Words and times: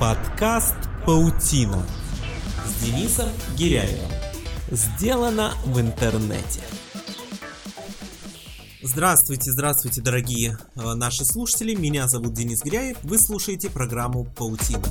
Подкаст 0.00 0.76
«Паутина» 1.04 1.84
с 2.64 2.82
Денисом 2.82 3.28
Гиряевым. 3.54 4.10
Сделано 4.70 5.52
в 5.66 5.78
интернете. 5.78 6.62
Здравствуйте, 8.82 9.52
здравствуйте, 9.52 10.00
дорогие 10.00 10.56
э, 10.74 10.94
наши 10.94 11.26
слушатели. 11.26 11.74
Меня 11.74 12.08
зовут 12.08 12.32
Денис 12.32 12.64
Гиряев. 12.64 12.96
Вы 13.02 13.18
слушаете 13.18 13.68
программу 13.68 14.24
«Паутина». 14.24 14.82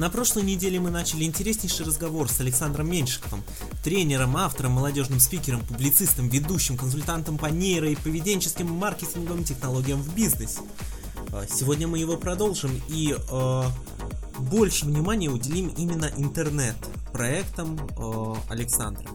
На 0.00 0.08
прошлой 0.08 0.44
неделе 0.44 0.80
мы 0.80 0.90
начали 0.90 1.24
интереснейший 1.24 1.84
разговор 1.84 2.28
с 2.30 2.40
Александром 2.40 2.90
Меньшиковым, 2.90 3.44
тренером, 3.82 4.36
автором, 4.36 4.72
молодежным 4.72 5.20
спикером, 5.20 5.60
публицистом, 5.60 6.28
ведущим, 6.28 6.76
консультантом 6.76 7.38
по 7.38 7.46
нейро 7.46 7.88
и 7.88 7.96
поведенческим 7.96 8.70
маркетинговым 8.70 9.44
технологиям 9.44 10.02
в 10.02 10.14
бизнесе. 10.14 10.60
А, 11.32 11.46
сегодня 11.46 11.86
мы 11.88 11.98
его 11.98 12.16
продолжим 12.16 12.80
и 12.88 13.16
э, 13.16 13.62
больше 14.38 14.86
внимания 14.86 15.28
уделим 15.28 15.68
именно 15.68 16.10
интернет-проектам 16.16 17.78
э, 17.98 18.34
Александра. 18.48 19.08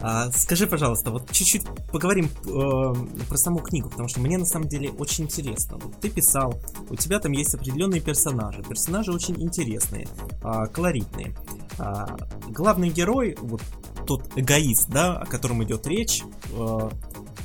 А, 0.00 0.30
скажи, 0.32 0.66
пожалуйста, 0.66 1.10
вот 1.10 1.30
чуть-чуть 1.30 1.62
поговорим 1.92 2.26
э, 2.46 2.94
про 3.28 3.36
саму 3.36 3.58
книгу, 3.58 3.90
потому 3.90 4.08
что 4.08 4.20
мне 4.20 4.38
на 4.38 4.46
самом 4.46 4.66
деле 4.66 4.90
очень 4.90 5.24
интересно. 5.24 5.76
Вот 5.76 6.00
ты 6.00 6.08
писал, 6.08 6.54
у 6.88 6.96
тебя 6.96 7.18
там 7.18 7.32
есть 7.32 7.54
определенные 7.54 8.00
персонажи. 8.00 8.62
Персонажи 8.62 9.12
очень 9.12 9.40
интересные, 9.40 10.08
э, 10.42 10.66
колоритные. 10.72 11.36
Э, 11.78 12.06
главный 12.48 12.88
герой, 12.88 13.36
вот 13.42 13.62
тот 14.06 14.24
эгоист, 14.36 14.88
да, 14.88 15.18
о 15.18 15.26
котором 15.26 15.62
идет 15.64 15.86
речь, 15.86 16.22
э, 16.52 16.90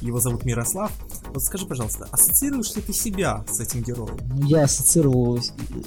его 0.02 0.20
зовут 0.20 0.46
Мирослав. 0.46 0.92
Вот 1.34 1.44
скажи, 1.44 1.66
пожалуйста, 1.66 2.08
ассоциируешь 2.12 2.74
ли 2.76 2.82
ты 2.82 2.94
себя 2.94 3.44
с 3.52 3.60
этим 3.60 3.82
героем? 3.82 4.18
Ну, 4.34 4.48
я 4.48 4.64
ассоциировал 4.64 5.38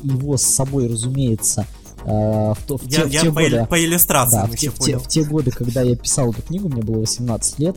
его 0.02 0.36
с 0.36 0.42
собой, 0.42 0.88
разумеется, 0.88 1.66
в, 2.04 2.58
то, 2.66 2.78
в, 2.78 2.84
я, 2.84 3.02
те, 3.04 3.10
я 3.10 3.20
в 3.20 3.22
те 3.24 3.32
по, 3.32 3.42
годы, 3.42 3.66
по 3.68 3.84
иллюстрациям 3.84 4.46
да, 4.46 4.52
в, 4.52 4.56
те, 4.56 4.70
в, 4.70 4.78
те, 4.78 4.98
в 4.98 5.08
те 5.08 5.24
годы, 5.24 5.50
когда 5.50 5.82
я 5.82 5.96
писал 5.96 6.30
эту 6.30 6.42
книгу, 6.42 6.68
мне 6.68 6.82
было 6.82 7.00
18 7.00 7.58
лет, 7.58 7.76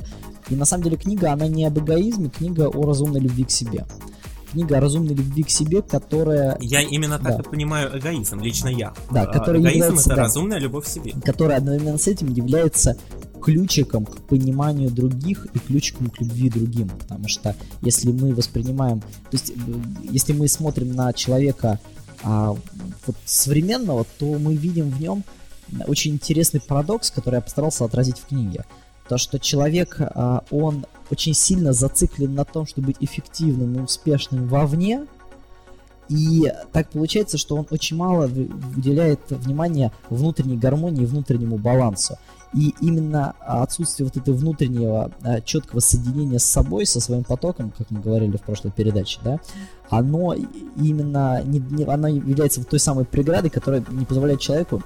и 0.49 0.55
на 0.55 0.65
самом 0.65 0.83
деле 0.83 0.97
книга, 0.97 1.31
она 1.31 1.47
не 1.47 1.65
об 1.65 1.79
эгоизме, 1.79 2.29
книга 2.29 2.67
о 2.67 2.85
разумной 2.85 3.21
любви 3.21 3.45
к 3.45 3.51
себе. 3.51 3.85
Книга 4.51 4.77
о 4.77 4.81
разумной 4.81 5.15
любви 5.15 5.43
к 5.43 5.49
себе, 5.49 5.81
которая... 5.81 6.57
Я 6.59 6.81
именно 6.81 7.17
так 7.17 7.37
да. 7.37 7.39
и 7.39 7.43
понимаю 7.43 7.97
эгоизм, 7.97 8.41
лично 8.41 8.67
я. 8.67 8.93
Да, 9.09 9.25
которая 9.25 9.61
эгоизм 9.61 9.77
является, 9.77 10.09
это 10.09 10.15
да, 10.17 10.23
разумная 10.23 10.59
любовь 10.59 10.85
к 10.85 10.87
себе. 10.89 11.13
Которая 11.23 11.59
одновременно 11.59 11.97
с 11.97 12.07
этим 12.07 12.33
является 12.33 12.97
ключиком 13.41 14.05
к 14.05 14.17
пониманию 14.27 14.91
других 14.91 15.47
и 15.53 15.59
ключиком 15.59 16.09
к 16.09 16.19
любви 16.19 16.49
другим. 16.49 16.89
Потому 16.89 17.27
что 17.27 17.55
если 17.81 18.11
мы 18.11 18.35
воспринимаем... 18.35 18.99
То 18.99 19.33
есть, 19.33 19.51
э, 19.51 19.53
если 20.03 20.33
мы 20.33 20.49
смотрим 20.49 20.93
на 20.93 21.13
человека 21.13 21.79
а, 22.23 22.55
вот 23.05 23.15
современного, 23.25 24.05
то 24.19 24.25
мы 24.37 24.55
видим 24.55 24.89
в 24.89 25.01
нем 25.01 25.23
очень 25.87 26.13
интересный 26.13 26.59
парадокс, 26.59 27.11
который 27.11 27.35
я 27.35 27.41
постарался 27.41 27.85
отразить 27.85 28.19
в 28.19 28.27
книге. 28.27 28.65
То, 29.07 29.17
что 29.17 29.39
человек, 29.39 29.97
а, 29.99 30.43
он 30.51 30.85
очень 31.09 31.33
сильно 31.33 31.73
зациклен 31.73 32.33
на 32.33 32.45
том, 32.45 32.65
чтобы 32.65 32.87
быть 32.87 32.97
эффективным 32.99 33.75
и 33.75 33.79
успешным 33.81 34.47
вовне, 34.47 35.05
и 36.09 36.51
так 36.73 36.89
получается, 36.89 37.37
что 37.37 37.55
он 37.55 37.67
очень 37.69 37.95
мало 37.95 38.25
уделяет 38.25 39.19
внимания 39.29 39.93
внутренней 40.09 40.57
гармонии, 40.57 41.05
внутреннему 41.05 41.57
балансу. 41.57 42.17
И 42.53 42.75
именно 42.81 43.33
отсутствие 43.39 44.05
вот 44.07 44.17
этого 44.17 44.35
внутреннего 44.35 45.11
а, 45.23 45.39
четкого 45.41 45.79
соединения 45.79 46.37
с 46.37 46.43
собой, 46.43 46.85
со 46.85 46.99
своим 46.99 47.23
потоком, 47.23 47.71
как 47.77 47.89
мы 47.91 48.01
говорили 48.01 48.35
в 48.35 48.41
прошлой 48.41 48.71
передаче, 48.71 49.19
да, 49.23 49.39
оно 49.89 50.33
именно 50.33 51.41
не, 51.43 51.59
не, 51.59 51.85
оно 51.85 52.07
является 52.09 52.63
той 52.63 52.79
самой 52.79 53.05
преградой, 53.05 53.49
которая 53.49 53.83
не 53.89 54.05
позволяет 54.05 54.41
человеку 54.41 54.83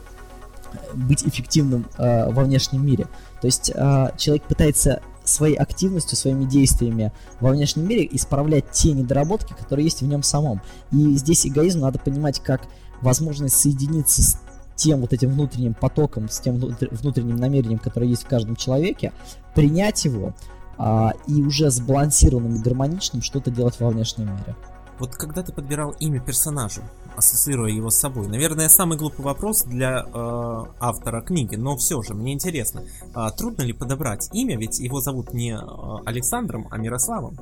быть 0.94 1.26
эффективным 1.26 1.86
э, 1.98 2.32
во 2.32 2.44
внешнем 2.44 2.86
мире. 2.86 3.08
То 3.42 3.48
есть 3.48 3.72
э, 3.74 4.12
человек 4.18 4.44
пытается 4.44 5.02
своей 5.24 5.56
активностью, 5.56 6.18
своими 6.18 6.46
действиями 6.46 7.12
во 7.40 7.52
внешнем 7.52 7.88
мире 7.88 8.08
исправлять 8.12 8.70
те 8.72 8.92
недоработки, 8.92 9.54
которые 9.54 9.86
есть 9.86 10.02
в 10.02 10.08
нем 10.08 10.24
самом. 10.24 10.62
И 10.92 11.16
здесь 11.16 11.46
эгоизм 11.48 11.80
надо 11.80 12.00
понимать 12.00 12.40
как 12.42 12.62
возможность 13.02 13.60
соединиться 13.60 14.22
с 14.22 14.40
тем 14.76 15.02
вот 15.02 15.14
этим 15.14 15.32
внутренним 15.32 15.74
потоком, 15.74 16.30
с 16.30 16.40
тем 16.40 16.58
внутренним 16.58 17.38
намерением, 17.38 17.80
которое 17.80 18.08
есть 18.08 18.24
в 18.24 18.28
каждом 18.28 18.56
человеке, 18.56 19.12
принять 19.54 20.06
его 20.06 20.34
а, 20.78 21.14
и 21.28 21.42
уже 21.42 21.70
сбалансированным 21.70 22.56
и 22.56 22.60
гармоничным 22.60 23.22
что-то 23.22 23.52
делать 23.52 23.80
во 23.80 23.90
внешнем 23.90 24.26
мире. 24.26 24.56
Вот 25.00 25.16
когда 25.16 25.44
ты 25.44 25.52
подбирал 25.52 25.96
имя 26.00 26.20
персонажу, 26.20 26.82
ассоциируя 27.18 27.72
его 27.72 27.90
с 27.90 27.98
собой, 27.98 28.28
наверное, 28.28 28.70
самый 28.70 28.98
глупый 28.98 29.26
вопрос 29.26 29.64
для 29.64 30.06
э, 30.06 30.64
автора 30.80 31.22
книги, 31.22 31.56
но 31.56 31.76
все 31.78 32.02
же, 32.02 32.14
мне 32.14 32.34
интересно, 32.34 32.84
э, 33.14 33.28
трудно 33.38 33.64
ли 33.64 33.74
подобрать 33.74 34.30
имя, 34.34 34.58
ведь 34.58 34.80
его 34.80 35.02
зовут 35.02 35.34
не 35.34 35.52
э, 35.52 35.60
Александром, 36.06 36.68
а 36.72 36.78
Мирославом? 36.78 37.38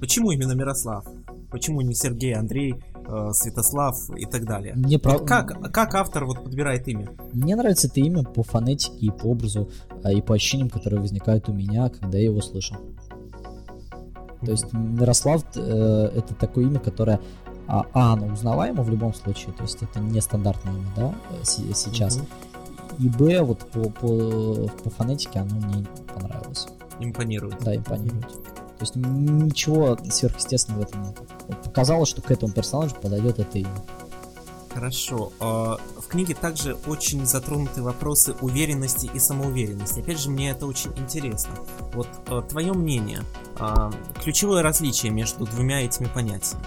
Почему 0.00 0.30
именно 0.30 0.52
Мирослав? 0.52 1.04
Почему 1.50 1.80
не 1.80 1.94
Сергей, 1.94 2.34
Андрей, 2.34 2.82
э, 3.06 3.30
Святослав 3.32 3.96
и 4.16 4.26
так 4.26 4.44
далее. 4.44 4.74
Мне 4.74 4.96
вот 4.96 5.02
прав... 5.02 5.24
как, 5.24 5.72
как 5.72 5.94
автор 5.94 6.24
вот 6.24 6.42
подбирает 6.42 6.88
имя? 6.88 7.08
Мне 7.32 7.56
нравится 7.56 7.86
это 7.88 8.00
имя 8.00 8.24
по 8.24 8.42
фонетике 8.42 8.96
и 8.96 9.10
по 9.10 9.26
образу, 9.26 9.70
а, 10.02 10.12
и 10.12 10.20
по 10.20 10.34
ощущениям, 10.34 10.70
которые 10.70 11.00
возникают 11.00 11.48
у 11.48 11.52
меня, 11.52 11.88
когда 11.88 12.18
я 12.18 12.24
его 12.24 12.40
слышу. 12.40 12.76
То 14.44 14.50
есть 14.50 14.72
Мирослав 14.72 15.42
э, 15.54 16.10
это 16.14 16.34
такое 16.34 16.64
имя, 16.64 16.78
которое 16.78 17.20
а, 17.68 17.86
а, 17.94 18.12
оно 18.12 18.26
узнаваемо 18.26 18.82
в 18.82 18.90
любом 18.90 19.12
случае, 19.14 19.52
то 19.54 19.62
есть 19.62 19.82
это 19.82 19.98
не 19.98 20.20
стандартное 20.20 20.74
имя, 20.74 20.88
да, 20.96 21.14
э, 21.30 21.44
сейчас. 21.44 22.18
Mm-hmm. 22.18 22.26
И 22.98 23.08
Б, 23.08 23.42
вот 23.42 23.58
по, 23.70 23.90
по, 23.90 24.68
по 24.68 24.90
фонетике 24.90 25.40
оно 25.40 25.56
мне 25.56 25.86
понравилось. 26.14 26.68
Импонирует. 27.00 27.58
Да, 27.62 27.74
импонирует. 27.76 28.28
То 28.78 28.82
есть 28.82 28.96
ничего 28.96 29.98
сверхъестественного 30.10 30.82
в 30.82 30.88
этом 30.88 31.02
нет. 31.02 31.18
Вот 31.48 31.62
показалось, 31.62 32.08
что 32.08 32.22
к 32.22 32.30
этому 32.30 32.52
персонажу 32.52 32.94
подойдет 32.94 33.38
это 33.38 33.58
имя. 33.58 33.70
Хорошо. 34.76 35.32
А, 35.40 35.80
в 35.96 36.06
книге 36.06 36.34
также 36.34 36.74
очень 36.86 37.24
затронуты 37.24 37.80
вопросы 37.80 38.34
уверенности 38.42 39.10
и 39.14 39.18
самоуверенности. 39.18 40.00
Опять 40.00 40.20
же, 40.20 40.28
мне 40.28 40.50
это 40.50 40.66
очень 40.66 40.90
интересно. 40.98 41.54
Вот 41.94 42.06
а, 42.26 42.42
твое 42.42 42.74
мнение, 42.74 43.22
а, 43.58 43.90
ключевое 44.22 44.60
различие 44.62 45.12
между 45.12 45.46
двумя 45.46 45.80
этими 45.80 46.08
понятиями. 46.08 46.62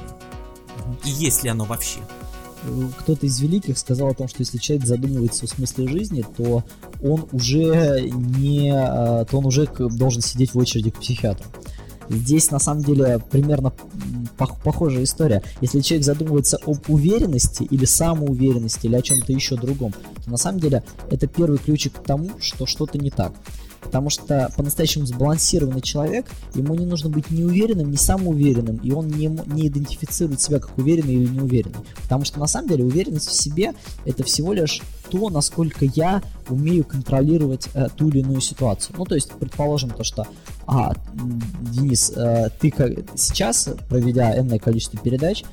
И 1.06 1.12
есть 1.12 1.44
ли 1.44 1.50
оно 1.52 1.66
вообще? 1.66 2.00
кто-то 2.98 3.26
из 3.26 3.40
великих 3.40 3.78
сказал 3.78 4.10
о 4.10 4.14
том, 4.14 4.28
что 4.28 4.42
если 4.42 4.58
человек 4.58 4.86
задумывается 4.86 5.46
о 5.46 5.48
смысле 5.48 5.88
жизни, 5.88 6.26
то 6.36 6.66
он 7.02 7.26
уже 7.32 8.02
не, 8.12 8.74
то 8.74 9.38
он 9.38 9.46
уже 9.46 9.66
должен 9.66 10.22
сидеть 10.22 10.54
в 10.54 10.58
очереди 10.58 10.90
к 10.90 11.00
психиатру. 11.00 11.46
Здесь 12.10 12.50
на 12.52 12.60
самом 12.60 12.84
деле 12.84 13.20
примерно 13.32 13.72
похожая 14.64 15.04
история. 15.04 15.44
Если 15.62 15.82
человек 15.82 16.06
задумывается 16.06 16.58
об 16.66 16.78
уверенности 16.90 17.64
или 17.64 17.86
самоуверенности 17.86 18.88
или 18.88 18.96
о 18.96 19.02
чем-то 19.02 19.32
еще 19.32 19.56
другом, 19.56 19.94
то 20.24 20.32
на 20.32 20.38
самом 20.38 20.60
деле 20.60 20.84
это 21.12 21.28
первый 21.28 21.60
ключик 21.60 21.94
к 21.94 22.04
тому, 22.04 22.32
что 22.40 22.66
что-то 22.66 22.98
не 22.98 23.12
так. 23.12 23.34
Потому 23.82 24.10
что 24.10 24.52
по-настоящему 24.56 25.06
сбалансированный 25.06 25.82
человек, 25.82 26.26
ему 26.54 26.76
не 26.76 26.86
нужно 26.86 27.10
быть 27.10 27.32
ни 27.32 27.44
уверенным, 27.44 27.92
ни 27.92 27.96
самоуверенным, 27.96 28.78
и 28.78 28.92
он 28.92 29.08
не, 29.08 29.28
не 29.28 29.68
идентифицирует 29.68 30.42
себя 30.42 30.60
как 30.60 30.78
уверенный 30.78 31.16
или 31.16 31.28
неуверенный. 31.28 31.80
Потому 32.04 32.26
что 32.26 32.40
на 32.40 32.48
самом 32.48 32.70
деле 32.70 32.84
уверенность 32.84 33.28
в 33.28 33.34
себе 33.34 33.74
это 34.06 34.24
всего 34.24 34.54
лишь 34.54 34.82
то, 35.10 35.30
насколько 35.30 35.86
я 35.86 36.22
умею 36.50 36.84
контролировать 36.84 37.68
э, 37.74 37.88
ту 37.96 38.10
или 38.10 38.20
иную 38.20 38.42
ситуацию. 38.42 38.96
Ну, 38.98 39.06
то 39.06 39.16
есть, 39.16 39.32
предположим, 39.32 39.90
то, 39.90 40.04
что, 40.04 40.28
а, 40.68 40.94
Денис, 41.62 42.12
э, 42.16 42.50
ты 42.60 42.72
как, 42.72 42.92
сейчас, 43.16 43.70
проведя 43.88 44.38
энное 44.38 44.60
количество 44.60 45.00
передач, 45.00 45.44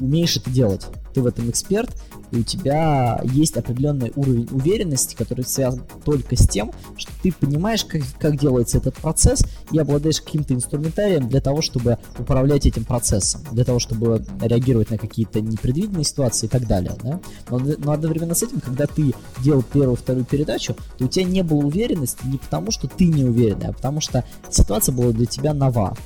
умеешь 0.00 0.36
это 0.36 0.50
делать. 0.50 0.86
Ты 1.16 1.22
в 1.22 1.26
этом 1.26 1.48
эксперт, 1.48 1.88
и 2.30 2.40
у 2.40 2.42
тебя 2.42 3.22
есть 3.24 3.56
определенный 3.56 4.12
уровень 4.16 4.46
уверенности, 4.50 5.14
который 5.14 5.46
связан 5.46 5.82
только 6.04 6.36
с 6.36 6.46
тем, 6.46 6.72
что 6.98 7.10
ты 7.22 7.32
понимаешь, 7.32 7.86
как, 7.86 8.02
как 8.20 8.38
делается 8.38 8.76
этот 8.76 8.96
процесс, 8.96 9.42
и 9.72 9.78
обладаешь 9.78 10.20
каким-то 10.20 10.52
инструментарием 10.52 11.26
для 11.26 11.40
того, 11.40 11.62
чтобы 11.62 11.96
управлять 12.18 12.66
этим 12.66 12.84
процессом, 12.84 13.40
для 13.50 13.64
того, 13.64 13.78
чтобы 13.78 14.26
реагировать 14.42 14.90
на 14.90 14.98
какие-то 14.98 15.40
непредвиденные 15.40 16.04
ситуации 16.04 16.48
и 16.48 16.50
так 16.50 16.66
далее. 16.66 16.92
Да? 17.02 17.18
Но, 17.48 17.60
но 17.78 17.92
одновременно 17.92 18.34
с 18.34 18.42
этим, 18.42 18.60
когда 18.60 18.86
ты 18.86 19.14
делал 19.42 19.62
первую, 19.62 19.96
вторую 19.96 20.26
передачу, 20.26 20.76
то 20.98 21.06
у 21.06 21.08
тебя 21.08 21.24
не 21.24 21.42
было 21.42 21.64
уверенности 21.64 22.26
не 22.26 22.36
потому, 22.36 22.72
что 22.72 22.88
ты 22.88 23.06
не 23.06 23.24
уверенный, 23.24 23.68
а 23.68 23.72
потому 23.72 24.02
что 24.02 24.22
ситуация 24.50 24.94
была 24.94 25.12
для 25.12 25.24
тебя 25.24 25.54
нова. 25.54 25.96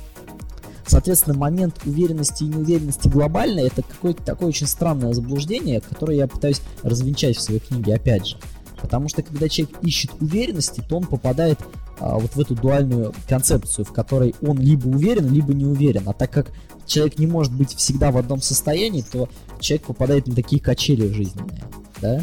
Соответственно, 0.91 1.37
момент 1.37 1.79
уверенности 1.85 2.43
и 2.43 2.47
неуверенности 2.47 3.07
глобальной 3.07 3.67
это 3.67 3.81
какое-то 3.81 4.23
такое 4.23 4.49
очень 4.49 4.67
странное 4.67 5.13
заблуждение, 5.13 5.79
которое 5.79 6.17
я 6.17 6.27
пытаюсь 6.27 6.61
развенчать 6.83 7.37
в 7.37 7.41
своей 7.41 7.61
книге 7.61 7.95
опять 7.95 8.27
же. 8.27 8.35
Потому 8.81 9.07
что 9.07 9.23
когда 9.23 9.47
человек 9.47 9.77
ищет 9.83 10.11
уверенности, 10.19 10.83
то 10.85 10.97
он 10.97 11.03
попадает 11.05 11.59
а, 11.97 12.19
вот 12.19 12.35
в 12.35 12.39
эту 12.41 12.55
дуальную 12.55 13.13
концепцию, 13.29 13.85
в 13.85 13.93
которой 13.93 14.35
он 14.41 14.59
либо 14.59 14.89
уверен, 14.89 15.31
либо 15.31 15.53
не 15.53 15.63
уверен. 15.63 16.09
А 16.09 16.13
так 16.13 16.29
как 16.29 16.51
человек 16.85 17.17
не 17.19 17.25
может 17.25 17.53
быть 17.53 17.73
всегда 17.73 18.11
в 18.11 18.17
одном 18.17 18.41
состоянии, 18.41 19.05
то 19.09 19.29
человек 19.61 19.87
попадает 19.87 20.27
на 20.27 20.35
такие 20.35 20.61
качели 20.61 21.07
жизненные, 21.07 21.63
да, 22.01 22.21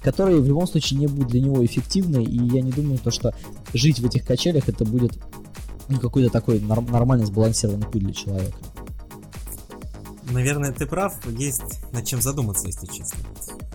которые 0.00 0.40
в 0.40 0.46
любом 0.46 0.68
случае 0.68 1.00
не 1.00 1.08
будут 1.08 1.32
для 1.32 1.40
него 1.40 1.66
эффективны, 1.66 2.22
и 2.22 2.36
я 2.54 2.62
не 2.62 2.70
думаю, 2.70 3.00
то, 3.00 3.10
что 3.10 3.34
жить 3.74 3.98
в 3.98 4.06
этих 4.06 4.24
качелях 4.24 4.68
это 4.68 4.84
будет 4.84 5.18
ну, 5.90 5.98
какой-то 5.98 6.30
такой 6.30 6.60
нормальный 6.60 7.26
сбалансированный 7.26 7.86
путь 7.86 8.02
для 8.02 8.12
человека. 8.12 8.56
Наверное, 10.30 10.72
ты 10.72 10.86
прав, 10.86 11.14
есть 11.26 11.92
над 11.92 12.04
чем 12.06 12.22
задуматься, 12.22 12.68
если 12.68 12.86
честно. 12.86 13.18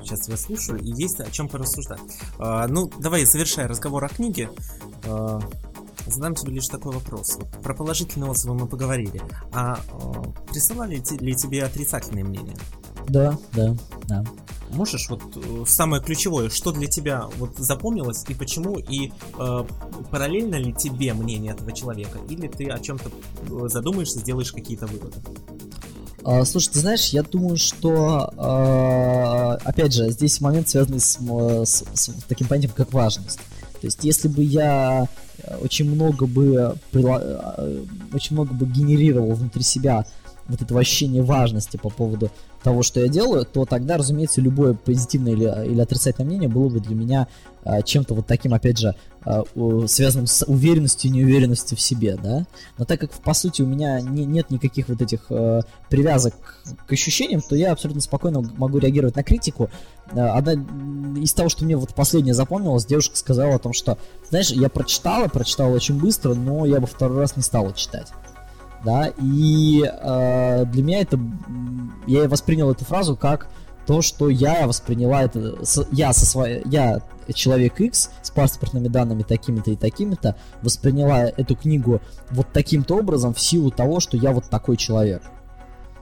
Сейчас 0.01 0.21
тебя 0.21 0.37
слушаю, 0.37 0.79
и 0.79 0.87
есть 0.91 1.19
о 1.19 1.29
чем 1.29 1.49
порассуждать. 1.49 1.99
А, 2.39 2.67
ну, 2.67 2.89
давай, 2.99 3.25
завершая 3.25 3.67
разговор 3.67 4.05
о 4.05 4.07
книге, 4.07 4.49
а, 5.05 5.41
задам 6.07 6.35
тебе 6.35 6.53
лишь 6.53 6.67
такой 6.67 6.93
вопрос. 6.93 7.37
Про 7.61 7.73
положительные 7.73 8.31
отзывы 8.31 8.55
мы 8.55 8.67
поговорили. 8.67 9.21
А, 9.51 9.79
а 9.91 10.21
присылали 10.49 10.95
ли 10.95 11.35
тебе 11.35 11.63
отрицательные 11.63 12.23
мнения? 12.23 12.55
Да, 13.07 13.37
да, 13.53 13.75
да. 14.07 14.23
Можешь 14.71 15.09
вот 15.09 15.21
э, 15.35 15.63
самое 15.67 16.01
ключевое, 16.01 16.49
что 16.49 16.71
для 16.71 16.87
тебя 16.87 17.27
вот 17.37 17.55
запомнилось 17.57 18.25
и 18.27 18.33
почему, 18.33 18.77
и 18.77 19.11
э, 19.37 19.65
параллельно 20.11 20.55
ли 20.55 20.73
тебе 20.73 21.13
мнение 21.13 21.53
этого 21.53 21.71
человека, 21.71 22.19
или 22.29 22.47
ты 22.47 22.65
о 22.69 22.79
чем-то 22.79 23.09
э, 23.09 23.67
задумаешься, 23.69 24.19
сделаешь 24.19 24.51
какие-то 24.51 24.87
выводы? 24.87 25.17
А, 26.23 26.43
слушай, 26.43 26.71
ты 26.71 26.79
знаешь, 26.79 27.09
я 27.09 27.21
думаю, 27.21 27.55
что, 27.55 28.33
а, 28.35 29.59
опять 29.63 29.93
же, 29.93 30.09
здесь 30.09 30.41
момент 30.41 30.67
связанный 30.67 30.99
с, 30.99 31.19
с, 31.19 31.85
с 31.93 32.09
таким 32.27 32.47
понятием, 32.47 32.73
как 32.75 32.91
важность. 32.91 33.39
То 33.79 33.87
есть, 33.87 34.03
если 34.03 34.27
бы 34.27 34.43
я 34.43 35.07
э, 35.37 35.57
очень 35.57 35.87
много 35.87 36.25
бы, 36.25 36.75
э, 36.93 37.85
очень 38.11 38.35
много 38.35 38.55
бы 38.55 38.65
генерировал 38.65 39.33
внутри 39.33 39.61
себя 39.61 40.07
вот 40.47 40.61
это 40.61 40.77
ощущение 40.77 41.23
важности 41.23 41.77
по 41.77 41.89
поводу 41.89 42.29
того, 42.63 42.81
что 42.83 42.99
я 42.99 43.07
делаю, 43.07 43.45
то 43.45 43.65
тогда, 43.65 43.97
разумеется, 43.97 44.41
любое 44.41 44.73
позитивное 44.73 45.33
или, 45.33 45.71
или 45.71 45.79
отрицательное 45.79 46.27
мнение 46.27 46.49
было 46.49 46.69
бы 46.69 46.79
для 46.79 46.95
меня 46.95 47.27
а, 47.63 47.81
чем-то 47.81 48.15
вот 48.15 48.25
таким, 48.27 48.53
опять 48.53 48.77
же, 48.79 48.95
а, 49.23 49.43
связанным 49.87 50.27
с 50.27 50.45
уверенностью 50.45 51.09
и 51.09 51.13
неуверенностью 51.13 51.77
в 51.77 51.81
себе, 51.81 52.17
да. 52.21 52.45
Но 52.77 52.85
так 52.85 52.99
как, 52.99 53.11
по 53.11 53.33
сути, 53.33 53.61
у 53.61 53.67
меня 53.67 54.01
не, 54.01 54.25
нет 54.25 54.49
никаких 54.49 54.89
вот 54.89 55.01
этих 55.01 55.27
а, 55.29 55.61
привязок 55.89 56.33
к 56.87 56.91
ощущениям, 56.91 57.41
то 57.41 57.55
я 57.55 57.71
абсолютно 57.71 58.01
спокойно 58.01 58.41
могу 58.57 58.79
реагировать 58.79 59.15
на 59.15 59.23
критику. 59.23 59.69
А, 60.11 60.35
одна 60.35 60.53
из 61.21 61.33
того, 61.33 61.49
что 61.49 61.65
мне 61.65 61.77
вот 61.77 61.93
последнее 61.93 62.33
запомнилось, 62.33 62.85
девушка 62.85 63.15
сказала 63.15 63.55
о 63.55 63.59
том, 63.59 63.73
что, 63.73 63.99
знаешь, 64.29 64.49
я 64.49 64.69
прочитала, 64.69 65.27
прочитала 65.27 65.73
очень 65.73 65.99
быстро, 65.99 66.33
но 66.33 66.65
я 66.65 66.79
бы 66.79 66.87
второй 66.87 67.19
раз 67.19 67.35
не 67.35 67.43
стала 67.43 67.73
читать 67.73 68.11
да, 68.85 69.11
и 69.17 69.83
э, 69.83 70.65
для 70.65 70.83
меня 70.83 71.01
это, 71.01 71.19
я 72.07 72.29
воспринял 72.29 72.71
эту 72.71 72.85
фразу 72.85 73.17
как 73.17 73.49
то, 73.85 74.01
что 74.01 74.29
я 74.29 74.67
восприняла 74.67 75.23
это, 75.23 75.57
я 75.91 76.13
со 76.13 76.25
своей, 76.25 76.61
я 76.65 77.01
человек 77.33 77.79
X 77.79 78.11
с 78.21 78.29
паспортными 78.29 78.87
данными 78.87 79.23
такими-то 79.23 79.71
и 79.71 79.75
такими-то, 79.75 80.35
восприняла 80.61 81.23
эту 81.23 81.55
книгу 81.55 82.01
вот 82.29 82.47
таким-то 82.53 82.97
образом 82.97 83.33
в 83.33 83.39
силу 83.39 83.71
того, 83.71 83.99
что 83.99 84.17
я 84.17 84.31
вот 84.31 84.45
такой 84.49 84.77
человек. 84.77 85.23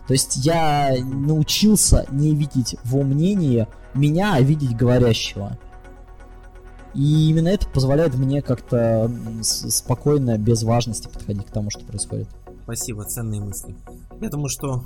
То 0.07 0.13
есть 0.13 0.45
я 0.45 0.93
научился 1.01 2.05
не 2.11 2.35
видеть 2.35 2.75
во 2.83 3.03
мнении 3.03 3.67
меня, 3.93 4.33
а 4.33 4.41
видеть 4.41 4.75
говорящего. 4.75 5.57
И 6.93 7.29
именно 7.29 7.47
это 7.47 7.67
позволяет 7.67 8.15
мне 8.15 8.41
как-то 8.41 9.09
спокойно, 9.41 10.37
без 10.37 10.63
важности 10.63 11.07
подходить 11.07 11.47
к 11.47 11.51
тому, 11.51 11.69
что 11.69 11.79
происходит. 11.85 12.27
Спасибо, 12.63 13.03
ценные 13.03 13.41
мысли. 13.41 13.75
Я 14.21 14.29
думаю, 14.29 14.47
что 14.47 14.83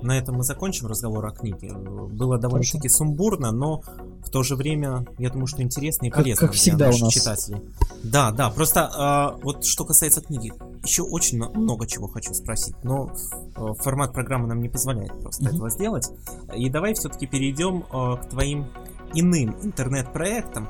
на 0.00 0.16
этом 0.16 0.36
мы 0.36 0.44
закончим 0.44 0.86
разговор 0.86 1.26
о 1.26 1.30
книге. 1.30 1.72
Было 1.74 2.38
довольно-таки 2.38 2.88
сумбурно, 2.88 3.52
но 3.52 3.82
в 4.24 4.30
то 4.30 4.42
же 4.42 4.56
время, 4.56 5.06
я 5.18 5.30
думаю, 5.30 5.46
что 5.46 5.62
интересно 5.62 6.06
и 6.06 6.10
полезно 6.10 6.40
как, 6.46 6.50
как 6.50 6.56
всегда 6.56 6.90
для 6.90 6.96
у 6.96 7.04
нас. 7.04 7.12
читателей. 7.12 7.60
Да, 8.02 8.32
да, 8.32 8.50
просто 8.50 9.36
э, 9.36 9.42
вот 9.42 9.64
что 9.64 9.84
касается 9.84 10.22
книги, 10.22 10.52
еще 10.82 11.02
очень 11.02 11.38
много 11.38 11.86
чего 11.86 12.08
хочу 12.08 12.32
спросить, 12.32 12.76
но 12.82 13.10
э, 13.56 13.74
формат 13.78 14.12
программы 14.12 14.48
нам 14.48 14.60
не 14.62 14.68
позволяет 14.68 15.12
просто 15.20 15.44
mm-hmm. 15.44 15.54
этого 15.54 15.70
сделать. 15.70 16.10
И 16.54 16.70
давай 16.70 16.94
все-таки 16.94 17.26
перейдем 17.26 17.84
э, 17.92 18.16
к 18.22 18.30
твоим 18.30 18.66
иным 19.12 19.54
интернет-проектам. 19.62 20.68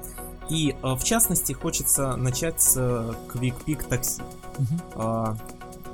И 0.50 0.70
э, 0.70 0.94
в 0.94 1.05
частности 1.05 1.52
хочется 1.52 2.17
начать 2.17 2.61
с 2.61 2.76
э, 2.76 3.14
Quick 3.32 3.55
Pick 3.64 3.88
Taxi. 3.88 4.23
Uh-huh 4.58 5.37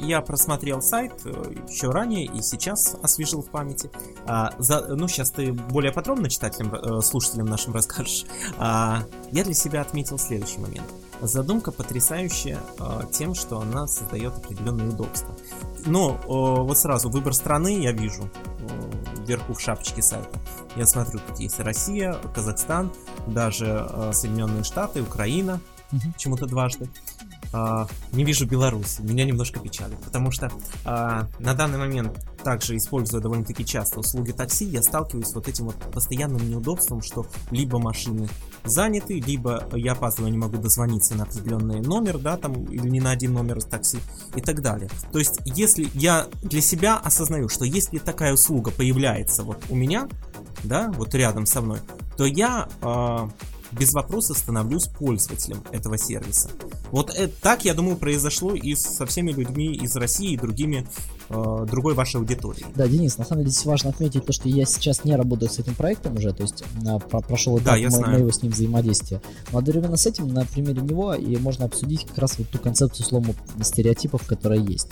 я 0.03 0.21
просмотрел 0.21 0.83
сайт 0.83 1.13
э, 1.25 1.55
еще 1.69 1.91
ранее 1.91 2.27
и 2.27 2.43
сейчас 2.43 2.97
освежил 3.03 3.43
в 3.43 3.51
памяти. 3.51 3.91
А, 4.27 4.53
за, 4.59 4.95
ну, 4.95 5.09
сейчас 5.09 5.31
ты 5.31 5.53
более 5.53 5.93
подробно 5.93 6.29
читателям, 6.29 6.75
э, 6.75 7.01
слушателям 7.03 7.47
нашим 7.47 7.73
расскажешь. 7.75 8.27
А, 8.59 9.05
я 9.31 9.45
для 9.45 9.55
себя 9.55 9.81
отметил 9.81 10.19
следующий 10.19 10.59
момент. 10.59 10.87
Задумка 11.21 11.71
потрясающая 11.71 12.59
а, 12.79 13.05
тем, 13.13 13.35
что 13.35 13.61
она 13.61 13.87
создает 13.87 14.37
определенные 14.37 14.89
удобства. 14.89 15.35
Но 15.87 16.21
а, 16.25 16.63
вот 16.63 16.77
сразу 16.77 17.09
выбор 17.11 17.33
страны 17.33 17.81
я 17.81 17.93
вижу 17.93 18.29
вверху 19.25 19.55
в 19.55 19.61
шапочке 19.61 20.03
сайта. 20.03 20.39
Я 20.77 20.87
смотрю, 20.87 21.21
тут 21.29 21.39
есть 21.39 21.61
Россия, 21.61 22.17
Казахстан, 22.35 22.91
даже 23.27 23.87
а, 23.89 24.13
Соединенные 24.13 24.65
Штаты, 24.65 25.01
Украина, 25.03 25.61
угу. 25.93 26.13
почему-то 26.13 26.47
дважды 26.47 26.89
э, 27.53 27.87
не 28.13 28.25
вижу 28.25 28.47
Беларусь. 28.47 28.99
Меня 29.01 29.25
немножко 29.25 29.61
печалит, 29.61 29.99
потому 29.99 30.31
что 30.31 30.47
э, 30.47 31.23
на 31.39 31.55
данный 31.55 31.79
момент, 31.79 32.19
также 32.43 32.77
используя 32.77 33.21
довольно-таки 33.21 33.65
часто 33.65 34.01
услуги 34.01 34.33
такси, 34.33 34.65
я 34.65 34.83
сталкиваюсь 34.83 35.29
с 35.29 35.35
вот 35.35 35.49
этим 35.49 35.67
вот 35.67 35.77
постоянным 35.93 36.49
неудобством, 36.49 37.03
что 37.03 37.27
либо 37.51 37.79
машины 37.79 38.29
заняты, 38.65 39.21
либо 39.21 39.69
я 39.75 39.93
опаздываю, 39.93 40.33
не 40.33 40.39
могу 40.39 40.57
дозвониться 40.59 41.15
на 41.15 41.25
определенный 41.25 41.81
номер, 41.81 42.19
да, 42.19 42.37
там, 42.37 42.65
или 42.65 42.89
не 42.89 43.01
на 43.01 43.11
один 43.11 43.33
номер 43.33 43.59
из 43.59 43.65
такси 43.65 43.99
и 44.35 44.41
так 44.41 44.61
далее. 44.63 44.89
То 45.13 45.19
есть, 45.19 45.41
если 45.45 45.89
я 45.95 46.29
для 46.43 46.61
себя 46.61 46.97
осознаю, 46.97 47.49
что 47.49 47.65
если 47.65 47.99
такая 47.99 48.35
услуга 48.35 48.71
появляется 48.71 49.43
вот 49.43 49.63
у 49.69 49.77
меня, 49.77 50.09
да, 50.65 50.91
вот 50.97 51.15
рядом 51.15 51.47
со 51.47 51.61
мной, 51.61 51.79
то 52.17 52.25
я 52.25 52.69
э, 52.83 53.29
без 53.73 53.93
вопроса 53.93 54.35
становлюсь 54.35 54.87
пользователем 54.87 55.63
этого 55.73 55.99
сервиса. 55.99 56.51
Вот 56.91 57.11
это, 57.11 57.33
так, 57.41 57.65
я 57.65 57.75
думаю, 57.75 57.97
произошло 57.97 58.55
и 58.55 58.75
со 58.75 59.07
всеми 59.07 59.33
людьми 59.33 59.73
из 59.75 59.97
России 59.97 60.33
и 60.33 60.37
другими, 60.37 60.87
э, 61.31 61.67
другой 61.71 61.95
вашей 61.95 62.17
аудитории. 62.17 62.67
Да, 62.75 62.87
Денис, 62.87 63.17
на 63.17 63.25
самом 63.25 63.43
деле 63.43 63.53
здесь 63.53 63.65
важно 63.65 63.91
отметить 63.91 64.27
то, 64.27 64.33
что 64.33 64.49
я 64.49 64.67
сейчас 64.67 65.05
не 65.05 65.17
работаю 65.17 65.51
с 65.51 65.59
этим 65.59 65.75
проектом 65.75 66.17
уже, 66.17 66.33
то 66.33 66.43
есть 66.43 66.65
на, 66.83 66.99
про, 66.99 67.21
прошел 67.21 67.59
этап 67.59 67.81
да, 67.81 67.91
мо- 67.91 68.07
моего 68.09 68.31
с 68.31 68.43
ним 68.43 68.53
взаимодействия. 68.53 69.23
Но 69.51 69.59
одновременно 69.59 69.97
с 69.97 70.07
этим, 70.07 70.29
на 70.29 70.45
примере 70.45 70.83
него, 70.83 71.15
и 71.15 71.37
можно 71.39 71.65
обсудить 71.65 72.07
как 72.07 72.19
раз 72.19 72.39
вот 72.39 72.49
ту 72.49 72.59
концепцию 72.59 73.07
слома 73.07 73.35
стереотипов, 73.63 74.27
которая 74.27 74.61
есть. 74.61 74.89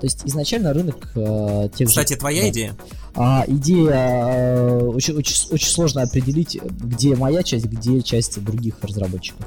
То 0.00 0.06
есть 0.06 0.22
изначально 0.24 0.72
рынок 0.72 1.10
э, 1.16 1.68
тех 1.74 1.88
Кстати, 1.88 2.12
же... 2.12 2.18
твоя 2.20 2.42
да. 2.42 2.48
идея? 2.50 2.76
А, 3.14 3.44
идея 3.48 3.92
э, 3.92 4.80
очень, 4.86 5.14
очень, 5.14 5.48
очень 5.50 5.70
сложно 5.70 6.02
определить, 6.02 6.58
где 6.62 7.16
моя 7.16 7.42
часть, 7.42 7.66
где 7.66 8.00
часть 8.02 8.42
других 8.42 8.76
разработчиков. 8.82 9.46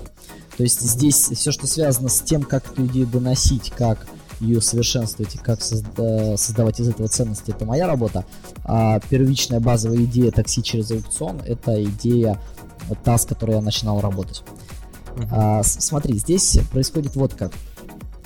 То 0.58 0.64
есть 0.64 0.82
здесь 0.82 1.30
все, 1.34 1.52
что 1.52 1.68
связано 1.68 2.10
с 2.10 2.20
тем, 2.22 2.44
как 2.44 2.70
эту 2.72 2.86
идею 2.86 3.08
доносить, 3.08 3.72
как 3.72 4.08
ее 4.42 4.60
совершенствовать 4.60 5.36
и 5.36 5.38
как 5.38 5.60
созда- 5.60 6.36
создавать 6.36 6.80
из 6.80 6.90
этого 6.90 7.08
ценности, 7.08 7.52
это 7.52 7.64
моя 7.64 7.88
работа. 7.88 8.26
А 8.66 9.00
первичная 9.10 9.60
базовая 9.60 10.04
идея 10.04 10.32
такси 10.32 10.64
через 10.64 10.92
аукцион 10.92 11.42
это 11.46 11.82
идея 11.84 12.42
вот 12.90 12.98
та, 13.04 13.18
с 13.18 13.26
которой 13.26 13.56
я 13.56 13.62
начинал 13.62 14.02
работать. 14.02 14.44
Uh-huh. 15.16 15.28
А, 15.32 15.64
смотри, 15.64 16.18
здесь 16.18 16.60
происходит 16.72 17.16
вот 17.16 17.36
как. 17.36 17.54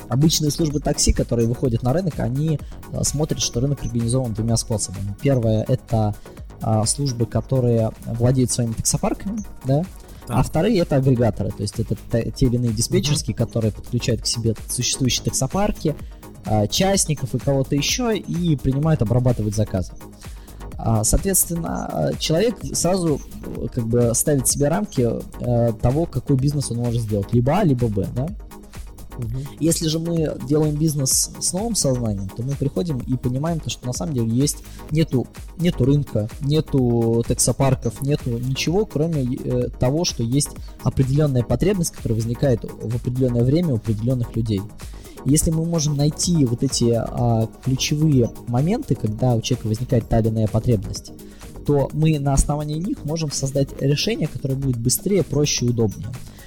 Обычные 0.08 0.50
службы 0.50 0.80
такси, 0.80 1.12
которые 1.12 1.48
выходят 1.48 1.82
на 1.82 1.92
рынок, 1.92 2.18
они 2.18 2.58
а, 2.92 3.04
смотрят, 3.04 3.40
что 3.40 3.60
рынок 3.60 3.82
организован 3.82 4.34
двумя 4.34 4.56
способами. 4.56 5.16
Первое 5.20 5.64
это 5.68 6.14
а, 6.60 6.84
службы, 6.84 7.26
которые 7.26 7.90
владеют 8.06 8.50
своими 8.50 8.72
таксопарками, 8.72 9.40
да, 9.64 9.82
а 10.28 10.42
вторые 10.42 10.80
это 10.80 10.96
агрегаторы, 10.96 11.50
то 11.50 11.62
есть 11.62 11.78
это 11.78 11.96
те 12.32 12.46
или 12.46 12.56
иные 12.56 12.72
диспетчерские, 12.72 13.34
uh-huh. 13.34 13.38
которые 13.38 13.72
подключают 13.72 14.22
к 14.22 14.26
себе 14.26 14.54
существующие 14.68 15.24
таксопарки, 15.24 15.94
а, 16.44 16.66
частников 16.66 17.34
и 17.34 17.38
кого-то 17.38 17.74
еще 17.74 18.16
и 18.16 18.56
принимают 18.56 19.02
обрабатывать 19.02 19.54
заказы. 19.54 19.92
А, 20.78 21.04
соответственно, 21.04 22.12
человек 22.18 22.56
сразу 22.74 23.20
как 23.72 23.86
бы 23.86 24.12
ставит 24.14 24.46
себе 24.46 24.68
рамки 24.68 25.08
э, 25.40 25.72
того, 25.80 26.04
какой 26.06 26.36
бизнес 26.36 26.70
он 26.70 26.78
может 26.78 27.02
сделать, 27.02 27.32
либо 27.32 27.58
А, 27.58 27.64
либо 27.64 27.88
Б, 27.88 28.06
да? 28.14 28.28
Угу. 29.18 29.56
Если 29.60 29.88
же 29.88 29.98
мы 29.98 30.36
делаем 30.46 30.76
бизнес 30.76 31.30
с 31.38 31.52
новым 31.52 31.74
сознанием, 31.74 32.28
то 32.28 32.42
мы 32.42 32.52
приходим 32.52 32.98
и 32.98 33.16
понимаем, 33.16 33.60
то, 33.60 33.70
что 33.70 33.86
на 33.86 33.92
самом 33.92 34.14
деле 34.14 34.28
есть 34.28 34.58
нету, 34.90 35.26
нету 35.58 35.84
рынка, 35.84 36.28
нету 36.40 37.24
таксопарков, 37.26 38.02
нету 38.02 38.38
ничего, 38.38 38.84
кроме 38.84 39.24
э, 39.24 39.68
того, 39.78 40.04
что 40.04 40.22
есть 40.22 40.50
определенная 40.82 41.42
потребность, 41.42 41.92
которая 41.92 42.16
возникает 42.16 42.64
в 42.64 42.96
определенное 42.96 43.44
время 43.44 43.74
у 43.74 43.76
определенных 43.76 44.36
людей. 44.36 44.60
Если 45.24 45.50
мы 45.50 45.64
можем 45.64 45.96
найти 45.96 46.44
вот 46.44 46.62
эти 46.62 46.92
а, 46.94 47.48
ключевые 47.64 48.30
моменты, 48.46 48.94
когда 48.94 49.34
у 49.34 49.40
человека 49.40 49.66
возникает 49.66 50.08
та 50.08 50.20
или 50.20 50.28
иная 50.28 50.46
потребность, 50.46 51.10
то 51.66 51.90
мы 51.92 52.20
на 52.20 52.32
основании 52.32 52.78
них 52.78 53.04
можем 53.04 53.32
создать 53.32 53.70
решение, 53.82 54.28
которое 54.28 54.54
будет 54.54 54.76
быстрее, 54.76 55.24
проще 55.24 55.66
и 55.66 55.70
удобнее. 55.70 56.06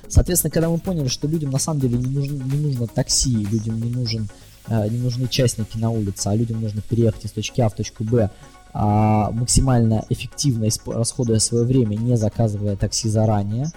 Соответственно, 0.09 0.51
когда 0.51 0.69
мы 0.69 0.79
поняли, 0.79 1.07
что 1.07 1.27
людям 1.27 1.51
на 1.51 1.59
самом 1.59 1.81
деле 1.81 1.97
не 1.97 2.07
нужно, 2.07 2.33
не 2.33 2.59
нужно 2.59 2.87
такси, 2.87 3.35
людям 3.35 3.79
не, 3.79 3.91
нужен, 3.91 4.27
э, 4.67 4.89
не 4.89 4.97
нужны 4.97 5.27
частники 5.27 5.77
на 5.77 5.91
улице, 5.91 6.27
а 6.27 6.35
людям 6.35 6.61
нужно 6.61 6.81
переехать 6.81 7.25
из 7.25 7.31
точки 7.31 7.61
А 7.61 7.69
в 7.69 7.75
точку 7.75 8.03
Б, 8.03 8.31
а 8.73 9.31
максимально 9.31 10.05
эффективно 10.09 10.67
расходуя 10.87 11.39
свое 11.39 11.63
время, 11.63 11.95
не 11.95 12.17
заказывая 12.17 12.75
такси 12.75 13.07
заранее, 13.09 13.71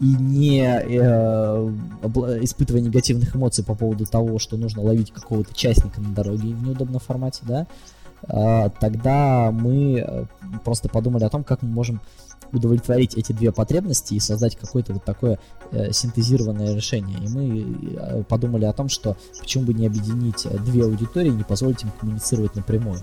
и 0.00 0.06
не 0.06 0.62
э, 0.62 1.72
испытывая 2.42 2.82
негативных 2.82 3.36
эмоций 3.36 3.64
по 3.64 3.74
поводу 3.74 4.06
того, 4.06 4.38
что 4.38 4.56
нужно 4.56 4.82
ловить 4.82 5.12
какого-то 5.12 5.54
частника 5.54 6.00
на 6.00 6.12
дороге 6.14 6.48
в 6.48 6.62
неудобном 6.62 7.00
формате, 7.00 7.42
да, 7.42 7.66
э, 8.28 8.70
тогда 8.80 9.50
мы 9.52 10.04
э, 10.04 10.24
просто 10.64 10.88
подумали 10.88 11.24
о 11.24 11.30
том, 11.30 11.44
как 11.44 11.62
мы 11.62 11.68
можем 11.68 12.00
удовлетворить 12.52 13.14
эти 13.14 13.32
две 13.32 13.52
потребности 13.52 14.14
и 14.14 14.20
создать 14.20 14.56
какое-то 14.56 14.92
вот 14.92 15.04
такое 15.04 15.38
э, 15.72 15.92
синтезированное 15.92 16.74
решение. 16.74 17.18
И 17.18 17.28
мы 17.28 17.96
э, 17.96 18.22
подумали 18.24 18.64
о 18.64 18.72
том, 18.72 18.88
что 18.88 19.16
почему 19.40 19.64
бы 19.64 19.74
не 19.74 19.86
объединить 19.86 20.46
две 20.64 20.84
аудитории 20.84 21.28
и 21.28 21.34
не 21.34 21.44
позволить 21.44 21.82
им 21.82 21.90
коммуницировать 22.00 22.54
напрямую. 22.54 23.00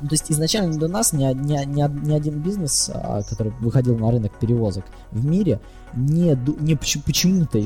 Ну, 0.00 0.08
то 0.08 0.14
есть 0.14 0.30
изначально 0.30 0.78
для 0.78 0.88
нас 0.88 1.12
ни, 1.12 1.24
ни, 1.24 1.64
ни, 1.64 2.06
ни 2.06 2.12
один 2.12 2.40
бизнес, 2.40 2.90
а, 2.92 3.22
который 3.22 3.52
выходил 3.60 3.98
на 3.98 4.10
рынок 4.10 4.38
перевозок 4.38 4.84
в 5.10 5.24
мире, 5.24 5.60
не, 5.94 6.38
не 6.60 6.76
почему-то, 6.76 7.58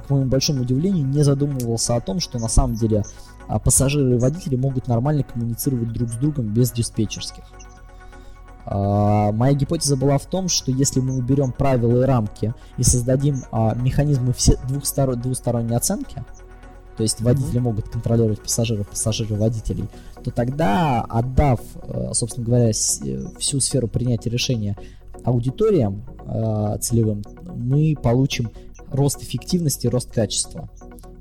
к 0.00 0.10
моему 0.10 0.26
большому 0.26 0.62
удивлению, 0.62 1.06
не 1.06 1.22
задумывался 1.22 1.96
о 1.96 2.00
том, 2.00 2.20
что 2.20 2.38
на 2.38 2.48
самом 2.48 2.76
деле 2.76 3.04
а, 3.48 3.58
пассажиры 3.58 4.14
и 4.14 4.18
водители 4.18 4.56
могут 4.56 4.88
нормально 4.88 5.24
коммуницировать 5.24 5.92
друг 5.92 6.08
с 6.08 6.14
другом 6.14 6.54
без 6.54 6.72
диспетчерских. 6.72 7.44
А, 8.66 9.32
моя 9.32 9.54
гипотеза 9.54 9.96
была 9.96 10.18
в 10.18 10.26
том, 10.26 10.48
что 10.48 10.70
если 10.70 11.00
мы 11.00 11.16
уберем 11.16 11.52
правила 11.52 12.02
и 12.02 12.06
рамки 12.06 12.54
и 12.78 12.82
создадим 12.82 13.42
а, 13.52 13.74
механизмы 13.74 14.32
все 14.32 14.56
двухстор... 14.68 15.16
двусторонней 15.16 15.76
оценки, 15.76 16.24
то 16.96 17.02
есть 17.02 17.20
водители 17.20 17.58
могут 17.58 17.88
контролировать 17.88 18.40
пассажиров, 18.40 18.88
пассажиры 18.88 19.34
водителей, 19.34 19.88
то 20.22 20.30
тогда, 20.30 21.02
отдав, 21.02 21.60
э, 21.82 22.10
собственно 22.12 22.46
говоря, 22.46 22.72
всю 22.72 23.60
сферу 23.60 23.88
принятия 23.88 24.30
решения 24.30 24.76
аудиториям 25.24 26.04
э, 26.24 26.78
целевым, 26.80 27.22
мы 27.56 27.96
получим 28.00 28.50
рост 28.90 29.22
эффективности, 29.22 29.88
рост 29.88 30.12
качества, 30.12 30.70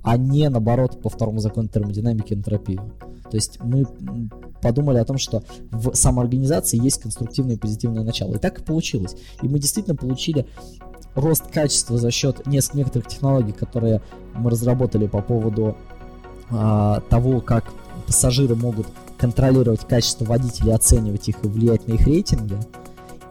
а 0.04 0.16
не 0.16 0.48
наоборот 0.50 1.02
по 1.02 1.10
второму 1.10 1.40
закону 1.40 1.68
термодинамики 1.68 2.34
энтропию. 2.34 2.94
То 3.30 3.38
есть 3.38 3.60
мы 3.64 3.86
подумали 4.64 4.98
о 4.98 5.06
том, 5.06 5.18
что 5.18 5.44
в 5.72 5.94
самоорганизации 5.94 6.82
есть 6.82 7.02
конструктивное 7.02 7.56
и 7.56 7.60
позитивное 7.60 8.04
начало. 8.04 8.36
И 8.36 8.38
так 8.40 8.60
и 8.60 8.64
получилось. 8.64 9.16
И 9.42 9.48
мы 9.48 9.60
действительно 9.60 9.96
получили 9.96 10.48
рост 11.16 11.44
качества 11.52 11.98
за 11.98 12.10
счет 12.10 12.48
некоторых 12.48 13.08
технологий, 13.08 13.52
которые 13.52 14.02
мы 14.34 14.50
разработали 14.50 15.06
по 15.06 15.22
поводу 15.22 15.78
а, 16.50 17.02
того, 17.10 17.42
как 17.42 17.66
пассажиры 18.08 18.56
могут 18.56 18.88
контролировать 19.18 19.82
качество 19.82 20.26
водителей, 20.26 20.74
оценивать 20.74 21.28
их 21.30 21.36
и 21.44 21.48
влиять 21.48 21.88
на 21.88 21.94
их 21.94 22.08
рейтинги. 22.08 22.58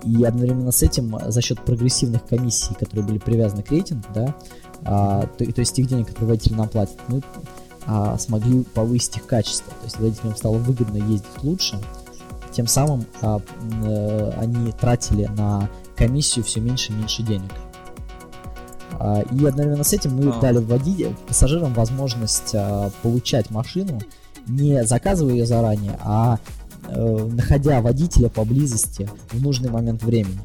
И 0.05 0.25
одновременно 0.25 0.73
с 0.73 0.83
этим 0.83 1.17
за 1.29 1.41
счет 1.41 1.61
прогрессивных 1.65 2.27
комиссий, 2.27 2.75
которые 2.75 3.07
были 3.07 3.19
привязаны 3.19 3.63
к 3.63 3.71
рейтингу, 3.71 4.07
да, 4.15 4.35
а, 4.85 5.27
то, 5.39 5.45
то 5.45 5.61
есть 5.61 5.75
тех 5.75 5.87
денег, 5.87 6.09
которые 6.09 6.31
водители 6.31 6.55
нам 6.55 6.69
платят, 6.69 6.97
мы 7.09 7.23
а, 7.87 8.19
смогли 8.19 8.65
повысить 8.65 9.17
их 9.17 9.27
качество. 9.27 9.73
То 9.73 9.85
есть 9.85 9.99
водителям 9.99 10.37
стало 10.37 10.59
выгодно 10.59 10.97
ездить 10.97 11.43
лучше. 11.43 11.81
Тем 12.53 12.67
самым 12.67 13.07
а, 13.21 13.41
а, 13.85 14.35
они 14.39 14.73
тратили 14.73 15.27
на 15.27 15.69
комиссию 15.97 16.45
все 16.45 16.61
меньше 16.61 16.93
и 16.93 16.97
меньше 16.97 17.23
денег. 17.23 17.53
А, 18.99 19.21
и 19.21 19.45
одновременно 19.45 19.85
с 19.85 19.93
этим 19.93 20.15
мы 20.17 20.31
а. 20.31 20.41
дали 20.41 20.59
водителям, 20.59 21.17
пассажирам 21.27 21.75
возможность 21.75 22.55
а, 22.55 22.91
получать 23.03 23.51
машину, 23.51 24.01
не 24.47 24.85
заказывая 24.85 25.33
ее 25.33 25.47
заранее, 25.47 25.99
а 26.03 26.39
а 26.89 27.27
находя 27.29 27.81
водителя 27.81 28.29
поблизости 28.29 29.09
в 29.31 29.43
нужный 29.43 29.71
момент 29.71 30.03
времени. 30.03 30.41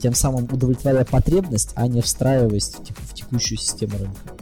Тем 0.00 0.14
самым 0.14 0.44
удовлетворяя 0.44 1.04
потребность, 1.04 1.72
а 1.74 1.86
не 1.86 2.00
встраиваясь 2.00 2.74
в, 2.74 3.10
в 3.10 3.14
текущую 3.14 3.58
систему 3.58 3.98
рынка. 3.98 4.35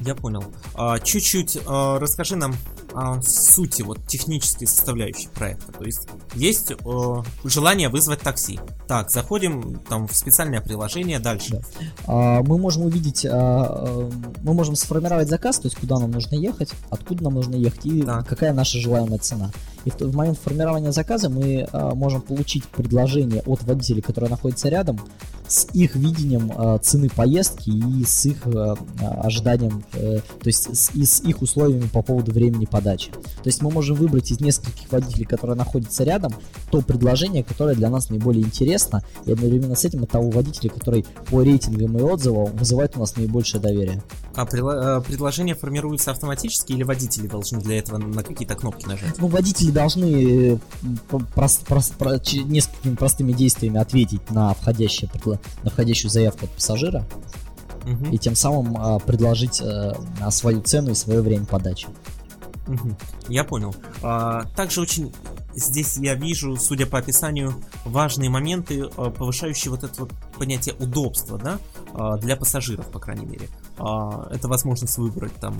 Я 0.00 0.14
понял. 0.14 0.44
А, 0.74 0.98
чуть-чуть 0.98 1.58
а, 1.66 1.98
расскажи 1.98 2.36
нам 2.36 2.54
о 2.92 3.20
сути 3.22 3.82
вот 3.82 4.06
технической 4.06 4.66
составляющей 4.66 5.28
проекта. 5.28 5.72
То 5.72 5.84
есть 5.84 6.08
есть 6.34 6.72
э, 6.72 7.22
желание 7.44 7.88
вызвать 7.88 8.20
такси. 8.20 8.58
Так, 8.88 9.10
заходим 9.10 9.78
там 9.88 10.08
в 10.08 10.16
специальное 10.16 10.60
приложение 10.60 11.18
дальше. 11.18 11.60
Да. 11.60 11.60
А, 12.06 12.42
мы 12.42 12.58
можем 12.58 12.82
увидеть, 12.82 13.26
а, 13.28 14.10
мы 14.42 14.54
можем 14.54 14.76
сформировать 14.76 15.28
заказ, 15.28 15.58
то 15.58 15.66
есть 15.66 15.76
куда 15.76 15.98
нам 15.98 16.10
нужно 16.10 16.34
ехать, 16.34 16.72
откуда 16.90 17.24
нам 17.24 17.34
нужно 17.34 17.54
ехать 17.54 17.86
и 17.86 18.02
так. 18.02 18.26
какая 18.26 18.52
наша 18.52 18.78
желаемая 18.78 19.18
цена. 19.18 19.50
И 19.84 19.90
в, 19.90 20.00
в 20.00 20.14
момент 20.14 20.38
формирования 20.38 20.92
заказа 20.92 21.28
мы 21.28 21.66
а, 21.72 21.94
можем 21.94 22.20
получить 22.20 22.64
предложение 22.66 23.42
от 23.46 23.62
водителей, 23.62 24.02
которые 24.02 24.30
находятся 24.30 24.68
рядом, 24.68 25.00
с 25.50 25.66
их 25.72 25.96
видением 25.96 26.52
а, 26.56 26.78
цены 26.78 27.08
поездки 27.08 27.70
и 27.70 28.04
с 28.04 28.24
их 28.26 28.46
а, 28.46 28.76
ожиданием, 29.22 29.82
а, 29.94 30.18
то 30.18 30.46
есть 30.46 30.74
с, 30.76 30.94
и 30.94 31.04
с 31.04 31.20
их 31.20 31.42
условиями 31.42 31.88
по 31.92 32.02
поводу 32.02 32.30
времени 32.32 32.66
подачи. 32.66 33.10
То 33.10 33.46
есть 33.46 33.60
мы 33.60 33.70
можем 33.70 33.96
выбрать 33.96 34.30
из 34.30 34.40
нескольких 34.40 34.90
водителей, 34.92 35.24
которые 35.24 35.56
находятся 35.56 36.04
рядом, 36.04 36.32
то 36.70 36.80
предложение, 36.82 37.42
которое 37.42 37.74
для 37.74 37.90
нас 37.90 38.10
наиболее 38.10 38.44
интересно, 38.44 39.02
и 39.26 39.32
одновременно 39.32 39.74
с 39.74 39.84
этим 39.84 40.04
от 40.04 40.10
того 40.10 40.30
водителя, 40.30 40.70
который 40.70 41.04
по 41.28 41.42
рейтингам 41.42 41.98
и 41.98 42.02
отзывам 42.02 42.56
вызывает 42.56 42.96
у 42.96 43.00
нас 43.00 43.16
наибольшее 43.16 43.60
доверие. 43.60 44.02
А 44.36 44.46
предложение 44.46 45.54
формируется 45.54 46.12
автоматически 46.12 46.72
или 46.72 46.82
водители 46.82 47.26
должны 47.26 47.60
для 47.60 47.78
этого 47.78 47.98
на 47.98 48.22
какие-то 48.22 48.54
кнопки 48.54 48.86
нажать? 48.86 49.18
Ну, 49.18 49.26
водители 49.26 49.70
должны 49.70 50.60
прост, 51.34 51.66
прост, 51.66 51.94
прост, 51.96 52.32
несколькими 52.32 52.94
простыми 52.94 53.32
действиями 53.32 53.80
ответить 53.80 54.30
на, 54.30 54.54
входящее, 54.54 55.10
на 55.64 55.70
входящую 55.70 56.10
заявку 56.10 56.44
от 56.44 56.50
пассажира 56.52 57.04
угу. 57.84 58.06
и 58.12 58.18
тем 58.18 58.34
самым 58.34 58.76
а, 58.76 58.98
предложить 58.98 59.60
а, 59.60 60.30
свою 60.30 60.62
цену 60.62 60.92
и 60.92 60.94
свое 60.94 61.20
время 61.20 61.46
подачи. 61.46 61.88
Угу. 62.68 62.96
Я 63.28 63.44
понял. 63.44 63.74
А, 64.02 64.44
также 64.56 64.80
очень 64.80 65.12
здесь 65.54 65.96
я 65.96 66.14
вижу, 66.14 66.56
судя 66.56 66.86
по 66.86 66.98
описанию, 66.98 67.54
важные 67.84 68.30
моменты, 68.30 68.88
а, 68.96 69.10
повышающие 69.10 69.70
вот 69.70 69.84
это 69.84 70.02
вот 70.02 70.12
понятие 70.38 70.74
удобства, 70.78 71.38
да, 71.38 71.58
а, 71.92 72.16
для 72.16 72.36
пассажиров, 72.36 72.86
по 72.86 72.98
крайней 72.98 73.26
мере. 73.26 73.48
А, 73.78 74.28
это 74.30 74.48
возможность 74.48 74.98
выбрать, 74.98 75.34
там, 75.34 75.56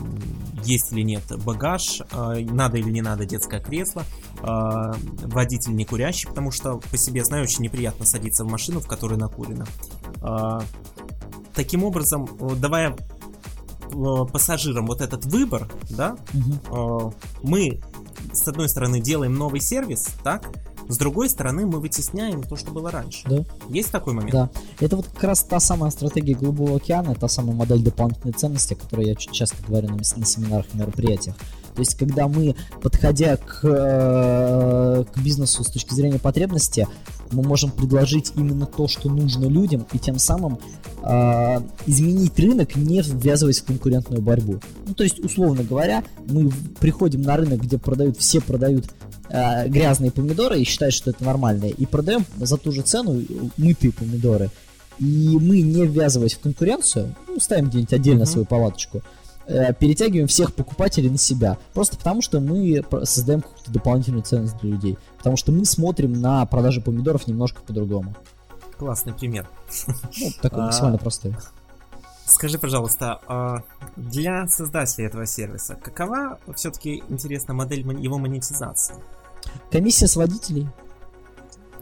есть 0.64 0.92
или 0.92 1.02
нет 1.02 1.23
багаж, 1.44 2.02
надо 2.12 2.78
или 2.78 2.90
не 2.90 3.02
надо 3.02 3.25
детское 3.25 3.61
кресло, 3.61 4.04
водитель 4.42 5.75
не 5.75 5.85
курящий, 5.85 6.28
потому 6.28 6.50
что 6.50 6.78
по 6.78 6.97
себе 6.97 7.25
знаю, 7.25 7.44
очень 7.44 7.62
неприятно 7.62 8.04
садиться 8.04 8.44
в 8.44 8.49
машину, 8.49 8.80
в 8.80 8.87
которой 8.87 9.18
накурено. 9.18 9.66
Таким 11.54 11.85
образом, 11.85 12.28
давая 12.56 12.97
пассажирам 14.32 14.87
вот 14.87 15.00
этот 15.00 15.25
выбор, 15.25 15.68
да, 15.90 16.16
угу. 16.32 17.14
мы 17.42 17.80
с 18.32 18.46
одной 18.49 18.68
стороны 18.68 19.00
делаем 19.00 19.34
новый 19.34 19.60
сервис, 19.60 20.08
так, 20.22 20.50
с 20.90 20.99
другой 20.99 21.28
стороны, 21.28 21.66
мы 21.66 21.78
вытесняем 21.78 22.42
то, 22.42 22.56
что 22.56 22.72
было 22.72 22.90
раньше. 22.90 23.22
Да. 23.28 23.44
Есть 23.68 23.92
такой 23.92 24.12
момент? 24.12 24.32
Да. 24.32 24.50
Это 24.80 24.96
вот 24.96 25.06
как 25.06 25.22
раз 25.22 25.44
та 25.44 25.60
самая 25.60 25.92
стратегия 25.92 26.34
Голубого 26.34 26.76
океана, 26.76 27.14
та 27.14 27.28
самая 27.28 27.54
модель 27.54 27.82
дополнительной 27.82 28.32
ценности, 28.32 28.72
о 28.72 28.76
которой 28.76 29.06
я 29.06 29.14
часто 29.14 29.56
говорю 29.66 29.88
на, 29.88 29.96
на 29.96 30.04
семинарах 30.04 30.66
и 30.72 30.78
мероприятиях. 30.78 31.37
То 31.75 31.80
есть, 31.80 31.94
когда 31.94 32.26
мы, 32.26 32.56
подходя 32.82 33.37
к, 33.37 33.60
э, 33.62 35.04
к 35.04 35.18
бизнесу 35.18 35.62
с 35.62 35.68
точки 35.68 35.94
зрения 35.94 36.18
потребности, 36.18 36.88
мы 37.32 37.42
можем 37.42 37.70
предложить 37.70 38.32
именно 38.37 38.66
то, 38.66 38.88
что 38.88 39.08
нужно 39.08 39.46
людям, 39.46 39.87
и 39.92 39.99
тем 39.99 40.18
самым 40.18 40.58
э, 41.02 41.60
изменить 41.87 42.38
рынок, 42.38 42.76
не 42.76 43.02
ввязываясь 43.02 43.60
в 43.60 43.64
конкурентную 43.64 44.22
борьбу. 44.22 44.60
Ну, 44.87 44.94
то 44.94 45.04
есть, 45.04 45.18
условно 45.20 45.62
говоря, 45.62 46.04
мы 46.26 46.50
приходим 46.78 47.22
на 47.22 47.37
рынок, 47.37 47.60
где 47.60 47.78
продают, 47.78 48.16
все 48.18 48.40
продают 48.40 48.87
э, 49.28 49.68
грязные 49.68 50.10
помидоры 50.10 50.60
и 50.60 50.64
считают, 50.64 50.94
что 50.94 51.10
это 51.10 51.25
нормально, 51.25 51.66
и 51.66 51.87
продаем 51.87 52.25
за 52.37 52.56
ту 52.56 52.72
же 52.72 52.82
цену 52.82 53.22
мытые 53.56 53.92
помидоры. 53.92 54.50
И 54.99 55.38
мы, 55.40 55.62
не 55.62 55.87
ввязываясь 55.87 56.34
в 56.34 56.40
конкуренцию, 56.40 57.14
ну, 57.26 57.40
ставим 57.40 57.70
где-нибудь 57.70 57.92
отдельно 57.94 58.22
uh-huh. 58.25 58.26
свою 58.26 58.44
палаточку, 58.44 59.02
э, 59.50 59.75
перетягиваем 59.75 60.26
всех 60.28 60.54
покупателей 60.54 61.11
на 61.11 61.19
себя. 61.19 61.59
Просто 61.75 61.97
потому, 61.97 62.23
что 62.23 62.40
мы 62.40 62.85
создаем 63.04 63.42
какую-то 63.42 63.71
дополнительную 63.71 64.23
ценность 64.23 64.59
для 64.59 64.71
людей. 64.71 64.99
Потому 65.19 65.37
что 65.37 65.52
мы 65.52 65.64
смотрим 65.64 66.12
на 66.12 66.45
продажи 66.47 66.80
помидоров 66.80 67.26
немножко 67.26 67.61
по-другому. 67.62 68.14
Классный 68.78 69.12
пример. 69.12 69.49
Ну, 70.21 70.30
такой 70.40 70.61
максимально 70.64 70.99
простой. 70.99 71.35
Скажи, 72.26 72.59
пожалуйста, 72.59 73.21
а 73.26 73.62
для 73.97 74.47
создателя 74.47 75.07
этого 75.07 75.26
сервиса, 75.26 75.75
какова 75.75 76.38
все-таки 76.54 77.02
интересна 77.09 77.54
модель 77.54 77.80
его 78.00 78.19
монетизации? 78.19 78.95
Комиссия 79.71 80.07
с 80.07 80.14
водителей. 80.14 80.69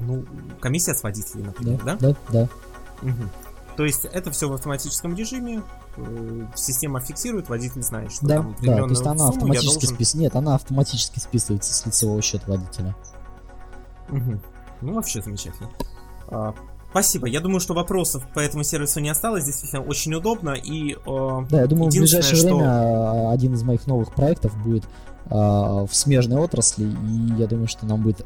Ну, 0.01 0.25
комиссия 0.61 0.95
с 0.95 1.03
водителей, 1.03 1.45
например, 1.45 1.83
да? 1.85 1.97
Да, 2.01 2.17
да. 2.31 2.49
Угу. 3.03 3.29
То 3.77 3.85
есть 3.85 4.07
это 4.07 4.31
все 4.31 4.49
в 4.49 4.55
автоматическом 4.55 5.15
режиме, 5.15 5.63
система 6.55 7.01
фиксирует, 7.01 7.49
водитель 7.49 7.83
знает, 7.83 8.13
что 8.13 8.27
да, 8.27 8.37
там 8.37 8.57
да, 8.63 8.77
то 8.79 8.89
есть 8.89 9.07
она 9.07 9.29
автоматически 9.29 9.87
должен... 9.87 9.95
спис... 9.95 10.15
Нет, 10.15 10.37
она 10.37 10.55
автоматически 10.55 11.19
списывается 11.19 11.73
с 11.73 11.87
лицевого 11.87 12.21
счета 12.23 12.45
водителя. 12.47 12.95
Угу. 14.11 14.41
Ну, 14.81 14.95
вообще 14.95 15.23
замечательно. 15.23 15.71
А, 16.29 16.55
спасибо. 16.91 17.27
Я 17.27 17.41
думаю, 17.41 17.61
что 17.61 17.75
вопросов 17.75 18.27
по 18.35 18.41
этому 18.41 18.65
сервису 18.65 19.01
не 19.01 19.09
осталось. 19.09 19.45
Действительно, 19.45 19.83
очень 19.83 20.15
удобно. 20.15 20.51
И, 20.51 20.95
э, 20.95 21.47
да, 21.51 21.61
я 21.61 21.67
думаю, 21.67 21.91
в 21.91 21.95
ближайшее 21.95 22.37
что... 22.37 22.47
время 22.47 22.67
а, 22.67 23.33
один 23.33 23.55
из 23.55 23.63
моих 23.63 23.87
новых 23.87 24.13
проектов 24.15 24.57
будет 24.63 24.85
э, 25.27 25.31
в 25.31 25.91
смежной 25.91 26.41
отрасли. 26.41 26.85
И 26.85 27.41
я 27.41 27.47
думаю, 27.47 27.69
что 27.69 27.87
нам 27.87 28.03
будет 28.03 28.25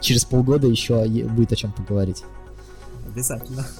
через 0.00 0.24
полгода 0.24 0.66
еще 0.66 1.04
будет 1.06 1.52
о 1.52 1.56
чем 1.56 1.72
поговорить. 1.72 2.24
Обязательно. 3.06 3.66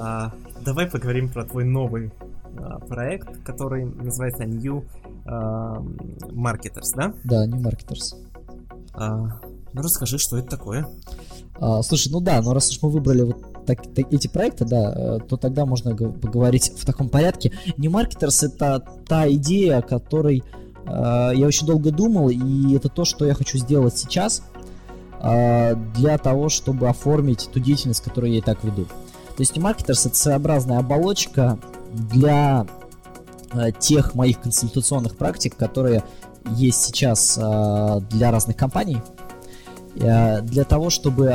А, 0.00 0.32
давай 0.60 0.86
поговорим 0.86 1.28
про 1.28 1.44
твой 1.44 1.64
новый 1.64 2.12
проект, 2.88 3.42
который 3.44 3.84
называется 3.84 4.44
New 4.44 4.84
а, 5.26 5.82
Marketers, 6.30 6.94
да? 6.96 7.12
Да, 7.24 7.46
New 7.46 7.60
Marketers. 7.60 8.16
А, 8.94 9.40
ну 9.72 9.82
расскажи, 9.82 10.18
что 10.18 10.38
это 10.38 10.48
такое. 10.48 10.88
А, 11.60 11.82
слушай, 11.82 12.10
ну 12.10 12.20
да, 12.20 12.40
но 12.40 12.54
раз 12.54 12.70
уж 12.70 12.82
мы 12.82 12.90
выбрали 12.90 13.22
вот 13.22 13.66
так, 13.66 13.82
так, 13.94 14.12
эти 14.12 14.28
проекты, 14.28 14.64
да, 14.64 14.92
э, 14.94 15.18
то 15.28 15.36
тогда 15.36 15.66
можно 15.66 15.94
поговорить 15.94 16.72
в 16.76 16.86
таком 16.86 17.08
порядке. 17.08 17.52
New 17.76 17.90
Marketers 17.90 18.46
это 18.46 18.82
та 19.06 19.30
идея, 19.32 19.78
о 19.78 19.82
которой 19.82 20.42
э, 20.86 21.32
я 21.34 21.46
очень 21.46 21.66
долго 21.66 21.90
думал, 21.90 22.30
и 22.30 22.74
это 22.74 22.88
то, 22.88 23.04
что 23.04 23.26
я 23.26 23.34
хочу 23.34 23.58
сделать 23.58 23.98
сейчас 23.98 24.42
э, 25.20 25.74
для 25.96 26.16
того, 26.16 26.48
чтобы 26.48 26.88
оформить 26.88 27.50
ту 27.52 27.60
деятельность, 27.60 28.02
которую 28.02 28.32
я 28.32 28.38
и 28.38 28.42
так 28.42 28.64
веду. 28.64 28.84
То 28.84 29.40
есть 29.40 29.56
Marketers 29.56 30.06
это 30.06 30.16
своеобразная 30.16 30.78
оболочка 30.78 31.58
для 31.92 32.66
э, 33.52 33.70
тех 33.78 34.14
моих 34.14 34.40
консультационных 34.40 35.16
практик, 35.16 35.56
которые 35.56 36.04
есть 36.56 36.82
сейчас 36.84 37.38
э, 37.40 38.00
для 38.10 38.30
разных 38.30 38.56
компаний. 38.56 38.98
Э, 39.96 40.40
для 40.42 40.64
того, 40.64 40.90
чтобы... 40.90 41.26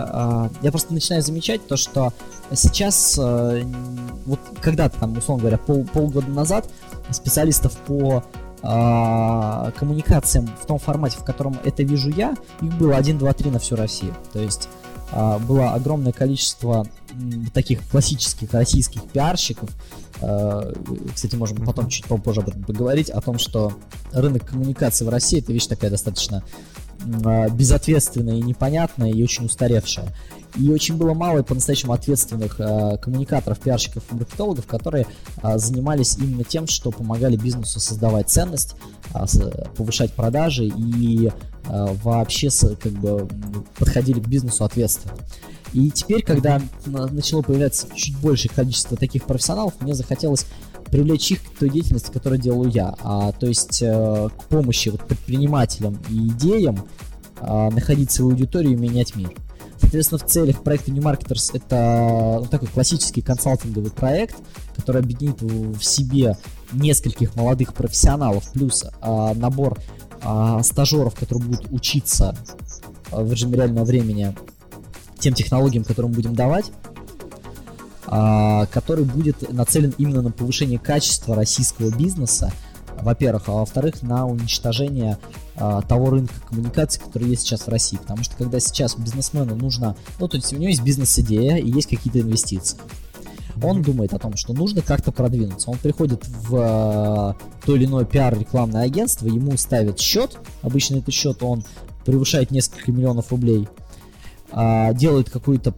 Я 0.62 0.72
просто 0.72 0.94
начинаю 0.94 1.22
замечать 1.22 1.66
то, 1.68 1.78
что 1.78 2.14
сейчас, 2.54 3.18
вот 3.18 4.40
когда-то 4.62 5.00
там, 5.00 5.18
условно 5.18 5.42
говоря, 5.42 5.58
пол, 5.58 5.86
полгода 5.86 6.30
назад 6.30 6.70
специалистов 7.12 7.76
по 7.88 8.24
коммуникациям 8.62 10.48
в 10.62 10.66
том 10.66 10.80
формате, 10.80 11.18
в 11.20 11.26
котором 11.26 11.58
это 11.66 11.84
вижу 11.84 12.10
я, 12.10 12.34
их 12.62 12.74
было 12.78 12.96
1, 12.96 13.18
2, 13.18 13.34
3 13.34 13.52
на 13.52 13.60
всю 13.60 13.76
Россию. 13.76 14.16
То 14.32 14.40
есть 14.40 14.70
было 15.40 15.74
огромное 15.74 16.12
количество 16.12 16.88
таких 17.54 17.88
классических 17.90 18.54
российских 18.54 19.04
пиарщиков. 19.04 19.70
А, 20.22 20.72
кстати, 21.14 21.36
можем 21.36 21.66
потом 21.66 21.90
чуть 21.90 22.06
попозже 22.06 22.42
об 22.42 22.50
этом 22.50 22.64
поговорить, 22.64 23.10
о 23.10 23.22
том, 23.22 23.38
что 23.38 23.74
рынок 24.12 24.46
коммуникации 24.46 25.06
в 25.06 25.10
России 25.10 25.40
это 25.40 25.54
вещь 25.54 25.68
такая 25.68 25.92
достаточно 25.92 26.38
а, 26.38 26.44
безответственная 27.04 28.36
и 28.36 28.42
непонятная, 28.42 29.12
и 29.12 29.24
очень 29.24 29.46
устаревшая. 29.46 30.14
И 30.56 30.70
очень 30.70 30.98
было 30.98 31.14
мало 31.14 31.42
по-настоящему 31.42 31.94
ответственных 31.94 32.60
э, 32.60 32.98
коммуникаторов, 33.02 33.60
пиарщиков 33.60 34.04
и 34.12 34.16
маркетологов, 34.16 34.68
которые 34.68 35.08
э, 35.42 35.58
занимались 35.58 36.16
именно 36.18 36.44
тем, 36.44 36.68
что 36.68 36.92
помогали 36.92 37.36
бизнесу 37.36 37.80
создавать 37.80 38.30
ценность, 38.30 38.76
э, 39.16 39.48
повышать 39.76 40.14
продажи 40.14 40.66
и 40.66 41.28
э, 41.28 41.32
вообще 42.04 42.50
как 42.82 42.92
бы 42.92 43.28
подходили 43.80 44.20
к 44.20 44.28
бизнесу 44.28 44.64
ответственно. 44.64 45.16
И 45.74 45.90
теперь, 45.90 46.22
когда 46.22 46.62
начало 46.86 47.42
появляться 47.42 47.88
чуть 47.96 48.16
большее 48.20 48.52
количество 48.54 48.96
таких 48.96 49.24
профессионалов, 49.24 49.74
мне 49.80 49.96
захотелось 49.96 50.46
привлечь 50.94 51.32
их 51.32 51.44
к 51.44 51.58
той 51.58 51.72
деятельности, 51.72 52.12
которую 52.12 52.40
делаю 52.40 52.70
я. 52.70 52.94
А, 53.02 53.32
то 53.32 53.48
есть 53.48 53.82
э, 53.82 54.30
к 54.30 54.44
помощи 54.44 54.90
вот, 54.90 55.04
предпринимателям 55.08 55.98
и 56.08 56.28
идеям 56.28 56.86
э, 57.42 57.70
находить 57.72 58.12
свою 58.12 58.30
аудиторию 58.30 58.74
и 58.74 58.76
менять 58.76 59.16
мир. 59.16 59.34
Соответственно, 59.80 60.20
в 60.20 60.26
целях 60.28 60.62
проекта 60.62 60.92
New 60.92 61.02
Marketers 61.02 61.50
это 61.56 62.42
ну, 62.42 62.46
такой 62.46 62.68
классический 62.68 63.24
консалтинговый 63.24 63.90
проект, 63.90 64.36
который 64.76 65.02
объединит 65.02 65.42
в 65.42 65.82
себе 65.82 66.38
нескольких 66.72 67.36
молодых 67.36 67.74
профессионалов, 67.74 68.52
плюс 68.54 68.86
а, 69.02 69.34
набор 69.34 69.80
а, 70.22 70.62
стажеров, 70.62 71.16
которые 71.16 71.44
будут 71.44 71.72
учиться 71.72 72.38
в 73.10 73.32
режиме 73.32 73.56
реального 73.56 73.84
времени 73.84 74.36
тем 75.18 75.34
технологиям, 75.34 75.86
которые 75.86 76.10
мы 76.10 76.18
будем 76.18 76.36
давать, 76.36 76.72
который 78.72 79.06
будет 79.06 79.52
нацелен 79.52 79.94
именно 79.98 80.22
на 80.22 80.32
повышение 80.32 80.80
качества 80.80 81.36
российского 81.36 81.90
бизнеса, 81.96 82.52
во-первых, 83.02 83.44
а 83.48 83.52
во-вторых, 83.52 84.02
на 84.02 84.26
уничтожение 84.26 85.18
а, 85.56 85.82
того 85.82 86.10
рынка 86.10 86.34
коммуникаций, 86.48 87.02
который 87.02 87.30
есть 87.30 87.44
сейчас 87.44 87.62
в 87.62 87.68
России. 87.70 87.98
Потому 87.98 88.24
что 88.24 88.36
когда 88.36 88.60
сейчас 88.60 88.96
бизнесмену 88.96 89.56
нужно, 89.56 89.96
ну, 90.20 90.28
то 90.28 90.38
есть 90.38 90.54
у 90.54 90.56
него 90.56 90.70
есть 90.70 90.84
бизнес-идея 90.84 91.58
и 91.58 91.70
есть 91.70 91.90
какие-то 91.90 92.22
инвестиции. 92.22 92.78
Он 93.62 93.84
думает 93.84 94.14
о 94.14 94.20
том, 94.20 94.36
что 94.36 94.54
нужно 94.54 94.82
как-то 94.82 95.12
продвинуться. 95.12 95.70
Он 95.70 95.78
приходит 95.78 96.26
в 96.26 96.56
э, 96.56 97.66
то 97.66 97.76
или 97.76 97.86
иное 97.86 98.04
пиар-рекламное 98.04 98.82
агентство, 98.82 99.28
ему 99.28 99.56
ставят 99.58 100.00
счет. 100.00 100.38
Обычно 100.64 100.98
этот 100.98 101.14
счет 101.14 101.44
он 101.44 101.64
превышает 102.04 102.50
несколько 102.50 102.92
миллионов 102.92 103.32
рублей. 103.32 103.68
А, 104.56 104.94
делают 104.94 105.32
какую-то 105.32 105.74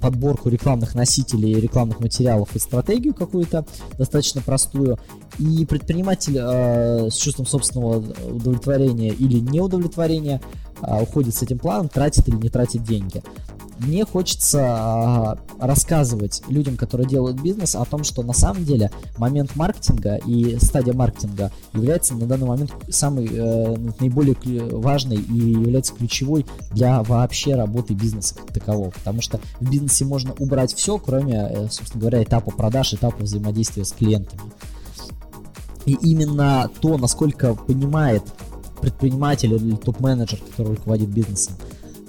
подборку 0.00 0.48
рекламных 0.48 0.94
носителей, 0.94 1.60
рекламных 1.60 2.00
материалов 2.00 2.56
и 2.56 2.58
стратегию 2.58 3.14
какую-то 3.14 3.66
достаточно 3.98 4.40
простую. 4.40 4.98
И 5.38 5.66
предприниматель 5.66 6.38
э, 6.38 7.10
с 7.10 7.16
чувством 7.16 7.44
собственного 7.44 7.98
удовлетворения 8.30 9.10
или 9.10 9.38
неудовлетворения 9.38 10.40
э, 10.80 11.02
уходит 11.02 11.34
с 11.34 11.42
этим 11.42 11.58
планом, 11.58 11.90
тратит 11.90 12.26
или 12.28 12.36
не 12.36 12.48
тратит 12.48 12.84
деньги 12.84 13.22
мне 13.78 14.04
хочется 14.04 14.60
а, 14.62 15.38
рассказывать 15.58 16.42
людям, 16.48 16.76
которые 16.76 17.08
делают 17.08 17.40
бизнес, 17.40 17.74
о 17.74 17.84
том, 17.84 18.04
что 18.04 18.22
на 18.22 18.32
самом 18.32 18.64
деле 18.64 18.90
момент 19.18 19.54
маркетинга 19.56 20.16
и 20.16 20.58
стадия 20.58 20.94
маркетинга 20.94 21.50
является 21.72 22.14
на 22.14 22.26
данный 22.26 22.46
момент 22.46 22.72
самый 22.88 23.28
э, 23.30 23.76
наиболее 24.00 24.36
важной 24.72 25.16
и 25.16 25.38
является 25.38 25.94
ключевой 25.94 26.46
для 26.70 27.02
вообще 27.02 27.54
работы 27.54 27.94
бизнеса 27.94 28.34
как 28.34 28.52
такового. 28.52 28.90
Потому 28.90 29.20
что 29.20 29.40
в 29.60 29.70
бизнесе 29.70 30.04
можно 30.04 30.32
убрать 30.38 30.74
все, 30.74 30.98
кроме, 30.98 31.34
э, 31.34 31.68
собственно 31.70 32.00
говоря, 32.00 32.22
этапа 32.22 32.50
продаж, 32.50 32.94
этапа 32.94 33.22
взаимодействия 33.22 33.84
с 33.84 33.92
клиентами. 33.92 34.42
И 35.84 35.92
именно 36.02 36.70
то, 36.80 36.98
насколько 36.98 37.54
понимает 37.54 38.22
предприниматель 38.80 39.52
или 39.54 39.76
топ-менеджер, 39.76 40.38
который 40.50 40.74
руководит 40.76 41.08
бизнесом, 41.08 41.54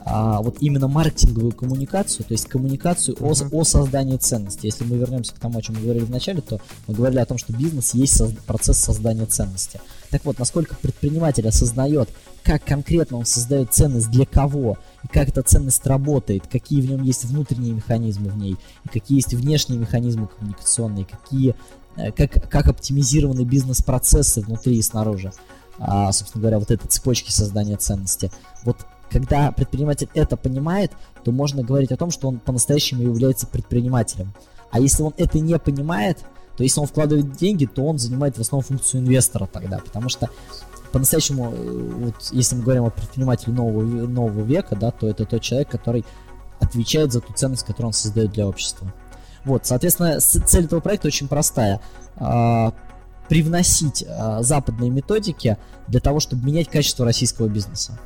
а, 0.09 0.41
вот 0.41 0.57
именно 0.61 0.87
маркетинговую 0.87 1.51
коммуникацию, 1.51 2.25
то 2.25 2.33
есть 2.33 2.47
коммуникацию 2.47 3.17
uh-huh. 3.17 3.49
о, 3.51 3.59
о 3.59 3.63
создании 3.65 4.15
ценности. 4.15 4.65
Если 4.65 4.85
мы 4.85 4.95
вернемся 4.95 5.35
к 5.35 5.39
тому, 5.39 5.59
о 5.59 5.61
чем 5.61 5.75
мы 5.75 5.81
говорили 5.81 6.05
в 6.05 6.09
начале, 6.09 6.39
то 6.39 6.61
мы 6.87 6.93
говорили 6.93 7.19
о 7.19 7.25
том, 7.25 7.37
что 7.37 7.51
бизнес 7.51 7.93
есть 7.93 8.19
соз- 8.19 8.33
процесс 8.45 8.77
создания 8.77 9.25
ценности. 9.25 9.81
Так 10.09 10.23
вот, 10.23 10.39
насколько 10.39 10.75
предприниматель 10.75 11.45
осознает, 11.45 12.09
как 12.43 12.63
конкретно 12.63 13.17
он 13.17 13.25
создает 13.25 13.73
ценность 13.73 14.09
для 14.09 14.25
кого, 14.25 14.77
и 15.03 15.07
как 15.09 15.27
эта 15.27 15.43
ценность 15.43 15.85
работает, 15.85 16.47
какие 16.47 16.81
в 16.81 16.89
нем 16.89 17.03
есть 17.03 17.25
внутренние 17.25 17.73
механизмы 17.73 18.29
в 18.29 18.37
ней, 18.37 18.55
и 18.85 18.87
какие 18.87 19.17
есть 19.17 19.33
внешние 19.33 19.77
механизмы 19.77 20.27
коммуникационные, 20.27 21.05
какие, 21.05 21.53
э, 21.97 22.13
как, 22.13 22.49
как 22.49 22.67
оптимизированы 22.67 23.41
бизнес-процессы 23.41 24.39
внутри 24.39 24.77
и 24.77 24.81
снаружи. 24.81 25.33
А, 25.79 26.11
собственно 26.13 26.41
говоря, 26.41 26.59
вот 26.59 26.71
этой 26.71 26.87
цепочки 26.87 27.31
создания 27.31 27.75
ценности. 27.75 28.31
Вот 28.63 28.77
когда 29.09 29.51
предприниматель 29.51 30.09
это 30.13 30.37
понимает, 30.37 30.91
то 31.23 31.31
можно 31.31 31.63
говорить 31.63 31.91
о 31.91 31.97
том, 31.97 32.11
что 32.11 32.27
он 32.27 32.39
по-настоящему 32.39 33.03
является 33.03 33.47
предпринимателем. 33.47 34.33
А 34.71 34.79
если 34.79 35.03
он 35.03 35.13
это 35.17 35.39
не 35.39 35.57
понимает, 35.59 36.19
то 36.57 36.63
если 36.63 36.79
он 36.79 36.87
вкладывает 36.87 37.31
деньги, 37.33 37.65
то 37.65 37.85
он 37.85 37.99
занимает 37.99 38.37
в 38.37 38.41
основном 38.41 38.63
функцию 38.63 39.01
инвестора 39.01 39.47
тогда, 39.51 39.79
потому 39.79 40.09
что 40.09 40.29
по-настоящему, 40.91 41.53
э, 41.53 41.91
вот 41.97 42.15
если 42.31 42.55
мы 42.55 42.63
говорим 42.63 42.85
о 42.85 42.89
предпринимателе 42.89 43.53
нового, 43.53 43.83
нового 43.83 44.43
века, 44.43 44.75
да, 44.75 44.91
то 44.91 45.07
это 45.07 45.25
тот 45.25 45.41
человек, 45.41 45.69
который 45.69 46.05
отвечает 46.59 47.11
за 47.11 47.21
ту 47.21 47.33
ценность, 47.33 47.65
которую 47.65 47.87
он 47.87 47.93
создает 47.93 48.31
для 48.31 48.47
общества. 48.47 48.91
Вот, 49.45 49.65
соответственно, 49.65 50.19
цель 50.19 50.65
этого 50.65 50.79
проекта 50.79 51.07
очень 51.07 51.27
простая. 51.27 51.79
А, 52.17 52.73
привносить 53.29 54.03
э, 54.07 54.37
западные 54.41 54.89
методики 54.89 55.57
для 55.87 55.99
того, 55.99 56.19
чтобы 56.19 56.45
менять 56.45 56.69
качество 56.69 57.05
российского 57.05 57.47
бизнеса. 57.47 57.99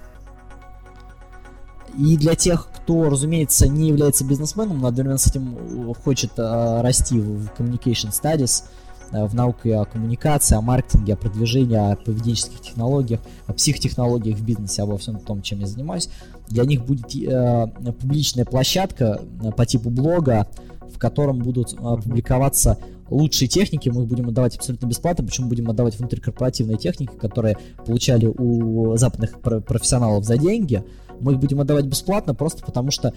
И 1.97 2.17
для 2.17 2.35
тех, 2.35 2.69
кто, 2.73 3.09
разумеется, 3.09 3.67
не 3.67 3.89
является 3.89 4.25
бизнесменом, 4.25 4.79
но 4.79 4.87
одновременно 4.87 5.17
с 5.17 5.27
этим 5.27 5.93
хочет 6.03 6.31
э, 6.37 6.81
расти 6.81 7.19
в 7.19 7.47
Communication 7.57 8.11
Studies, 8.11 8.63
э, 9.11 9.25
в 9.25 9.35
науке 9.35 9.75
о 9.75 9.85
коммуникации, 9.85 10.55
о 10.55 10.61
маркетинге, 10.61 11.13
о 11.13 11.17
продвижении, 11.17 11.75
о 11.75 11.95
поведенческих 11.95 12.61
технологиях, 12.61 13.21
о 13.47 13.53
психотехнологиях 13.53 14.37
в 14.37 14.43
бизнесе, 14.43 14.83
обо 14.83 14.97
всем 14.97 15.19
том, 15.19 15.41
чем 15.41 15.59
я 15.59 15.67
занимаюсь, 15.67 16.09
для 16.47 16.65
них 16.65 16.85
будет 16.85 17.15
э, 17.15 17.67
публичная 17.99 18.45
площадка 18.45 19.21
э, 19.43 19.51
по 19.51 19.65
типу 19.65 19.89
блога, 19.89 20.47
в 20.93 20.99
котором 20.99 21.39
будут 21.39 21.73
э, 21.73 21.77
публиковаться 21.77 22.77
лучшие 23.09 23.47
техники, 23.47 23.89
мы 23.89 24.03
их 24.03 24.07
будем 24.07 24.29
отдавать 24.29 24.55
абсолютно 24.55 24.87
бесплатно, 24.87 25.25
причем 25.25 25.49
будем 25.49 25.69
отдавать 25.69 25.97
внутрикорпоративные 25.97 26.77
техники, 26.77 27.11
которые 27.19 27.57
получали 27.85 28.25
у 28.25 28.95
западных 28.95 29.39
профессионалов 29.41 30.23
за 30.23 30.37
деньги, 30.37 30.83
мы 31.21 31.33
их 31.33 31.39
будем 31.39 31.61
отдавать 31.61 31.85
бесплатно 31.85 32.33
просто 32.33 32.63
потому, 32.63 32.91
что 32.91 33.13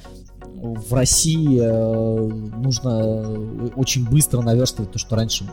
в 0.55 0.95
России 0.95 1.61
э, 1.61 2.29
нужно 2.57 3.71
очень 3.77 4.09
быстро 4.09 4.41
наверстывать 4.41 4.93
то, 4.93 4.99
что 4.99 5.17
раньше, 5.17 5.45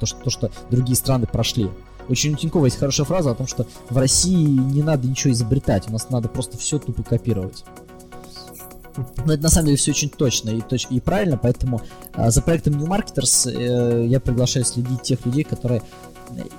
то, 0.00 0.06
что, 0.06 0.18
то, 0.24 0.30
что 0.30 0.50
другие 0.70 0.96
страны 0.96 1.26
прошли. 1.26 1.70
Очень 2.08 2.34
у 2.34 2.36
Тинькова 2.36 2.66
есть 2.66 2.78
хорошая 2.78 3.06
фраза 3.06 3.32
о 3.32 3.34
том, 3.34 3.46
что 3.46 3.66
в 3.90 3.96
России 3.96 4.44
не 4.44 4.82
надо 4.82 5.08
ничего 5.08 5.32
изобретать, 5.32 5.88
у 5.88 5.92
нас 5.92 6.10
надо 6.10 6.28
просто 6.28 6.56
все 6.56 6.78
тупо 6.78 7.02
копировать. 7.02 7.64
Но 9.24 9.34
это 9.34 9.42
на 9.42 9.48
самом 9.48 9.66
деле 9.66 9.76
все 9.76 9.90
очень 9.90 10.08
точно 10.08 10.50
и, 10.50 10.60
точ- 10.60 10.86
и 10.88 11.00
правильно, 11.00 11.38
поэтому 11.40 11.82
э, 12.14 12.30
за 12.30 12.42
проектом 12.42 12.74
New 12.74 12.86
Marketers 12.86 13.50
э, 13.50 14.06
я 14.06 14.20
приглашаю 14.20 14.64
следить 14.64 15.02
тех 15.02 15.24
людей, 15.26 15.44
которые 15.44 15.82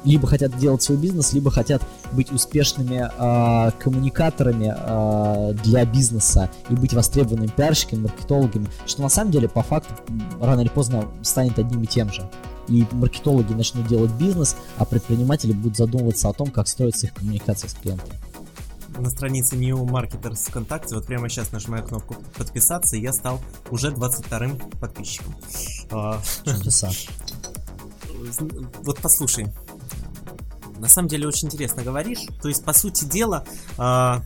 либо 0.04 0.28
хотят 0.28 0.58
делать 0.58 0.82
свой 0.82 0.98
бизнес, 0.98 1.34
либо 1.34 1.52
хотят 1.52 1.82
быть 2.12 2.32
успешными 2.32 3.10
э, 3.10 3.72
коммуникаторами 3.80 4.74
э, 4.76 5.54
для 5.64 5.86
бизнеса 5.86 6.50
и 6.70 6.76
быть 6.76 6.94
востребованными 6.94 7.48
пиарщиками, 7.48 8.02
маркетологами, 8.02 8.68
что 8.86 9.02
на 9.02 9.10
самом 9.10 9.32
деле 9.32 9.50
по 9.50 9.64
факту 9.64 9.94
рано 10.40 10.62
или 10.62 10.70
поздно 10.70 11.06
станет 11.22 11.60
одним 11.60 11.84
и 11.84 11.88
тем 11.88 12.12
же. 12.12 12.30
И 12.68 12.86
маркетологи 12.92 13.54
начнут 13.54 13.88
делать 13.88 14.12
бизнес, 14.12 14.58
а 14.78 14.86
предприниматели 14.86 15.54
будут 15.54 15.78
задумываться 15.78 16.30
о 16.30 16.34
том, 16.34 16.52
как 16.52 16.68
строится 16.68 17.08
их 17.08 17.14
коммуникация 17.14 17.70
с 17.70 17.74
клиентом 17.74 18.10
на 19.00 19.10
странице 19.10 19.56
New 19.56 19.86
Marketers 19.86 20.50
ВКонтакте, 20.50 20.96
вот 20.96 21.06
прямо 21.06 21.30
сейчас 21.30 21.52
нажимаю 21.52 21.84
кнопку 21.84 22.16
подписаться, 22.38 22.96
и 22.96 23.02
я 23.02 23.14
стал 23.14 23.40
уже 23.70 23.92
22-м 23.92 24.58
подписчиком. 24.80 25.36
А, 25.92 26.20
Чудеса. 26.44 26.90
Вот 28.84 29.00
послушай, 29.00 29.48
на 30.80 30.88
самом 30.88 31.08
деле 31.08 31.28
очень 31.28 31.48
интересно 31.48 31.84
говоришь. 31.84 32.28
То 32.42 32.48
есть, 32.48 32.64
по 32.64 32.74
сути 32.74 33.06
дела, 33.06 33.46
а, 33.78 34.22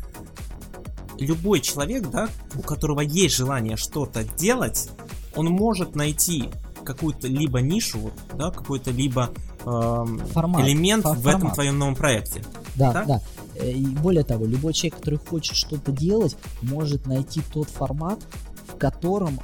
любой 1.18 1.62
человек, 1.62 2.10
да, 2.10 2.30
у 2.56 2.62
которого 2.62 3.02
есть 3.02 3.36
желание 3.36 3.78
что-то 3.78 4.24
делать, 4.24 4.90
он 5.36 5.48
может 5.48 5.96
найти 5.96 6.50
какую-то 6.84 7.28
либо 7.28 7.62
нишу, 7.62 8.12
да, 8.34 8.52
какой-то 8.52 8.92
либо 8.92 9.30
э, 9.64 10.06
формат, 10.34 10.66
элемент 10.66 11.04
формат. 11.04 11.24
в 11.24 11.28
этом 11.28 11.52
твоем 11.52 11.78
новом 11.78 11.96
проекте. 11.96 12.44
Да, 12.76 12.92
так? 12.92 13.08
да. 13.08 13.22
Э, 13.56 13.72
и 13.72 13.86
более 13.86 14.24
того, 14.24 14.46
любой 14.46 14.74
человек, 14.74 14.98
который 14.98 15.20
хочет 15.20 15.56
что-то 15.56 15.92
делать, 15.92 16.36
может 16.64 17.06
найти 17.06 17.42
тот 17.54 17.70
формат, 17.70 18.20
в 18.68 18.78
котором 18.78 19.40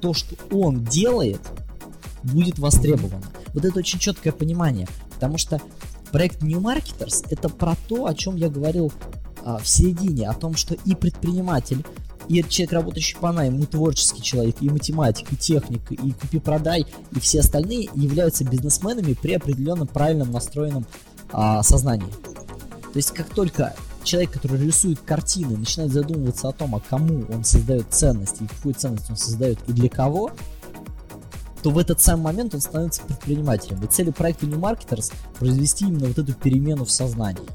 то, 0.00 0.12
что 0.14 0.34
он 0.50 0.84
делает, 0.84 1.40
будет 2.24 2.58
востребовано. 2.58 3.26
Вот 3.52 3.64
это 3.64 3.78
очень 3.78 3.98
четкое 3.98 4.32
понимание, 4.32 4.88
потому 5.14 5.38
что 5.38 5.60
проект 6.10 6.42
New 6.42 6.60
Marketers 6.60 7.26
это 7.30 7.48
про 7.48 7.74
то, 7.88 8.06
о 8.06 8.14
чем 8.14 8.36
я 8.36 8.48
говорил 8.48 8.92
а, 9.44 9.58
в 9.58 9.68
середине, 9.68 10.28
о 10.28 10.34
том, 10.34 10.56
что 10.56 10.74
и 10.74 10.94
предприниматель, 10.94 11.84
и 12.28 12.42
человек, 12.48 12.72
работающий 12.72 13.18
по 13.18 13.32
найму, 13.32 13.66
творческий 13.66 14.22
человек, 14.22 14.56
и 14.60 14.70
математик, 14.70 15.32
и 15.32 15.36
техник, 15.36 15.90
и 15.90 16.12
купи-продай, 16.12 16.86
и 17.12 17.20
все 17.20 17.40
остальные 17.40 17.90
являются 17.94 18.44
бизнесменами 18.44 19.12
при 19.14 19.34
определенном 19.34 19.86
правильном 19.86 20.30
настроенном 20.30 20.86
а, 21.32 21.62
сознании. 21.62 22.10
То 22.10 22.96
есть 22.96 23.10
как 23.10 23.28
только 23.28 23.74
человек, 24.04 24.30
который 24.32 24.64
рисует 24.64 25.00
картины, 25.00 25.56
начинает 25.56 25.92
задумываться 25.92 26.48
о 26.48 26.52
том, 26.52 26.74
а 26.76 26.80
кому 26.80 27.24
он 27.32 27.44
создает 27.44 27.86
ценность, 27.90 28.40
и 28.40 28.46
какую 28.46 28.74
ценность 28.74 29.10
он 29.10 29.16
создает, 29.16 29.58
и 29.66 29.72
для 29.72 29.88
кого, 29.88 30.30
то 31.64 31.70
в 31.70 31.78
этот 31.78 31.98
самый 31.98 32.24
момент 32.24 32.54
он 32.54 32.60
становится 32.60 33.00
предпринимателем. 33.00 33.82
И 33.82 33.86
целью 33.86 34.12
проекта 34.12 34.44
New 34.44 34.58
Marketers 34.58 35.14
произвести 35.38 35.86
именно 35.86 36.08
вот 36.08 36.18
эту 36.18 36.34
перемену 36.34 36.84
в 36.84 36.90
сознании. 36.90 37.48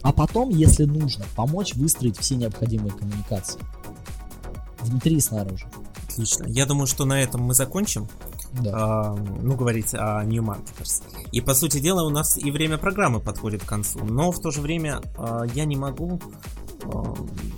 А 0.00 0.10
потом, 0.10 0.48
если 0.48 0.84
нужно, 0.84 1.26
помочь 1.36 1.74
выстроить 1.74 2.16
все 2.16 2.34
необходимые 2.34 2.92
коммуникации. 2.92 3.60
Внутри 4.80 5.16
и 5.16 5.20
снаружи. 5.20 5.66
Отлично. 6.08 6.44
Я 6.46 6.64
думаю, 6.64 6.86
что 6.86 7.04
на 7.04 7.22
этом 7.22 7.42
мы 7.42 7.52
закончим 7.52 8.08
да. 8.52 9.14
э, 9.18 9.40
ну, 9.42 9.54
говорить 9.54 9.92
о 9.92 10.24
New 10.24 10.42
Marketers. 10.42 11.02
И, 11.30 11.42
по 11.42 11.52
сути 11.52 11.80
дела, 11.80 12.04
у 12.04 12.10
нас 12.10 12.38
и 12.38 12.50
время 12.50 12.78
программы 12.78 13.20
подходит 13.20 13.64
к 13.64 13.66
концу, 13.66 14.02
но 14.02 14.32
в 14.32 14.40
то 14.40 14.50
же 14.50 14.62
время 14.62 15.02
э, 15.18 15.42
я 15.52 15.66
не 15.66 15.76
могу 15.76 16.22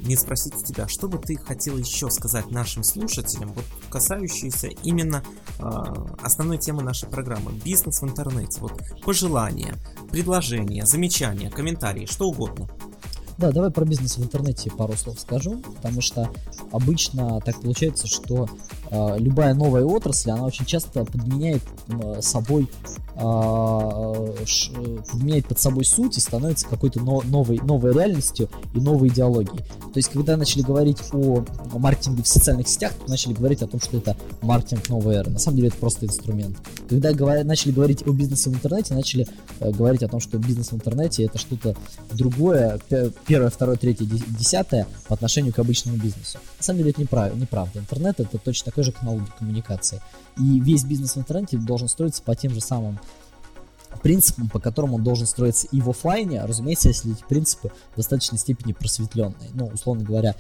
не 0.03 0.17
спросить 0.17 0.55
тебя, 0.65 0.89
что 0.89 1.09
бы 1.09 1.19
ты 1.19 1.37
хотел 1.37 1.77
еще 1.77 2.11
сказать 2.11 2.51
нашим 2.51 2.83
слушателям, 2.85 3.53
вот 3.53 3.65
касающиеся 3.91 4.69
именно 4.83 5.23
э, 5.59 5.63
основной 6.23 6.59
темы 6.59 6.83
нашей 6.83 7.09
программы, 7.09 7.53
бизнес 7.65 8.01
в 8.01 8.05
интернете, 8.05 8.61
вот 8.61 8.73
пожелания, 9.05 9.75
предложения, 10.11 10.87
замечания, 10.87 11.51
комментарии, 11.51 12.07
что 12.07 12.27
угодно. 12.27 12.69
Да, 13.39 13.53
давай 13.53 13.71
про 13.71 13.85
бизнес 13.85 14.17
в 14.17 14.23
интернете 14.23 14.71
пару 14.71 14.95
слов 14.95 15.21
скажу, 15.21 15.61
потому 15.77 16.01
что 16.01 16.31
обычно 16.73 17.41
так 17.41 17.61
получается, 17.61 18.07
что 18.07 18.49
любая 18.91 19.55
новая 19.55 19.85
отрасль, 19.85 20.31
она 20.31 20.45
очень 20.45 20.65
часто 20.65 21.05
подменяет 21.05 21.63
собой, 22.21 22.69
ш, 23.17 24.73
подменяет 25.11 25.47
под 25.47 25.59
собой 25.59 25.85
суть 25.85 26.19
и 26.19 26.21
становится 26.21 26.67
какой-то 26.67 27.01
но, 27.01 27.23
новой, 27.23 27.59
новой 27.59 27.93
реальностью 27.93 28.49
и 28.75 28.81
новой 28.81 29.09
идеологией. 29.09 29.65
То 29.93 29.99
есть, 29.99 30.11
когда 30.11 30.37
начали 30.37 30.63
говорить 30.63 30.99
о, 31.13 31.45
маркетинге 31.73 32.23
в 32.23 32.29
социальных 32.29 32.69
сетях, 32.69 32.93
то 32.93 33.11
начали 33.11 33.33
говорить 33.33 33.63
о 33.63 33.67
том, 33.67 33.81
что 33.81 33.97
это 33.97 34.17
маркетинг 34.43 34.89
новой 34.89 35.15
эры. 35.15 35.31
На 35.31 35.39
самом 35.39 35.57
деле 35.57 35.69
это 35.69 35.79
просто 35.79 36.07
инструмент. 36.07 36.57
Когда 36.89 37.13
говоря, 37.13 37.45
начали 37.45 37.73
говорить 37.73 38.07
о 38.07 38.13
бизнесе 38.13 38.51
в 38.51 38.55
интернете, 38.55 38.95
начали 38.95 39.27
э, 39.61 39.71
говорить 39.73 40.03
о 40.03 40.09
том, 40.09 40.21
что 40.21 40.39
бизнес 40.39 40.71
в 40.71 40.75
интернете 40.75 41.25
это 41.25 41.39
что-то 41.39 41.77
другое, 42.13 42.79
первое, 43.27 43.51
второе, 43.51 43.77
третье, 43.77 44.05
десятое 44.05 44.87
по 45.09 45.15
отношению 45.15 45.53
к 45.53 45.59
обычному 45.59 45.97
бизнесу. 45.97 46.39
На 46.59 46.65
самом 46.65 46.79
деле 46.79 46.91
это 46.91 47.01
неправда. 47.01 47.79
Интернет 47.79 48.21
это 48.21 48.39
точно 48.39 48.73
такой 48.77 48.85
же 48.85 48.93
канал 48.93 49.21
коммуникации. 49.39 50.03
И 50.37 50.61
весь 50.61 50.85
бизнес 50.85 51.17
в 51.17 51.19
интернете 51.19 51.57
должен 51.57 51.89
строиться 51.89 52.23
по 52.23 52.37
тем 52.37 52.53
же 52.53 52.61
самым 52.61 53.01
принципам, 54.03 54.51
по 54.51 54.61
которым 54.61 54.93
он 54.93 55.03
должен 55.03 55.27
строиться 55.27 55.67
и 55.73 55.81
в 55.81 55.89
офлайне, 55.89 56.45
разумеется, 56.45 56.89
если 56.89 57.13
эти 57.13 57.25
принципы 57.27 57.73
в 57.95 57.97
достаточной 57.97 58.39
степени 58.39 58.75
просветленные. 58.75 59.49
Ну, 59.55 59.69
условно 59.69 60.05
говоря, 60.05 60.35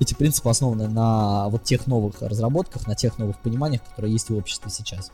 эти 0.00 0.14
принципы 0.14 0.50
основаны 0.50 0.88
на 0.88 1.48
вот 1.48 1.62
тех 1.62 1.86
новых 1.86 2.20
разработках, 2.20 2.88
на 2.88 2.96
тех 2.96 3.18
новых 3.18 3.40
пониманиях, 3.40 3.84
которые 3.84 4.12
есть 4.12 4.28
в 4.28 4.36
обществе 4.36 4.72
сейчас. 4.72 5.12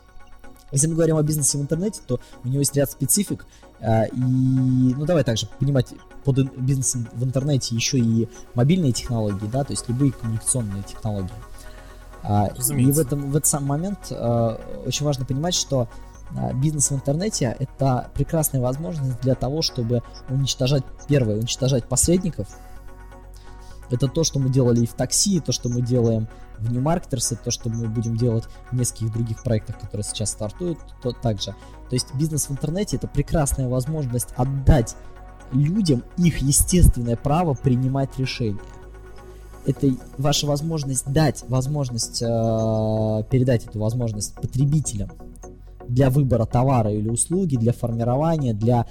Если 0.71 0.87
мы 0.87 0.95
говорим 0.95 1.17
о 1.17 1.23
бизнесе 1.23 1.59
в 1.59 1.61
интернете, 1.61 2.01
то 2.07 2.19
у 2.43 2.47
него 2.47 2.59
есть 2.59 2.75
ряд 2.75 2.89
специфик, 2.89 3.45
а, 3.79 4.05
и, 4.05 4.19
ну, 4.19 5.05
давай 5.05 5.23
также 5.23 5.45
понимать 5.59 5.93
под 6.23 6.39
бизнесом 6.57 7.07
в 7.13 7.23
интернете 7.23 7.75
еще 7.75 7.99
и 7.99 8.27
мобильные 8.55 8.93
технологии, 8.93 9.47
да, 9.51 9.63
то 9.63 9.73
есть 9.73 9.87
любые 9.87 10.11
коммуникационные 10.13 10.81
технологии. 10.83 11.29
А, 12.23 12.47
и 12.47 12.91
в, 12.91 12.99
этом, 12.99 13.31
в 13.31 13.35
этот 13.35 13.47
самый 13.47 13.67
момент 13.67 14.11
а, 14.11 14.59
очень 14.85 15.05
важно 15.05 15.25
понимать, 15.25 15.55
что 15.55 15.87
бизнес 16.55 16.91
в 16.91 16.95
интернете 16.95 17.57
это 17.59 18.09
прекрасная 18.13 18.61
возможность 18.61 19.19
для 19.19 19.35
того, 19.35 19.61
чтобы 19.61 20.01
уничтожать, 20.29 20.83
первое, 21.09 21.35
уничтожать 21.35 21.89
посредников. 21.89 22.47
Это 23.89 24.07
то, 24.07 24.23
что 24.23 24.39
мы 24.39 24.49
делали 24.49 24.81
и 24.81 24.87
в 24.87 24.93
такси, 24.93 25.41
то, 25.41 25.51
что 25.51 25.67
мы 25.67 25.81
делаем 25.81 26.29
в 26.57 26.71
New 26.71 26.81
Marketers, 26.81 27.37
то, 27.43 27.51
что 27.51 27.69
мы 27.69 27.89
будем 27.89 28.15
делать 28.15 28.45
в 28.71 28.75
нескольких 28.75 29.11
других 29.11 29.43
проектах, 29.43 29.79
которые 29.79 30.05
сейчас 30.05 30.29
стартуют, 30.31 30.79
то 31.01 31.11
также. 31.11 31.51
То 31.89 31.95
есть 31.95 32.13
бизнес 32.15 32.47
в 32.47 32.51
интернете 32.51 32.95
это 32.95 33.07
прекрасная 33.07 33.67
возможность 33.67 34.29
отдать 34.37 34.95
людям 35.51 36.03
их 36.17 36.37
естественное 36.37 37.17
право 37.17 37.53
принимать 37.53 38.17
решения. 38.17 38.61
Это 39.65 39.93
ваша 40.17 40.47
возможность 40.47 41.05
дать 41.11 41.43
возможность, 41.47 42.21
э, 42.21 42.25
передать 43.29 43.65
эту 43.65 43.79
возможность 43.79 44.33
потребителям 44.35 45.11
для 45.87 46.09
выбора 46.09 46.45
товара 46.45 46.91
или 46.91 47.09
услуги, 47.09 47.57
для 47.57 47.73
формирования, 47.73 48.53
для 48.53 48.87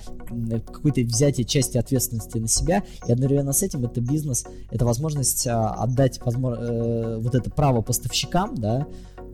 какой-то 0.67 1.01
взятия 1.01 1.45
части 1.45 1.79
ответственности 1.79 2.39
на 2.39 2.49
себя. 2.49 2.85
И 3.07 3.13
одновременно 3.13 3.53
с 3.53 3.63
этим 3.63 3.85
это 3.85 4.01
бизнес, 4.01 4.45
это 4.71 4.85
возможность 4.85 5.47
а, 5.47 5.71
отдать 5.75 6.21
возможно, 6.25 6.63
э, 6.63 7.19
вот 7.19 7.35
это 7.35 7.51
право 7.51 7.81
поставщикам, 7.81 8.55
да, 8.55 8.87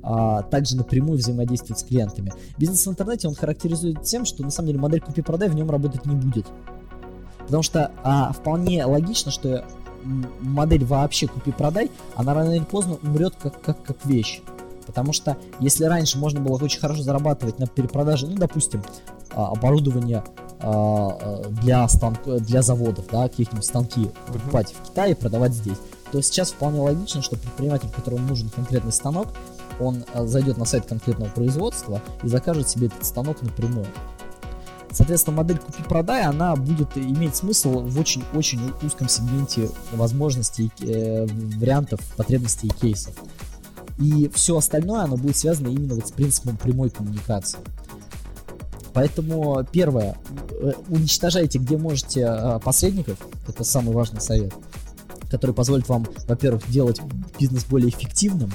а, 0.02 0.42
также 0.42 0.76
напрямую 0.76 1.18
взаимодействовать 1.18 1.80
с 1.80 1.84
клиентами. 1.84 2.32
Бизнес 2.56 2.86
в 2.86 2.90
интернете 2.90 3.26
он 3.26 3.34
характеризует 3.34 4.02
тем, 4.02 4.24
что 4.24 4.44
на 4.44 4.50
самом 4.50 4.68
деле 4.68 4.78
модель 4.78 5.00
купи-продай 5.00 5.48
в 5.48 5.54
нем 5.54 5.68
работать 5.70 6.06
не 6.06 6.14
будет. 6.14 6.46
Потому 7.40 7.62
что 7.62 7.90
а, 8.04 8.32
вполне 8.32 8.84
логично, 8.84 9.30
что 9.30 9.64
модель 10.40 10.84
вообще 10.84 11.26
купи-продай, 11.26 11.90
она 12.14 12.34
рано 12.34 12.52
или 12.52 12.64
поздно 12.64 12.98
умрет 13.02 13.34
как, 13.40 13.60
как, 13.60 13.82
как 13.82 14.04
вещь. 14.04 14.40
Потому 14.86 15.12
что 15.12 15.36
если 15.58 15.84
раньше 15.84 16.18
можно 16.18 16.40
было 16.40 16.62
очень 16.62 16.80
хорошо 16.80 17.02
зарабатывать 17.02 17.58
на 17.58 17.66
перепродаже, 17.66 18.26
ну, 18.26 18.36
допустим, 18.36 18.82
а, 19.32 19.48
оборудование 19.48 20.22
а, 20.60 21.42
для, 21.50 21.86
станк, 21.88 22.24
для 22.24 22.62
заводов, 22.62 23.06
да, 23.10 23.28
каких-нибудь 23.28 23.64
станки 23.64 24.10
покупать 24.26 24.72
в 24.72 24.88
Китае 24.88 25.12
и 25.12 25.14
продавать 25.16 25.52
здесь, 25.52 25.78
то 26.12 26.22
сейчас 26.22 26.52
вполне 26.52 26.80
логично, 26.80 27.20
что 27.20 27.36
предприниматель, 27.36 27.88
которому 27.90 28.28
нужен 28.28 28.48
конкретный 28.48 28.92
станок, 28.92 29.28
он 29.80 30.04
а, 30.14 30.24
зайдет 30.24 30.56
на 30.56 30.64
сайт 30.64 30.86
конкретного 30.86 31.30
производства 31.30 32.00
и 32.22 32.28
закажет 32.28 32.68
себе 32.68 32.86
этот 32.86 33.04
станок 33.04 33.42
напрямую. 33.42 33.86
Соответственно, 34.96 35.36
модель 35.36 35.58
купи-продай, 35.58 36.22
она 36.24 36.56
будет 36.56 36.96
иметь 36.96 37.36
смысл 37.36 37.80
в 37.80 38.00
очень-очень 38.00 38.72
узком 38.82 39.10
сегменте 39.10 39.68
возможностей, 39.92 40.72
э, 40.80 41.26
вариантов, 41.26 42.00
потребностей 42.16 42.68
и 42.68 42.70
кейсов. 42.70 43.14
И 43.98 44.30
все 44.34 44.56
остальное, 44.56 45.02
оно 45.02 45.18
будет 45.18 45.36
связано 45.36 45.68
именно 45.68 45.96
вот 45.96 46.08
с 46.08 46.12
принципом 46.12 46.56
прямой 46.56 46.88
коммуникации. 46.88 47.58
Поэтому 48.94 49.66
первое, 49.70 50.16
э, 50.52 50.72
уничтожайте 50.88 51.58
где 51.58 51.76
можете 51.76 52.22
э, 52.22 52.58
посредников, 52.64 53.18
это 53.46 53.64
самый 53.64 53.94
важный 53.94 54.22
совет, 54.22 54.54
который 55.30 55.54
позволит 55.54 55.90
вам, 55.90 56.06
во-первых, 56.26 56.70
делать 56.70 57.02
бизнес 57.38 57.66
более 57.66 57.90
эффективным, 57.90 58.50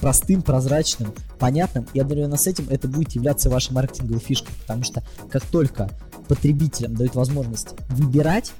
простым, 0.00 0.42
прозрачным, 0.42 1.12
понятным, 1.38 1.86
и 1.94 2.00
одновременно 2.00 2.36
с 2.36 2.46
этим 2.46 2.66
это 2.68 2.88
будет 2.88 3.12
являться 3.12 3.50
вашей 3.50 3.72
маркетинговой 3.72 4.20
фишкой, 4.20 4.54
потому 4.60 4.82
что 4.82 5.02
как 5.30 5.44
только 5.46 5.90
потребителям 6.28 6.94
дают 6.94 7.14
возможность 7.14 7.68
выбирать, 7.88 8.52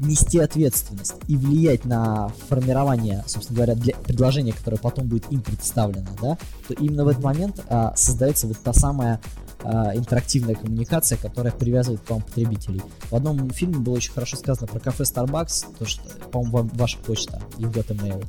нести 0.00 0.38
ответственность 0.38 1.14
и 1.28 1.36
влиять 1.36 1.84
на 1.84 2.28
формирование, 2.48 3.24
собственно 3.26 3.56
говоря, 3.56 3.74
для 3.74 3.94
предложения, 3.94 4.52
которое 4.52 4.76
потом 4.76 5.06
будет 5.06 5.30
им 5.30 5.40
представлено, 5.40 6.08
да, 6.20 6.38
то 6.68 6.74
именно 6.74 7.04
в 7.04 7.08
этот 7.08 7.22
момент 7.22 7.60
а, 7.68 7.94
создается 7.96 8.46
вот 8.46 8.58
та 8.58 8.72
самая 8.72 9.20
а, 9.62 9.96
интерактивная 9.96 10.54
коммуникация, 10.54 11.16
которая 11.16 11.52
привязывает 11.52 12.02
к 12.02 12.10
вам 12.10 12.22
потребителей. 12.22 12.82
В 13.10 13.14
одном 13.14 13.50
фильме 13.50 13.78
было 13.78 13.94
очень 13.94 14.12
хорошо 14.12 14.36
сказано 14.36 14.66
про 14.66 14.80
кафе 14.80 15.04
Starbucks, 15.04 15.66
то 15.78 15.86
что, 15.86 16.02
по-моему, 16.30 16.70
ваша 16.74 16.98
почта, 16.98 17.40
you've 17.56 17.72
got 17.72 17.86
mail 17.88 18.24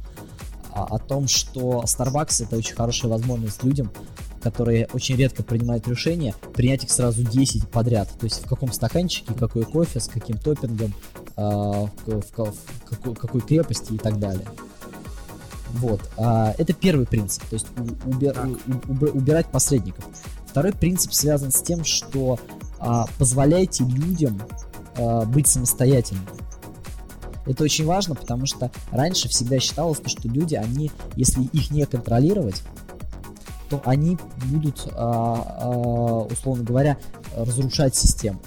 о 0.75 0.99
том, 0.99 1.27
что 1.27 1.83
Starbucks 1.85 2.43
это 2.43 2.57
очень 2.57 2.75
хорошая 2.75 3.09
возможность 3.09 3.63
людям, 3.63 3.91
которые 4.41 4.88
очень 4.93 5.15
редко 5.15 5.41
принимают 5.41 5.88
решения, 5.88 6.35
принять 6.53 6.83
их 6.83 6.91
сразу 6.91 7.23
10 7.23 7.69
подряд. 7.69 8.09
То 8.19 8.25
есть 8.25 8.45
в 8.45 8.47
каком 8.47 8.71
стаканчике, 8.71 9.33
какой 9.33 9.63
кофе, 9.63 9.99
с 9.99 10.07
каким 10.07 10.38
топпингом, 10.38 10.93
э, 11.38 11.41
в, 11.41 12.21
какой, 12.85 13.15
какой 13.15 13.41
крепости 13.41 13.93
и 13.93 13.97
так 13.97 14.19
далее. 14.19 14.45
Вот. 15.71 16.01
Э, 16.17 16.53
это 16.57 16.73
первый 16.73 17.07
принцип, 17.07 17.43
то 17.45 17.55
есть 17.55 17.67
убер, 18.05 18.38
убирать 18.88 19.47
посредников. 19.47 20.05
Второй 20.45 20.73
принцип 20.73 21.13
связан 21.13 21.51
с 21.51 21.61
тем, 21.61 21.83
что 21.83 22.39
позволяйте 23.17 23.83
людям 23.83 24.39
быть 25.27 25.47
самостоятельными. 25.47 26.44
Это 27.45 27.63
очень 27.63 27.86
важно, 27.86 28.15
потому 28.15 28.45
что 28.45 28.71
раньше 28.91 29.29
всегда 29.29 29.60
считалось, 29.60 30.01
что 30.05 30.27
люди, 30.27 30.55
они, 30.55 30.91
если 31.15 31.43
их 31.43 31.71
не 31.71 31.86
контролировать, 31.86 32.63
то 33.69 33.81
они 33.86 34.17
будут, 34.49 34.88
а, 34.93 35.58
а, 35.62 35.69
условно 36.31 36.63
говоря, 36.63 36.97
разрушать 37.36 37.95
систему. 37.95 38.41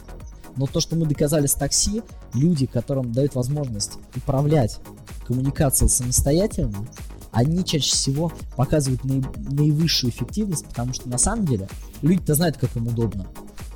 Но 0.57 0.67
то, 0.67 0.81
что 0.81 0.97
мы 0.97 1.07
доказали 1.07 1.47
с 1.47 1.55
такси, 1.55 2.03
люди, 2.35 2.67
которым 2.67 3.13
дают 3.13 3.35
возможность 3.35 3.99
управлять 4.17 4.81
коммуникацией 5.27 5.89
самостоятельно, 5.89 6.87
они 7.31 7.65
чаще 7.65 7.93
всего 7.93 8.33
показывают 8.57 9.05
наи- 9.05 9.25
наивысшую 9.37 10.11
эффективность, 10.11 10.67
потому 10.67 10.93
что 10.95 11.09
на 11.09 11.19
самом 11.19 11.47
деле 11.47 11.69
люди-то 12.03 12.35
знают, 12.35 12.57
как 12.57 12.75
им 12.77 12.89
удобно. 12.89 13.27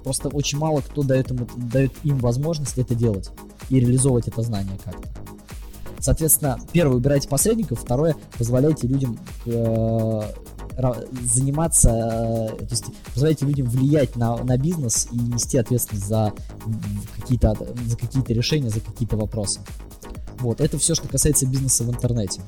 Просто 0.04 0.28
очень 0.28 0.58
мало 0.58 0.80
кто 0.80 1.02
дает 1.02 1.30
им, 1.30 1.46
дает 1.56 1.92
им 2.02 2.18
возможность 2.18 2.78
это 2.78 2.94
делать 2.94 3.30
и 3.68 3.78
реализовывать 3.80 4.28
это 4.28 4.42
знание 4.42 4.78
как-то. 4.84 5.08
Соответственно, 5.98 6.58
первое, 6.72 6.96
убирайте 6.96 7.28
посредников, 7.28 7.80
второе, 7.80 8.16
позволяйте 8.36 8.88
людям 8.88 9.18
э, 9.46 10.22
заниматься, 11.22 11.90
э, 11.90 12.56
то 12.56 12.70
есть 12.70 12.86
позволяйте 13.14 13.46
людям 13.46 13.68
влиять 13.68 14.16
на, 14.16 14.36
на 14.42 14.56
бизнес 14.56 15.06
и 15.12 15.16
нести 15.16 15.58
ответственность 15.58 16.06
за 16.06 16.32
какие-то 17.16 17.56
за 17.86 17.96
какие-то 17.96 18.32
решения, 18.32 18.68
за 18.68 18.80
какие-то 18.80 19.16
вопросы. 19.16 19.60
Вот, 20.40 20.60
это 20.60 20.76
все, 20.78 20.96
что 20.96 21.06
касается 21.06 21.46
бизнеса 21.46 21.84
в 21.84 21.90
интернете. 21.90 22.40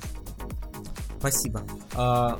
Спасибо. 1.21 1.63
А, 1.95 2.39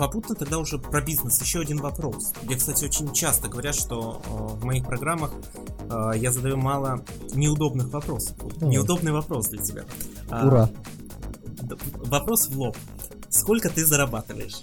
попутно 0.00 0.34
тогда 0.34 0.58
уже 0.58 0.78
про 0.78 1.02
бизнес. 1.02 1.40
Еще 1.42 1.60
один 1.60 1.78
вопрос. 1.78 2.32
Мне, 2.42 2.56
кстати, 2.56 2.86
очень 2.86 3.12
часто 3.12 3.48
говорят, 3.48 3.74
что 3.74 4.22
э, 4.24 4.30
в 4.30 4.64
моих 4.64 4.86
программах 4.86 5.30
э, 5.90 6.12
я 6.16 6.32
задаю 6.32 6.56
мало 6.56 7.04
неудобных 7.34 7.90
вопросов. 7.90 8.34
Давай. 8.56 8.74
Неудобный 8.74 9.12
вопрос 9.12 9.48
для 9.48 9.62
тебя. 9.62 9.84
А, 10.30 10.46
Ура. 10.46 10.70
Вопрос 11.96 12.48
в 12.48 12.58
лоб. 12.58 12.76
Сколько 13.28 13.68
ты 13.68 13.84
зарабатываешь? 13.84 14.60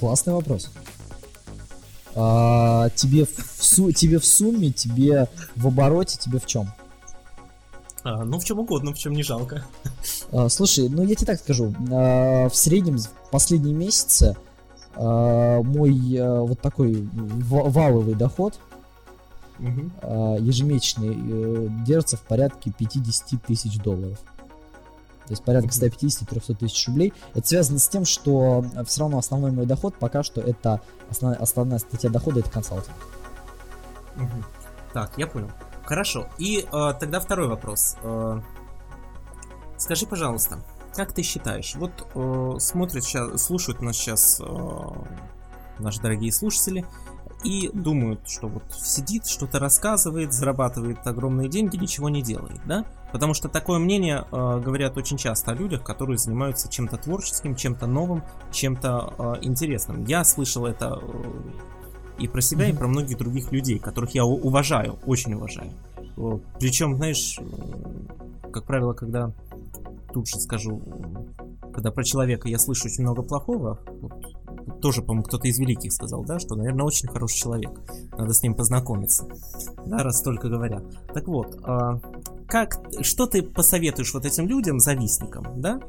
Классный 0.00 0.32
вопрос. 0.32 0.68
А, 2.16 2.90
тебе, 2.90 3.26
в 3.26 3.64
су 3.64 3.92
тебе 3.92 4.18
в 4.18 4.26
сумме, 4.26 4.72
тебе 4.72 5.28
в 5.54 5.68
обороте, 5.68 6.18
тебе 6.18 6.40
в 6.40 6.46
чем? 6.46 6.72
А, 8.04 8.22
ну, 8.22 8.38
в 8.38 8.44
чем 8.44 8.58
угодно, 8.58 8.92
в 8.92 8.98
чем 8.98 9.14
не 9.14 9.22
жалко. 9.22 9.64
А, 10.30 10.48
слушай, 10.50 10.88
ну 10.88 11.04
я 11.04 11.14
тебе 11.14 11.26
так 11.26 11.40
скажу. 11.40 11.74
А, 11.90 12.48
в 12.48 12.54
среднем 12.54 12.98
в 12.98 13.30
последние 13.30 13.74
месяцы 13.74 14.36
а, 14.94 15.62
мой 15.62 16.16
а, 16.18 16.42
вот 16.42 16.60
такой 16.60 17.08
валовый 17.12 18.14
доход 18.14 18.58
угу. 19.58 19.90
а, 20.02 20.36
ежемесячный 20.36 21.16
а, 21.16 21.68
держится 21.86 22.18
в 22.18 22.22
порядке 22.22 22.72
50 22.76 23.42
тысяч 23.42 23.78
долларов. 23.78 24.18
То 25.26 25.30
есть 25.30 25.42
порядка 25.42 25.70
150-300 25.70 26.56
тысяч 26.56 26.86
рублей. 26.86 27.14
Это 27.32 27.48
связано 27.48 27.78
с 27.78 27.88
тем, 27.88 28.04
что 28.04 28.66
все 28.86 29.00
равно 29.00 29.16
основной 29.16 29.52
мой 29.52 29.64
доход 29.64 29.94
пока 29.98 30.22
что 30.22 30.42
это 30.42 30.82
основная, 31.08 31.40
основная 31.40 31.78
статья 31.78 32.10
дохода 32.10 32.40
это 32.40 32.50
консалтинг. 32.50 32.96
Угу. 34.16 34.44
Так, 34.92 35.12
я 35.16 35.26
понял. 35.26 35.50
Хорошо. 35.84 36.28
И 36.38 36.66
э, 36.70 36.92
тогда 36.98 37.20
второй 37.20 37.48
вопрос. 37.48 37.96
Э, 38.02 38.40
скажи, 39.76 40.06
пожалуйста, 40.06 40.60
как 40.94 41.12
ты 41.12 41.22
считаешь, 41.22 41.74
вот 41.74 42.06
э, 42.14 42.58
смотрят 42.58 43.04
сейчас, 43.04 43.42
слушают 43.42 43.80
нас 43.82 43.96
сейчас 43.96 44.40
э, 44.40 44.44
наши 45.78 46.00
дорогие 46.00 46.32
слушатели 46.32 46.86
и 47.42 47.70
думают, 47.72 48.26
что 48.26 48.48
вот 48.48 48.62
сидит, 48.74 49.26
что-то 49.26 49.58
рассказывает, 49.58 50.32
зарабатывает 50.32 51.06
огромные 51.06 51.48
деньги, 51.48 51.76
ничего 51.76 52.08
не 52.08 52.22
делает, 52.22 52.60
да? 52.64 52.86
Потому 53.12 53.34
что 53.34 53.48
такое 53.48 53.78
мнение 53.78 54.24
э, 54.30 54.60
говорят 54.64 54.96
очень 54.96 55.18
часто 55.18 55.52
о 55.52 55.54
людях, 55.54 55.82
которые 55.82 56.16
занимаются 56.16 56.68
чем-то 56.68 56.96
творческим, 56.96 57.54
чем-то 57.54 57.86
новым, 57.86 58.24
чем-то 58.50 59.14
э, 59.18 59.34
интересным. 59.42 60.04
Я 60.06 60.24
слышал 60.24 60.64
это 60.66 60.98
э, 61.00 61.83
и 62.18 62.28
про 62.28 62.40
себя, 62.40 62.68
mm-hmm. 62.68 62.74
и 62.74 62.76
про 62.76 62.88
многих 62.88 63.18
других 63.18 63.52
людей, 63.52 63.78
которых 63.78 64.14
я 64.14 64.24
уважаю, 64.24 64.98
очень 65.06 65.34
уважаю. 65.34 65.72
Причем, 66.60 66.96
знаешь, 66.96 67.38
как 68.52 68.64
правило, 68.64 68.92
когда 68.92 69.32
тут 70.12 70.28
же 70.28 70.38
скажу, 70.38 70.80
когда 71.72 71.90
про 71.90 72.04
человека 72.04 72.48
я 72.48 72.58
слышу 72.58 72.86
очень 72.86 73.02
много 73.02 73.22
плохого, 73.22 73.80
вот, 74.00 74.80
тоже, 74.80 75.02
по-моему, 75.02 75.24
кто-то 75.24 75.48
из 75.48 75.58
великих 75.58 75.92
сказал, 75.92 76.24
да, 76.24 76.38
что, 76.38 76.54
наверное, 76.54 76.84
очень 76.84 77.08
хороший 77.08 77.38
человек. 77.38 77.70
Надо 78.16 78.32
с 78.32 78.42
ним 78.42 78.54
познакомиться, 78.54 79.26
да, 79.86 79.98
раз 79.98 80.22
только 80.22 80.48
говорят. 80.48 80.84
Так 81.12 81.26
вот, 81.26 81.58
а, 81.64 82.00
как, 82.46 82.80
что 83.00 83.26
ты 83.26 83.42
посоветуешь 83.42 84.14
вот 84.14 84.24
этим 84.24 84.46
людям, 84.46 84.78
завистникам, 84.78 85.60
да, 85.60 85.80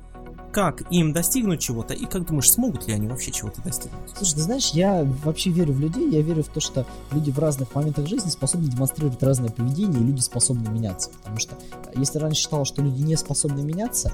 как 0.56 0.89
им 0.89 1.12
достигнуть 1.12 1.60
чего-то, 1.60 1.94
и 1.94 2.06
как 2.06 2.28
думаешь, 2.28 2.50
смогут 2.50 2.88
ли 2.88 2.94
они 2.94 3.10
вообще 3.10 3.30
чего-то 3.30 3.62
достигнуть? 3.62 4.10
Слушай, 4.15 4.36
ты 4.36 4.41
знаешь, 4.41 4.70
я 4.70 5.04
вообще 5.26 5.50
верю 5.50 5.74
в 5.74 5.82
людей, 5.82 6.10
я 6.10 6.22
верю 6.22 6.44
в 6.44 6.48
то, 6.48 6.62
что 6.62 6.86
люди 7.12 7.30
в 7.30 7.38
разных 7.39 7.76
моментах 7.76 8.08
жизни 8.08 8.30
способны 8.30 8.70
демонстрировать 8.70 9.22
разное 9.22 9.50
поведение, 9.50 10.00
и 10.00 10.06
люди 10.06 10.22
способны 10.22 10.70
меняться. 10.70 11.10
Потому 11.10 11.39
что 11.39 11.56
если 11.94 12.20
раньше 12.20 12.44
считал, 12.44 12.63
что 12.63 12.82
люди 12.82 13.02
не 13.02 13.18
способны 13.18 13.63
меняться, 13.63 14.13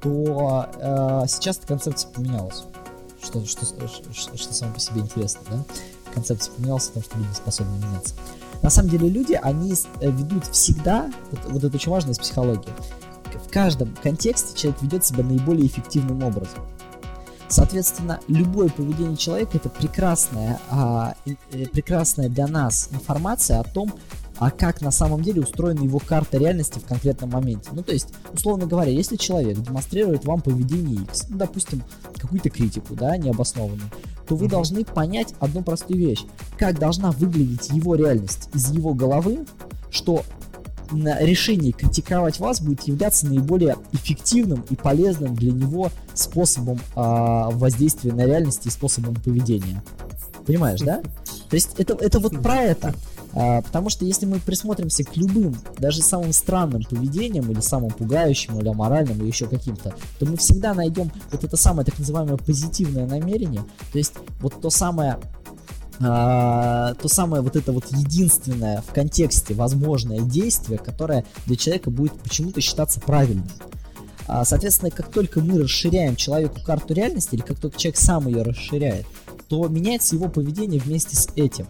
то 0.00 0.68
э, 0.76 1.24
сейчас 1.26 1.58
эта 1.58 1.66
концепция 1.66 2.08
поменялась. 2.12 2.62
Что, 3.20 3.44
что, 3.44 3.66
что, 3.66 4.36
что, 4.36 4.54
само 4.54 4.72
по 4.74 4.78
себе 4.78 5.00
интересно, 5.00 5.40
да? 5.50 5.64
Концепция 6.14 6.54
поменялась 6.54 6.88
о 6.90 6.92
том, 6.92 7.02
что 7.02 7.18
люди 7.18 7.32
способны 7.34 7.84
меняться. 7.84 8.14
На 8.62 8.70
самом 8.70 8.90
деле 8.90 9.08
люди, 9.08 9.32
они 9.32 9.72
э, 9.72 10.08
ведут 10.08 10.46
всегда, 10.46 11.10
вот, 11.32 11.40
вот 11.50 11.64
это 11.64 11.74
очень 11.74 11.90
важно 11.90 12.12
из 12.12 12.20
психологии, 12.20 12.70
в 13.38 13.50
каждом 13.50 13.94
контексте 14.02 14.56
человек 14.56 14.82
ведет 14.82 15.04
себя 15.04 15.24
наиболее 15.24 15.66
эффективным 15.66 16.22
образом. 16.22 16.60
Соответственно, 17.48 18.20
любое 18.28 18.68
поведение 18.68 19.16
человека 19.16 19.56
это 19.56 19.68
прекрасная, 19.68 20.60
а, 20.70 21.14
э, 21.26 21.66
прекрасная 21.66 22.28
для 22.28 22.46
нас 22.46 22.88
информация 22.92 23.58
о 23.58 23.64
том, 23.64 23.92
а 24.38 24.50
как 24.50 24.80
на 24.80 24.90
самом 24.90 25.22
деле 25.22 25.42
устроена 25.42 25.82
его 25.82 25.98
карта 25.98 26.38
реальности 26.38 26.78
в 26.78 26.86
конкретном 26.86 27.30
моменте. 27.30 27.70
Ну, 27.72 27.82
то 27.82 27.92
есть, 27.92 28.08
условно 28.32 28.66
говоря, 28.66 28.90
если 28.90 29.16
человек 29.16 29.58
демонстрирует 29.58 30.24
вам 30.24 30.40
поведение 30.40 31.02
X, 31.02 31.26
ну, 31.28 31.36
допустим, 31.36 31.82
какую-то 32.16 32.48
критику, 32.50 32.94
да, 32.94 33.16
необоснованную, 33.16 33.90
то 34.26 34.36
вы 34.36 34.48
должны 34.48 34.84
понять 34.84 35.34
одну 35.40 35.62
простую 35.62 35.98
вещь. 35.98 36.24
Как 36.56 36.78
должна 36.78 37.10
выглядеть 37.10 37.68
его 37.70 37.96
реальность 37.96 38.48
из 38.54 38.70
его 38.70 38.94
головы, 38.94 39.44
что 39.90 40.24
решение 40.92 41.72
критиковать 41.72 42.38
вас 42.38 42.60
будет 42.60 42.82
являться 42.82 43.26
наиболее 43.26 43.76
эффективным 43.92 44.64
и 44.70 44.76
полезным 44.76 45.34
для 45.34 45.52
него 45.52 45.90
способом 46.14 46.78
э, 46.78 46.80
воздействия 46.96 48.12
на 48.12 48.26
реальность 48.26 48.66
и 48.66 48.70
способом 48.70 49.14
поведения. 49.14 49.82
Понимаешь, 50.46 50.80
да? 50.80 51.00
То 51.48 51.54
есть 51.54 51.74
это, 51.78 51.94
это 51.94 52.18
вот 52.18 52.40
про 52.42 52.62
это. 52.62 52.94
А, 53.32 53.62
потому 53.62 53.90
что 53.90 54.04
если 54.04 54.26
мы 54.26 54.40
присмотримся 54.40 55.04
к 55.04 55.16
любым, 55.16 55.56
даже 55.78 56.02
самым 56.02 56.32
странным 56.32 56.82
поведениям, 56.82 57.50
или 57.50 57.60
самым 57.60 57.90
пугающим, 57.90 58.58
или 58.58 58.68
аморальным, 58.68 59.18
или 59.20 59.26
еще 59.26 59.46
каким-то, 59.46 59.94
то 60.18 60.26
мы 60.26 60.36
всегда 60.36 60.74
найдем 60.74 61.10
вот 61.30 61.44
это 61.44 61.56
самое 61.56 61.84
так 61.84 61.98
называемое 61.98 62.36
позитивное 62.36 63.06
намерение, 63.06 63.62
то 63.92 63.98
есть 63.98 64.14
вот 64.40 64.60
то 64.60 64.70
самое 64.70 65.18
а, 66.02 66.94
то 66.94 67.08
самое 67.08 67.42
вот 67.42 67.56
это 67.56 67.72
вот 67.72 67.84
единственное 67.90 68.80
в 68.80 68.92
контексте 68.92 69.54
возможное 69.54 70.20
действие, 70.20 70.78
которое 70.78 71.24
для 71.46 71.56
человека 71.56 71.90
будет 71.90 72.12
почему-то 72.14 72.60
считаться 72.60 73.00
правильным. 73.00 73.48
А, 74.26 74.44
соответственно, 74.44 74.90
как 74.90 75.10
только 75.10 75.40
мы 75.40 75.58
расширяем 75.58 76.16
человеку 76.16 76.60
карту 76.64 76.94
реальности, 76.94 77.34
или 77.34 77.42
как 77.42 77.58
только 77.58 77.78
человек 77.78 77.98
сам 77.98 78.28
ее 78.28 78.42
расширяет, 78.42 79.06
то 79.48 79.66
меняется 79.68 80.14
его 80.14 80.28
поведение 80.28 80.80
вместе 80.80 81.16
с 81.16 81.28
этим. 81.36 81.66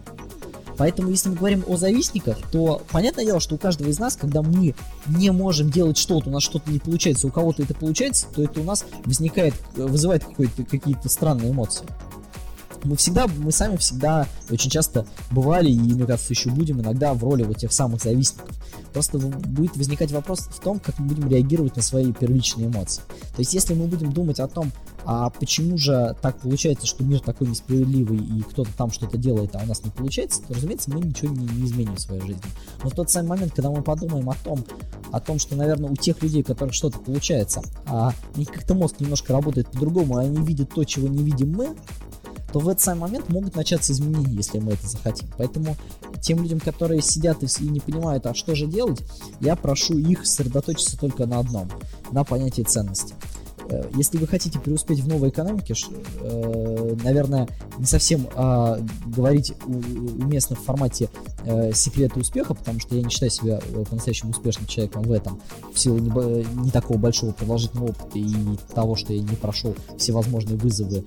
Поэтому, 0.77 1.09
если 1.09 1.29
мы 1.29 1.35
говорим 1.35 1.63
о 1.67 1.75
завистниках, 1.75 2.37
то 2.51 2.81
понятное 2.91 3.25
дело, 3.25 3.39
что 3.39 3.55
у 3.55 3.57
каждого 3.57 3.89
из 3.89 3.99
нас, 3.99 4.15
когда 4.15 4.41
мы 4.41 4.73
не 5.07 5.31
можем 5.31 5.69
делать 5.69 5.97
что-то, 5.97 6.29
у 6.29 6.31
нас 6.33 6.43
что-то 6.43 6.71
не 6.71 6.79
получается, 6.79 7.27
у 7.27 7.31
кого-то 7.31 7.63
это 7.63 7.75
получается, 7.75 8.27
то 8.33 8.43
это 8.43 8.61
у 8.61 8.63
нас 8.63 8.85
возникает, 9.05 9.53
вызывает 9.75 10.23
какие-то 10.69 11.09
странные 11.09 11.51
эмоции 11.51 11.85
мы 12.83 12.95
всегда, 12.95 13.27
мы 13.27 13.51
сами 13.51 13.77
всегда 13.77 14.27
очень 14.49 14.69
часто 14.69 15.05
бывали, 15.29 15.69
и 15.69 15.79
мне 15.79 16.05
кажется, 16.05 16.33
еще 16.33 16.49
будем 16.49 16.81
иногда 16.81 17.13
в 17.13 17.23
роли 17.23 17.43
вот 17.43 17.57
тех 17.57 17.71
самых 17.71 18.01
завистников. 18.01 18.49
Просто 18.93 19.19
будет 19.19 19.77
возникать 19.77 20.11
вопрос 20.11 20.41
в 20.41 20.59
том, 20.59 20.79
как 20.79 20.99
мы 20.99 21.07
будем 21.07 21.29
реагировать 21.29 21.75
на 21.75 21.81
свои 21.81 22.11
первичные 22.11 22.67
эмоции. 22.67 23.01
То 23.35 23.39
есть, 23.39 23.53
если 23.53 23.73
мы 23.73 23.87
будем 23.87 24.11
думать 24.11 24.39
о 24.39 24.47
том, 24.47 24.71
а 25.05 25.29
почему 25.29 25.77
же 25.77 26.15
так 26.21 26.39
получается, 26.39 26.85
что 26.85 27.03
мир 27.03 27.21
такой 27.21 27.47
несправедливый, 27.47 28.17
и 28.17 28.41
кто-то 28.41 28.69
там 28.77 28.91
что-то 28.91 29.17
делает, 29.17 29.55
а 29.55 29.63
у 29.63 29.65
нас 29.65 29.83
не 29.83 29.91
получается, 29.91 30.41
то, 30.47 30.53
разумеется, 30.53 30.91
мы 30.91 30.99
ничего 30.99 31.33
не, 31.33 31.45
не 31.45 31.65
изменим 31.65 31.95
в 31.95 32.01
своей 32.01 32.21
жизни. 32.21 32.43
Но 32.83 32.89
в 32.89 32.93
тот 32.93 33.09
самый 33.09 33.29
момент, 33.29 33.53
когда 33.53 33.71
мы 33.71 33.81
подумаем 33.81 34.29
о 34.29 34.35
том, 34.43 34.63
о 35.11 35.19
том, 35.19 35.39
что, 35.39 35.55
наверное, 35.55 35.89
у 35.89 35.95
тех 35.95 36.21
людей, 36.21 36.41
у 36.41 36.45
которых 36.45 36.73
что-то 36.73 36.99
получается, 36.99 37.61
а 37.85 38.13
у 38.35 38.39
них 38.39 38.49
как-то 38.49 38.75
мозг 38.75 38.99
немножко 38.99 39.33
работает 39.33 39.67
по-другому, 39.71 40.19
и 40.19 40.25
они 40.25 40.45
видят 40.45 40.71
то, 40.73 40.83
чего 40.83 41.07
не 41.07 41.23
видим 41.23 41.51
мы, 41.51 41.75
то 42.51 42.59
в 42.59 42.67
этот 42.67 42.81
самый 42.81 43.01
момент 43.01 43.29
могут 43.29 43.55
начаться 43.55 43.93
изменения, 43.93 44.33
если 44.33 44.59
мы 44.59 44.73
это 44.73 44.87
захотим. 44.87 45.29
Поэтому 45.37 45.75
тем 46.21 46.41
людям, 46.41 46.59
которые 46.59 47.01
сидят 47.01 47.43
и 47.43 47.63
не 47.63 47.79
понимают, 47.79 48.25
а 48.25 48.33
что 48.33 48.55
же 48.55 48.67
делать, 48.67 49.01
я 49.39 49.55
прошу 49.55 49.97
их 49.97 50.25
сосредоточиться 50.25 50.97
только 50.97 51.25
на 51.25 51.39
одном, 51.39 51.69
на 52.11 52.23
понятии 52.23 52.63
ценности. 52.63 53.15
Э, 53.71 53.89
если 53.95 54.17
вы 54.17 54.27
хотите 54.27 54.59
преуспеть 54.59 54.99
в 54.99 55.07
новой 55.07 55.29
экономике, 55.29 55.73
э, 56.19 56.95
наверное, 57.03 57.47
не 57.77 57.85
совсем 57.85 58.27
а, 58.35 58.79
говорить 59.05 59.53
уместно 59.65 60.55
в 60.55 60.59
формате 60.59 61.09
э, 61.45 61.71
секрета 61.73 62.19
успеха, 62.19 62.53
потому 62.53 62.79
что 62.79 62.95
я 62.95 63.01
не 63.01 63.09
считаю 63.09 63.31
себя 63.31 63.59
по-настоящему 63.89 64.31
успешным 64.31 64.67
человеком 64.67 65.03
в 65.03 65.11
этом, 65.11 65.41
в 65.73 65.79
силу 65.79 65.97
не, 65.97 66.09
не 66.63 66.69
такого 66.69 66.97
большого 66.97 67.31
продолжительного 67.31 67.89
опыта 67.89 68.19
и 68.19 68.57
того, 68.75 68.95
что 68.95 69.13
я 69.13 69.21
не 69.21 69.35
прошел 69.35 69.75
все 69.97 70.11
возможные 70.11 70.57
вызовы, 70.57 71.05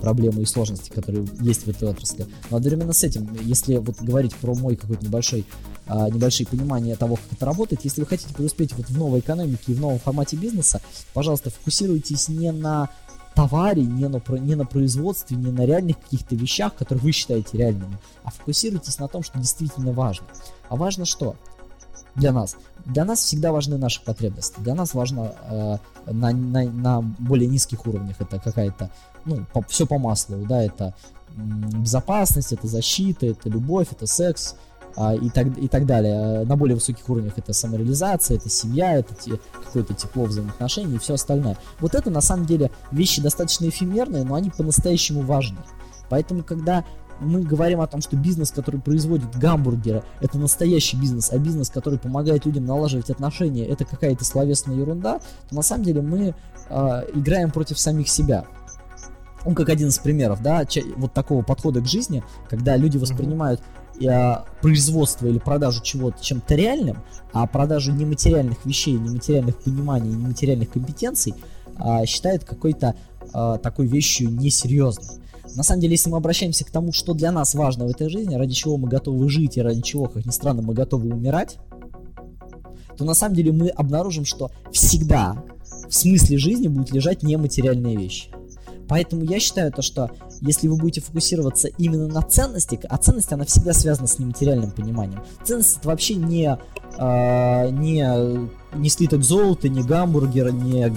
проблемы 0.00 0.42
и 0.42 0.46
сложности, 0.46 0.90
которые 0.90 1.26
есть 1.40 1.66
в 1.66 1.68
этой 1.68 1.88
отрасли. 1.88 2.26
Но 2.50 2.56
одновременно 2.56 2.92
с 2.92 3.02
этим, 3.02 3.28
если 3.42 3.76
вот 3.76 4.00
говорить 4.00 4.34
про 4.36 4.54
мой 4.54 4.76
какой-то 4.76 5.04
небольшой 5.04 5.44
а, 5.86 6.08
небольшие 6.08 6.46
понимания 6.46 6.96
того, 6.96 7.16
как 7.16 7.24
это 7.32 7.44
работает. 7.44 7.84
Если 7.84 8.00
вы 8.00 8.06
хотите 8.06 8.32
преуспеть 8.32 8.72
вот 8.72 8.88
в 8.88 8.98
новой 8.98 9.20
экономике 9.20 9.64
и 9.72 9.74
в 9.74 9.80
новом 9.80 9.98
формате 9.98 10.36
бизнеса, 10.36 10.80
пожалуйста, 11.12 11.50
фокусируйтесь 11.50 12.03
не 12.28 12.52
на 12.52 12.88
товаре, 13.34 13.82
не 13.82 14.08
на, 14.08 14.20
не 14.38 14.54
на 14.54 14.64
производстве, 14.64 15.36
не 15.36 15.50
на 15.50 15.66
реальных 15.66 16.00
каких-то 16.00 16.36
вещах, 16.36 16.74
которые 16.74 17.02
вы 17.02 17.12
считаете 17.12 17.58
реальными, 17.58 17.98
а 18.22 18.30
фокусируйтесь 18.30 18.98
на 18.98 19.08
том, 19.08 19.22
что 19.22 19.38
действительно 19.38 19.92
важно. 19.92 20.26
А 20.68 20.76
важно 20.76 21.04
что? 21.04 21.36
Для 22.14 22.32
нас. 22.32 22.56
Для 22.84 23.04
нас 23.04 23.20
всегда 23.20 23.50
важны 23.50 23.76
наши 23.76 24.00
потребности. 24.02 24.60
Для 24.60 24.74
нас 24.74 24.94
важно 24.94 25.34
э, 25.48 25.78
на, 26.06 26.30
на, 26.30 26.64
на 26.64 27.00
более 27.00 27.48
низких 27.48 27.86
уровнях 27.86 28.16
это 28.20 28.38
какая-то, 28.38 28.90
ну, 29.24 29.44
по, 29.52 29.62
все 29.62 29.86
по 29.86 29.98
маслу, 29.98 30.36
да, 30.46 30.62
это 30.62 30.94
безопасность, 31.36 32.52
это 32.52 32.68
защита, 32.68 33.26
это 33.26 33.48
любовь, 33.48 33.88
это 33.90 34.06
секс, 34.06 34.54
и, 35.20 35.28
так, 35.30 35.58
и 35.58 35.68
так 35.68 35.86
далее. 35.86 36.44
На 36.44 36.56
более 36.56 36.76
высоких 36.76 37.08
уровнях 37.08 37.34
это 37.36 37.52
самореализация, 37.52 38.36
это 38.36 38.48
семья, 38.48 38.96
это 38.96 39.14
те, 39.14 39.40
какое-то 39.64 39.94
тепло 39.94 40.24
взаимоотношений 40.24 40.96
и 40.96 40.98
все 40.98 41.14
остальное. 41.14 41.58
Вот 41.80 41.94
это 41.94 42.10
на 42.10 42.20
самом 42.20 42.46
деле 42.46 42.70
вещи 42.92 43.20
достаточно 43.20 43.68
эфемерные, 43.68 44.24
но 44.24 44.34
они 44.34 44.50
по-настоящему 44.50 45.22
важны. 45.22 45.58
Поэтому, 46.08 46.44
когда 46.44 46.84
мы 47.20 47.42
говорим 47.42 47.80
о 47.80 47.86
том, 47.86 48.00
что 48.00 48.16
бизнес, 48.16 48.50
который 48.50 48.80
производит 48.80 49.36
гамбургеры, 49.36 50.02
это 50.20 50.38
настоящий 50.38 50.96
бизнес, 50.96 51.30
а 51.30 51.38
бизнес, 51.38 51.70
который 51.70 51.98
помогает 51.98 52.44
людям 52.46 52.66
налаживать 52.66 53.10
отношения, 53.10 53.66
это 53.66 53.84
какая-то 53.84 54.24
словесная 54.24 54.76
ерунда, 54.76 55.20
то 55.48 55.54
на 55.54 55.62
самом 55.62 55.84
деле 55.84 56.02
мы 56.02 56.34
э, 56.68 57.02
играем 57.14 57.50
против 57.50 57.78
самих 57.78 58.08
себя. 58.08 58.44
Он 59.44 59.54
как 59.54 59.68
один 59.68 59.88
из 59.88 59.98
примеров, 59.98 60.42
да, 60.42 60.64
вот 60.96 61.12
такого 61.12 61.42
подхода 61.42 61.80
к 61.80 61.86
жизни, 61.86 62.22
когда 62.48 62.76
люди 62.76 62.96
воспринимают 62.96 63.60
э, 63.60 63.83
производство 64.60 65.26
или 65.26 65.38
продажу 65.38 65.82
чего-то 65.82 66.22
чем-то 66.22 66.54
реальным, 66.54 66.98
а 67.32 67.46
продажу 67.46 67.92
нематериальных 67.92 68.64
вещей, 68.64 68.94
нематериальных 68.94 69.56
пониманий, 69.56 70.10
нематериальных 70.10 70.70
компетенций 70.70 71.34
э, 71.78 72.06
считают 72.06 72.44
какой-то 72.44 72.94
э, 73.32 73.58
такой 73.62 73.86
вещью 73.86 74.30
несерьезной. 74.30 75.20
На 75.54 75.62
самом 75.62 75.80
деле, 75.80 75.92
если 75.92 76.10
мы 76.10 76.16
обращаемся 76.16 76.64
к 76.64 76.70
тому, 76.70 76.92
что 76.92 77.14
для 77.14 77.30
нас 77.30 77.54
важно 77.54 77.86
в 77.86 77.90
этой 77.90 78.08
жизни, 78.08 78.34
ради 78.34 78.54
чего 78.54 78.76
мы 78.76 78.88
готовы 78.88 79.28
жить 79.28 79.56
и 79.56 79.62
ради 79.62 79.82
чего, 79.82 80.06
как 80.06 80.24
ни 80.26 80.30
странно, 80.30 80.62
мы 80.62 80.74
готовы 80.74 81.10
умирать, 81.14 81.58
то 82.96 83.04
на 83.04 83.14
самом 83.14 83.34
деле 83.34 83.52
мы 83.52 83.68
обнаружим, 83.68 84.24
что 84.24 84.50
всегда 84.72 85.42
в 85.88 85.94
смысле 85.94 86.38
жизни 86.38 86.68
будут 86.68 86.92
лежать 86.92 87.22
нематериальные 87.22 87.96
вещи. 87.96 88.30
Поэтому 88.88 89.24
я 89.24 89.40
считаю 89.40 89.72
то, 89.72 89.82
что 89.82 90.10
если 90.40 90.68
вы 90.68 90.76
будете 90.76 91.00
фокусироваться 91.00 91.68
именно 91.78 92.06
на 92.06 92.22
ценности, 92.22 92.78
а 92.88 92.96
ценность, 92.98 93.32
она 93.32 93.44
всегда 93.44 93.72
связана 93.72 94.06
с 94.06 94.18
нематериальным 94.18 94.70
пониманием. 94.70 95.22
Ценность 95.44 95.78
это 95.78 95.88
вообще 95.88 96.14
не, 96.14 96.58
э, 96.98 97.70
не, 97.70 98.48
не 98.76 98.88
слиток 98.88 99.22
золота, 99.22 99.68
не 99.68 99.82
гамбургера, 99.82 100.50
не 100.50 100.92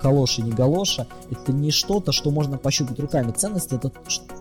калоши, 0.00 0.42
не 0.42 0.52
галоша. 0.52 1.06
Это 1.30 1.52
не 1.52 1.70
что-то, 1.70 2.12
что 2.12 2.30
можно 2.30 2.58
пощупать 2.58 2.98
руками. 2.98 3.32
Ценность 3.32 3.72
это 3.72 3.92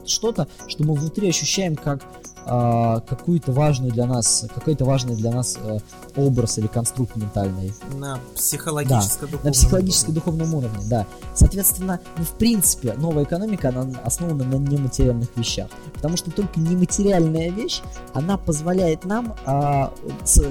что-то, 0.06 0.48
что 0.68 0.84
мы 0.84 0.96
внутри 0.96 1.30
ощущаем 1.30 1.76
как 1.76 2.04
какую-то 2.46 3.52
важную 3.52 3.92
для 3.92 4.06
нас, 4.06 4.46
какой-то 4.54 4.86
важный 4.86 5.16
для 5.16 5.32
нас 5.32 5.58
э, 5.62 5.80
образ 6.16 6.58
или 6.58 6.68
конструкт 6.68 7.16
ментальный. 7.16 7.74
На 7.94 8.20
психологическом 8.36 9.30
да, 9.32 9.38
на 9.44 9.52
психологическом 9.52 10.14
духовном 10.14 10.54
уровне, 10.56 10.84
да. 10.86 11.06
Соответственно, 11.36 12.00
ну, 12.18 12.24
в 12.24 12.32
принципе, 12.32 12.94
новая 12.94 13.24
экономика, 13.24 13.70
она 13.70 13.88
основана 14.04 14.44
на 14.44 14.56
нематериальных 14.56 15.30
вещах. 15.36 15.70
Потому 15.94 16.18
что 16.18 16.32
только 16.32 16.60
нематериальная 16.60 17.52
вещь, 17.52 17.82
она 18.14 18.38
позволяет 18.38 19.06
нам 19.06 19.36
э, 19.46 19.88
с, 20.26 20.44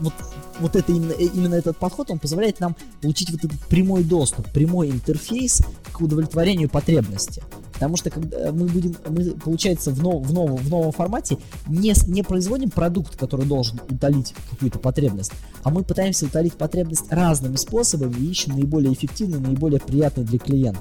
вот 0.00 0.14
вот 0.58 0.74
это 0.74 0.90
именно, 0.90 1.12
именно 1.12 1.54
этот 1.54 1.76
подход, 1.76 2.10
он 2.10 2.18
позволяет 2.18 2.60
нам 2.60 2.76
получить 3.02 3.30
вот 3.30 3.44
этот 3.44 3.60
прямой 3.66 4.04
доступ, 4.04 4.50
прямой 4.50 4.90
интерфейс 4.90 5.62
к 5.92 6.00
удовлетворению 6.00 6.68
потребности. 6.68 7.42
Потому 7.76 7.98
что 7.98 8.08
когда 8.08 8.52
мы 8.52 8.66
будем, 8.68 8.96
мы, 9.06 9.32
получается, 9.32 9.90
в, 9.90 10.02
нов, 10.02 10.26
в, 10.26 10.32
новом, 10.32 10.56
в 10.56 10.70
новом 10.70 10.92
формате 10.92 11.36
не, 11.68 11.92
не 12.08 12.22
производим 12.22 12.70
продукт, 12.70 13.16
который 13.16 13.44
должен 13.44 13.78
утолить 13.90 14.34
какую-то 14.50 14.78
потребность, 14.78 15.32
а 15.62 15.68
мы 15.68 15.84
пытаемся 15.84 16.24
утолить 16.24 16.54
потребность 16.54 17.12
разными 17.12 17.56
способами 17.56 18.14
и 18.18 18.30
ищем 18.30 18.54
наиболее 18.54 18.94
эффективный, 18.94 19.40
наиболее 19.40 19.78
приятный 19.78 20.24
для 20.24 20.38
клиента. 20.38 20.80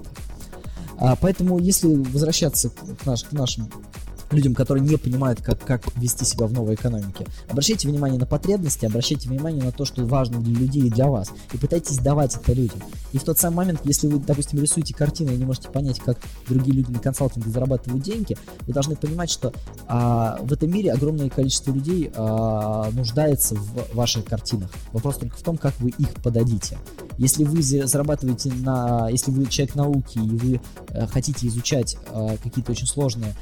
А, 0.98 1.18
поэтому, 1.18 1.60
если 1.60 1.88
возвращаться 1.88 2.70
к, 2.70 3.06
наш, 3.06 3.26
к 3.26 3.34
нашим 3.34 3.70
людям, 4.32 4.56
которые 4.56 4.86
не 4.86 4.98
понимают, 4.98 5.42
как, 5.42 5.64
как 5.64 5.96
вести 5.98 6.26
себя 6.26 6.48
в 6.48 6.54
новой 6.54 6.76
экономике. 6.76 7.26
Обращайте 7.50 7.88
внимание 7.88 8.20
на 8.20 8.26
потребности, 8.26 8.86
обращайте 8.86 9.30
внимание 9.30 9.64
на 9.64 9.72
то, 9.72 9.86
что 9.86 10.04
важно 10.06 10.40
для 10.42 10.60
людей 10.60 10.84
и 10.84 10.90
для 10.90 11.08
вас, 11.08 11.32
и 11.54 11.58
пытайтесь 11.58 12.00
давать 12.00 12.36
это 12.36 12.54
людям. 12.54 12.80
И 13.16 13.18
в 13.18 13.24
тот 13.24 13.40
самый 13.40 13.56
момент, 13.56 13.80
если 13.86 14.08
вы, 14.08 14.20
допустим, 14.20 14.60
рисуете 14.60 14.94
картины 14.94 15.30
и 15.30 15.38
не 15.38 15.46
можете 15.46 15.70
понять, 15.70 16.02
как 16.02 16.18
другие 16.50 16.76
люди 16.76 16.92
на 16.92 17.00
консалтинге 17.00 17.50
зарабатывают 17.50 18.04
деньги, 18.04 18.36
вы 18.68 18.74
должны 18.74 18.98
понимать, 18.98 19.30
что 19.30 19.54
а, 19.88 20.38
в 20.42 20.52
этом 20.52 20.70
мире 20.70 20.92
огромное 20.92 21.30
количество 21.30 21.72
людей 21.72 22.12
а, 22.14 22.92
нуждается 22.92 23.56
в 23.56 23.96
ваших 23.96 24.26
картинах. 24.26 24.70
Вопрос 24.92 25.16
только 25.16 25.38
в 25.38 25.42
том, 25.44 25.56
как 25.56 25.80
вы 25.80 25.92
их 25.92 26.14
подадите. 26.16 26.78
Если 27.18 27.46
вы 27.46 27.62
зарабатываете 27.62 28.52
на... 28.54 29.08
Если 29.10 29.32
вы 29.32 29.46
человек 29.46 29.76
науки 29.76 30.18
и 30.18 30.30
вы 30.30 30.62
э, 30.90 31.08
хотите 31.08 31.48
изучать 31.48 31.98
э, 32.12 32.38
какие-то 32.44 32.74
очень 32.74 32.88
сложные 32.88 33.34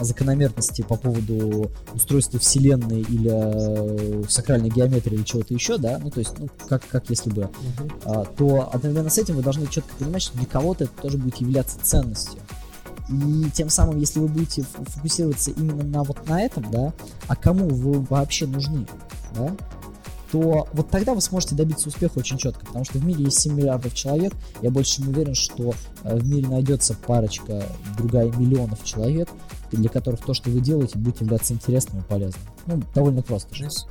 закономерности 0.00 0.82
по 0.82 0.96
поводу 0.96 1.70
устройства 1.92 2.38
Вселенной 2.38 3.00
или 3.00 3.30
э, 3.32 4.22
сакральной 4.28 4.70
геометрии 4.70 5.16
или 5.16 5.22
чего-то 5.22 5.54
еще, 5.54 5.78
да, 5.78 5.98
ну 6.00 6.10
то 6.10 6.20
есть, 6.20 6.38
ну, 6.38 6.48
как, 6.68 6.86
как 6.88 7.10
если 7.10 7.30
бы, 7.30 7.50
uh-huh. 8.06 8.28
то 8.36 8.70
одновременно 8.72 9.07
с 9.10 9.18
этим 9.18 9.36
вы 9.36 9.42
должны 9.42 9.66
четко 9.66 9.94
понимать, 9.96 10.22
что 10.22 10.36
для 10.36 10.46
кого-то 10.46 10.84
это 10.84 10.92
тоже 11.02 11.18
будет 11.18 11.36
являться 11.36 11.78
ценностью. 11.82 12.40
И 13.08 13.50
тем 13.54 13.70
самым, 13.70 13.98
если 13.98 14.20
вы 14.20 14.28
будете 14.28 14.62
фокусироваться 14.62 15.50
именно 15.50 15.82
на 15.82 16.04
вот 16.04 16.26
на 16.28 16.42
этом, 16.42 16.70
да, 16.70 16.92
а 17.26 17.36
кому 17.36 17.68
вы 17.68 18.00
вообще 18.00 18.46
нужны, 18.46 18.86
да, 19.34 19.56
то 20.30 20.68
вот 20.72 20.90
тогда 20.90 21.14
вы 21.14 21.22
сможете 21.22 21.54
добиться 21.54 21.88
успеха 21.88 22.18
очень 22.18 22.36
четко, 22.36 22.66
потому 22.66 22.84
что 22.84 22.98
в 22.98 23.04
мире 23.04 23.24
есть 23.24 23.40
7 23.40 23.54
миллиардов 23.54 23.94
человек, 23.94 24.34
я 24.60 24.70
больше 24.70 24.96
чем 24.96 25.08
уверен, 25.08 25.34
что 25.34 25.74
э, 26.02 26.16
в 26.16 26.26
мире 26.26 26.48
найдется 26.48 26.94
парочка, 26.94 27.64
другая 27.96 28.30
миллионов 28.32 28.84
человек, 28.84 29.28
для 29.72 29.88
которых 29.88 30.20
то, 30.20 30.34
что 30.34 30.50
вы 30.50 30.60
делаете, 30.60 30.98
будет 30.98 31.20
являться 31.22 31.54
интересным 31.54 32.02
и 32.02 32.04
полезным. 32.04 32.42
Ну, 32.66 32.82
довольно 32.94 33.22
просто. 33.22 33.54
Знаешь, 33.54 33.86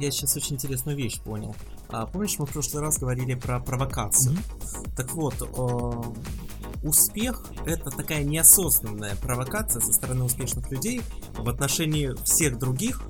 я 0.00 0.10
сейчас 0.10 0.36
очень 0.36 0.54
интересную 0.54 0.96
вещь 0.96 1.20
понял. 1.20 1.54
А, 1.88 2.06
помнишь, 2.06 2.38
мы 2.38 2.46
в 2.46 2.50
прошлый 2.50 2.82
раз 2.82 2.98
говорили 2.98 3.34
про 3.34 3.60
провокацию? 3.60 4.36
Mm-hmm. 4.36 4.94
Так 4.96 5.12
вот, 5.12 5.34
э, 5.40 6.86
успех 6.86 7.44
это 7.64 7.90
такая 7.90 8.24
неосознанная 8.24 9.16
провокация 9.16 9.80
со 9.80 9.92
стороны 9.92 10.24
успешных 10.24 10.70
людей 10.70 11.02
в 11.36 11.48
отношении 11.48 12.14
всех 12.24 12.58
других, 12.58 13.02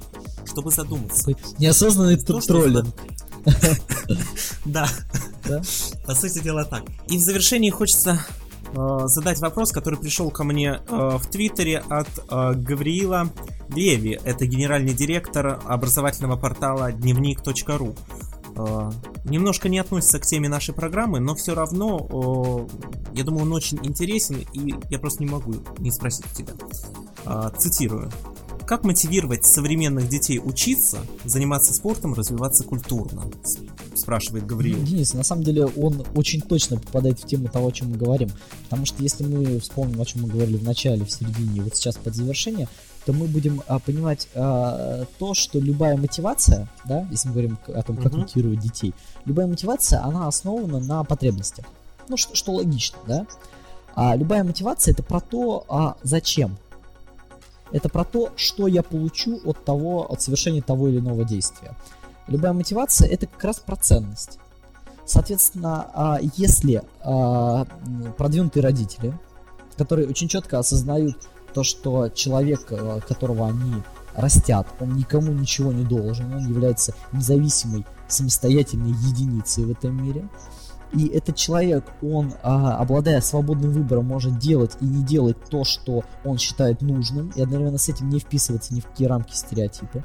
чтобы 0.45 0.71
задуматься. 0.71 1.31
Неосознанный 1.59 2.17
то, 2.17 2.41
троллинг. 2.41 2.95
Да. 4.65 4.89
По 6.07 6.15
сути 6.15 6.41
дела 6.41 6.65
так. 6.65 6.83
И 7.09 7.17
в 7.17 7.21
завершении 7.21 7.71
хочется 7.71 8.21
э, 8.75 8.99
задать 9.05 9.39
вопрос, 9.39 9.71
который 9.71 9.99
пришел 9.99 10.31
ко 10.31 10.43
мне 10.43 10.81
э, 10.89 11.19
в 11.19 11.27
Твиттере 11.31 11.79
от 11.79 12.09
э, 12.19 12.55
Гавриила 12.55 13.31
Леви. 13.69 14.19
Это 14.25 14.47
генеральный 14.47 14.93
директор 14.93 15.61
образовательного 15.65 16.37
портала 16.37 16.91
дневник.ру. 16.91 17.95
Немножко 19.25 19.69
не 19.69 19.79
относится 19.79 20.19
к 20.19 20.27
теме 20.27 20.49
нашей 20.49 20.75
программы, 20.75 21.21
но 21.21 21.35
все 21.35 21.55
равно, 21.55 22.67
я 23.13 23.25
думаю, 23.25 23.43
он 23.43 23.53
очень 23.53 23.79
интересен, 23.83 24.45
и 24.53 24.75
я 24.91 24.99
просто 24.99 25.23
не 25.23 25.31
могу 25.31 25.55
не 25.79 25.91
спросить 25.91 26.27
тебя. 26.35 26.55
Цитирую. 27.59 28.11
Как 28.67 28.83
мотивировать 28.83 29.45
современных 29.45 30.09
детей 30.09 30.41
учиться, 30.43 30.99
заниматься 31.25 31.73
спортом, 31.73 32.15
развиваться 32.15 32.65
культурно? 32.65 33.31
Спрашивает 33.95 34.45
Гавриил. 34.45 34.83
Денис, 34.83 35.15
на 35.15 35.23
самом 35.23 35.45
деле 35.45 35.67
он 35.67 36.05
очень 36.17 36.41
точно 36.41 36.81
попадает 36.81 37.21
в 37.21 37.27
тему 37.27 37.49
того, 37.49 37.69
о 37.69 37.73
чем 37.73 37.91
мы 37.91 37.97
говорим. 37.97 38.29
Потому 38.65 38.85
что 38.85 39.03
если 39.05 39.25
мы 39.25 39.61
вспомним, 39.61 40.01
о 40.01 40.05
чем 40.05 40.23
мы 40.23 40.29
говорили 40.29 40.57
в 40.57 40.65
начале, 40.65 41.05
в 41.05 41.11
середине, 41.13 41.63
вот 41.63 41.77
сейчас 41.77 41.97
под 41.97 42.17
завершение, 42.17 42.69
то 43.07 43.13
мы 43.13 43.29
будем 43.29 43.63
а, 43.69 43.79
понимать 43.79 44.29
а, 44.35 45.05
то, 45.19 45.33
что 45.33 45.61
любая 45.61 45.97
мотивация, 45.97 46.69
да, 46.85 47.07
если 47.11 47.29
мы 47.29 47.35
говорим 47.35 47.59
о 47.69 47.83
том, 47.83 47.97
как 47.97 48.13
uh-huh. 48.13 48.19
мотивировать 48.19 48.59
детей, 48.59 48.95
любая 49.25 49.47
мотивация, 49.47 50.03
она 50.03 50.27
основана 50.27 50.81
на 50.81 51.05
потребностях. 51.05 51.65
Ну, 52.09 52.17
что, 52.17 52.35
что 52.35 52.53
логично, 52.53 52.99
да? 53.07 53.27
А 53.95 54.17
любая 54.17 54.43
мотивация 54.43 54.93
это 54.93 55.05
про 55.05 55.21
то, 55.21 55.65
а 55.69 55.97
зачем 56.03 56.59
это 57.71 57.89
про 57.89 58.05
то, 58.05 58.33
что 58.37 58.67
я 58.67 58.83
получу 58.83 59.41
от 59.45 59.65
того, 59.65 60.11
от 60.11 60.21
совершения 60.21 60.63
того 60.63 60.89
или 60.89 60.99
иного 60.99 61.25
действия. 61.25 61.77
Любая 62.27 62.53
мотивация 62.53 63.09
это 63.09 63.27
как 63.27 63.45
раз 63.45 63.61
про 63.61 63.77
ценность. 63.77 64.39
Соответственно, 65.05 65.89
а, 65.95 66.19
если 66.37 66.83
а, 67.03 67.67
продвинутые 68.17 68.65
родители, 68.65 69.17
которые 69.77 70.09
очень 70.09 70.27
четко 70.27 70.59
осознают 70.59 71.29
то, 71.57 71.63
что 71.63 72.11
человек, 72.11 72.67
а, 72.71 73.01
которого 73.01 73.49
они 73.49 73.83
растят, 74.15 74.67
он 74.79 74.95
никому 74.95 75.33
ничего 75.33 75.73
не 75.73 75.85
должен, 75.85 76.35
он 76.35 76.47
является 76.47 76.93
независимой, 77.13 77.87
самостоятельной 78.09 78.91
единицей 78.91 79.65
в 79.65 79.71
этом 79.71 80.05
мире, 80.05 80.29
и 80.93 81.07
этот 81.07 81.37
человек, 81.37 81.87
он, 82.03 82.35
а, 82.43 82.77
обладая 82.77 83.23
свободным 83.23 83.73
выбором, 83.73 84.05
может 84.05 84.39
делать 84.39 84.77
и 84.83 84.85
не 84.85 85.03
делать 85.03 85.39
то, 85.49 85.65
что 85.65 86.05
он 86.27 86.37
считает 86.37 86.83
нужным, 86.83 87.33
и 87.35 87.41
одновременно 87.41 87.79
с 87.79 87.89
этим 87.89 88.11
не 88.11 88.19
вписываться 88.19 88.75
ни 88.75 88.81
в 88.81 88.87
какие 88.89 89.07
рамки 89.09 89.33
стереотипы, 89.33 90.05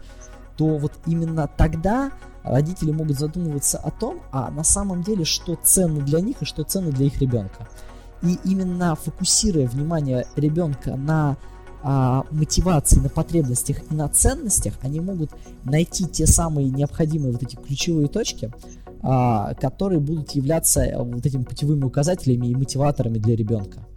то 0.55 0.77
вот 0.77 0.93
именно 1.05 1.49
тогда 1.57 2.13
родители 2.43 2.91
могут 2.91 3.19
задумываться 3.19 3.77
о 3.77 3.91
том, 3.91 4.21
а 4.31 4.49
на 4.51 4.63
самом 4.63 5.03
деле, 5.03 5.25
что 5.25 5.57
ценно 5.61 5.99
для 5.99 6.21
них 6.21 6.41
и 6.41 6.45
что 6.45 6.63
ценно 6.63 6.91
для 6.91 7.07
их 7.07 7.19
ребенка. 7.19 7.67
И 8.23 8.37
именно 8.43 8.95
фокусируя 8.95 9.67
внимание 9.67 10.25
ребенка 10.35 10.95
на 10.95 11.37
а, 11.83 12.25
мотивации, 12.31 12.99
на 12.99 13.09
потребностях 13.09 13.77
и 13.89 13.95
на 13.95 14.07
ценностях, 14.07 14.73
они 14.81 14.99
могут 14.99 15.31
найти 15.63 16.05
те 16.05 16.27
самые 16.27 16.69
необходимые 16.69 17.31
вот 17.31 17.41
эти 17.41 17.55
ключевые 17.55 18.07
точки, 18.07 18.51
а, 19.01 19.55
которые 19.55 19.99
будут 19.99 20.31
являться 20.31 20.85
вот 20.97 21.25
этими 21.25 21.43
путевыми 21.43 21.83
указателями 21.83 22.47
и 22.47 22.55
мотиваторами 22.55 23.17
для 23.17 23.35
ребенка. 23.35 23.87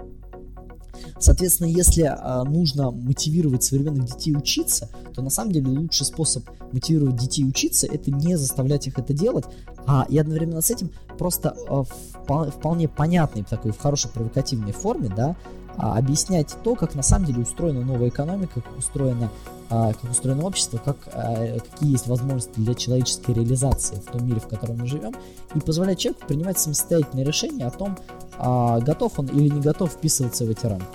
Соответственно, 1.19 1.69
если 1.69 2.03
а, 2.03 2.45
нужно 2.45 2.91
мотивировать 2.91 3.63
современных 3.63 4.07
детей 4.07 4.37
учиться, 4.37 4.89
то 5.15 5.23
на 5.23 5.31
самом 5.31 5.53
деле 5.53 5.69
лучший 5.69 6.07
способ 6.07 6.45
мотивировать 6.73 7.17
детей 7.17 7.45
учиться 7.47 7.87
это 7.87 8.11
не 8.11 8.37
заставлять 8.37 8.87
их 8.87 8.99
это 8.99 9.13
делать, 9.13 9.45
а 9.87 10.07
и 10.09 10.19
одновременно 10.19 10.61
с 10.61 10.71
этим 10.71 10.91
просто 11.19 11.57
а, 11.69 11.83
в 11.83 12.51
вполне 12.51 12.89
понятной 12.89 13.45
такой 13.45 13.73
в 13.73 13.79
хорошей 13.79 14.11
провокативной 14.11 14.73
форме, 14.73 15.11
да, 15.15 15.37
а, 15.77 15.99
объяснять 15.99 16.57
то, 16.63 16.75
как 16.75 16.95
на 16.95 17.03
самом 17.03 17.27
деле 17.27 17.43
устроена 17.43 17.81
новая 17.81 18.09
экономика, 18.09 18.61
как 18.61 18.77
устроена 18.79 19.31
а, 19.71 19.93
как 19.93 20.11
устроено 20.11 20.45
общество, 20.45 20.79
как, 20.79 20.97
а, 21.13 21.59
какие 21.59 21.93
есть 21.93 22.07
возможности 22.07 22.53
для 22.57 22.75
человеческой 22.75 23.33
реализации 23.33 23.97
в 23.97 24.11
том 24.11 24.27
мире, 24.27 24.41
в 24.41 24.47
котором 24.47 24.79
мы 24.79 24.87
живем, 24.87 25.15
и 25.55 25.61
позволять 25.61 25.99
человеку 25.99 26.27
принимать 26.27 26.59
самостоятельные 26.59 27.25
решения 27.25 27.67
о 27.67 27.71
том, 27.71 27.97
а, 28.39 28.79
готов 28.81 29.19
он 29.19 29.27
или 29.27 29.49
не 29.49 29.61
готов 29.61 29.91
вписываться 29.91 30.45
в 30.45 30.51
эти 30.51 30.67
рамки. 30.67 30.87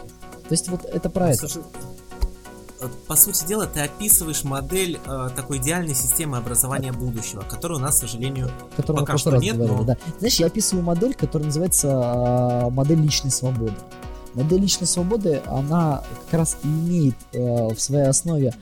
То 0.48 0.54
есть 0.54 0.70
вот 0.70 0.86
это 0.86 1.10
про 1.10 1.32
это. 1.32 1.48
Э, 2.82 2.88
по 3.08 3.16
сути 3.16 3.46
дела, 3.46 3.68
ты 3.68 3.82
описываешь 3.82 4.44
модель 4.44 5.00
э, 5.06 5.30
такой 5.36 5.58
идеальной 5.58 5.96
системы 5.96 6.38
образования 6.38 6.92
будущего, 6.92 7.42
которой 7.42 7.74
у 7.74 7.82
нас, 7.82 7.98
к 7.98 8.00
сожалению, 8.00 8.50
Которого 8.76 9.02
пока 9.02 9.18
что 9.18 9.36
нет. 9.38 9.58
Говорили, 9.58 9.78
но... 9.78 9.84
да. 9.84 9.98
Знаешь, 10.20 10.36
я 10.36 10.48
описываю 10.48 10.84
модель, 10.84 11.14
которая 11.14 11.48
называется 11.48 11.88
э, 11.88 12.70
модель 12.70 13.00
личной 13.00 13.32
свободы. 13.32 13.74
Модель 14.34 14.62
личной 14.62 14.88
свободы, 14.88 15.42
она 15.48 16.04
как 16.26 16.40
раз 16.40 16.58
имеет 16.64 17.16
э, 17.34 17.68
в 17.74 17.80
своей 17.80 18.08
основе 18.08 18.54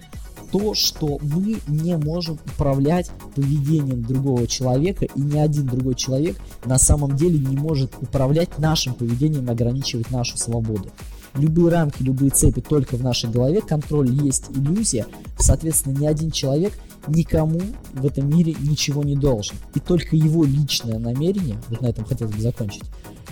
то, 0.51 0.73
что 0.73 1.19
мы 1.21 1.57
не 1.67 1.97
можем 1.97 2.39
управлять 2.45 3.11
поведением 3.35 4.03
другого 4.03 4.47
человека, 4.47 5.05
и 5.05 5.21
ни 5.21 5.37
один 5.37 5.65
другой 5.65 5.95
человек 5.95 6.37
на 6.65 6.77
самом 6.77 7.15
деле 7.15 7.37
не 7.37 7.57
может 7.57 7.91
управлять 8.01 8.57
нашим 8.57 8.93
поведением 8.93 9.49
ограничивать 9.49 10.09
нашу 10.11 10.37
свободу. 10.37 10.89
Любые 11.35 11.69
рамки, 11.69 12.01
любые 12.01 12.31
цепи 12.31 12.61
только 12.61 12.95
в 12.95 13.03
нашей 13.03 13.29
голове, 13.29 13.61
контроль 13.61 14.09
есть 14.09 14.45
иллюзия, 14.55 15.05
соответственно, 15.37 15.97
ни 15.97 16.05
один 16.05 16.31
человек 16.31 16.73
никому 17.07 17.61
в 17.93 18.05
этом 18.05 18.29
мире 18.29 18.55
ничего 18.59 19.03
не 19.03 19.15
должен. 19.15 19.55
И 19.75 19.79
только 19.79 20.15
его 20.15 20.43
личное 20.43 20.99
намерение, 20.99 21.61
вот 21.69 21.81
на 21.81 21.87
этом 21.87 22.05
хотелось 22.05 22.33
бы 22.33 22.41
закончить, 22.41 22.83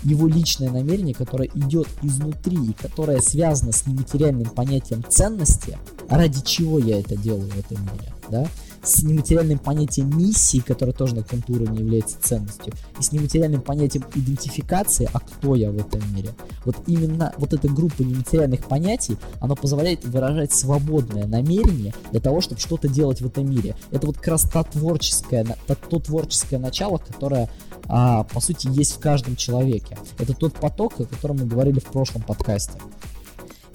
его 0.06 0.28
личное 0.28 0.70
намерение, 0.70 1.14
которое 1.14 1.50
идет 1.54 1.88
изнутри 2.02 2.58
и 2.58 2.74
которое 2.74 3.20
связано 3.20 3.72
с 3.72 3.86
нематериальным 3.88 4.50
понятием 4.50 5.04
ценности, 5.08 5.78
ради 6.10 6.42
чего 6.42 6.80
я 6.80 7.00
это 7.00 7.16
делаю 7.16 7.50
в 7.50 7.58
этом 7.58 7.82
мире, 7.82 8.14
да, 8.30 8.48
с 8.84 9.02
нематериальным 9.02 9.58
понятием 9.58 10.16
миссии, 10.16 10.60
которое 10.60 10.92
тоже 10.92 11.16
на 11.16 11.24
каком-то 11.24 11.54
уровне 11.54 11.80
является 11.80 12.18
ценностью, 12.22 12.74
и 13.00 13.04
с 13.04 13.12
нематериальным 13.12 13.62
понятием 13.62 14.06
идентификации, 14.14 15.10
а 15.12 15.20
кто 15.20 15.56
я 15.56 15.72
в 15.72 15.78
этом 15.78 16.02
мире. 16.16 16.30
Вот 16.66 16.76
именно 16.86 17.34
вот 17.38 17.54
эта 17.54 17.68
группа 17.68 18.04
нематериальных 18.04 18.66
понятий, 18.66 19.18
она 19.40 19.56
позволяет 19.56 20.06
выражать 20.06 20.54
свободное 20.54 21.26
намерение 21.26 21.96
для 22.12 22.20
того, 22.20 22.42
чтобы 22.42 22.62
что-то 22.62 22.88
делать 22.88 23.22
в 23.22 23.26
этом 23.26 23.50
мире. 23.50 23.76
Это 23.90 24.06
вот 24.06 24.18
как 24.18 24.28
раз 24.28 24.44
то 24.44 24.64
творческое, 24.64 25.46
то 25.66 26.00
творческое 26.00 26.60
начало, 26.60 26.98
которое 26.98 27.50
а, 27.88 28.24
по 28.24 28.40
сути 28.40 28.68
есть 28.72 28.96
в 28.96 29.00
каждом 29.00 29.36
человеке. 29.36 29.98
Это 30.18 30.34
тот 30.34 30.54
поток, 30.54 31.00
о 31.00 31.06
котором 31.06 31.38
мы 31.38 31.46
говорили 31.46 31.80
в 31.80 31.86
прошлом 31.86 32.22
подкасте. 32.22 32.80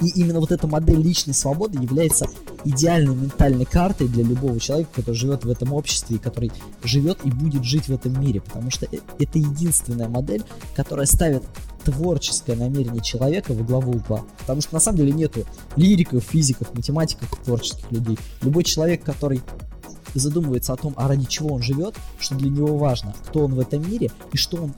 И 0.01 0.09
именно 0.21 0.41
вот 0.41 0.51
эта 0.51 0.67
модель 0.67 1.01
личной 1.01 1.35
свободы 1.35 1.79
является 1.79 2.27
идеальной 2.65 3.15
ментальной 3.15 3.67
картой 3.67 4.09
для 4.09 4.25
любого 4.25 4.59
человека, 4.59 4.91
который 4.97 5.15
живет 5.15 5.45
в 5.45 5.51
этом 5.51 5.73
обществе 5.73 6.17
и 6.17 6.19
который 6.19 6.51
живет 6.83 7.19
и 7.25 7.31
будет 7.31 7.65
жить 7.65 7.89
в 7.89 7.93
этом 7.93 8.19
мире, 8.21 8.41
потому 8.41 8.71
что 8.71 8.87
э, 8.87 8.99
это 9.19 9.39
единственная 9.39 10.09
модель, 10.09 10.43
которая 10.75 11.07
ставит 11.07 11.43
творческое 11.85 12.57
намерение 12.57 13.03
человека 13.03 13.53
во 13.53 13.63
главу 13.63 13.93
угла. 13.93 14.25
Потому 14.39 14.61
что 14.61 14.75
на 14.75 14.81
самом 14.81 14.99
деле 14.99 15.13
нету 15.13 15.45
лириков, 15.77 16.25
физиков, 16.25 16.75
математиков, 16.75 17.29
творческих 17.45 17.91
людей. 17.91 18.19
Любой 18.43 18.65
человек, 18.65 19.03
который 19.03 19.43
задумывается 20.19 20.73
о 20.73 20.77
том, 20.77 20.95
а 20.97 21.09
ради 21.09 21.27
чего 21.27 21.55
он 21.55 21.63
живет, 21.63 21.95
что 22.19 22.35
для 22.35 22.51
него 22.51 22.77
важно, 22.77 23.15
кто 23.27 23.45
он 23.45 23.55
в 23.55 23.61
этом 23.61 23.89
мире 23.89 24.11
и 24.33 24.37
что 24.37 24.65
он, 24.65 24.75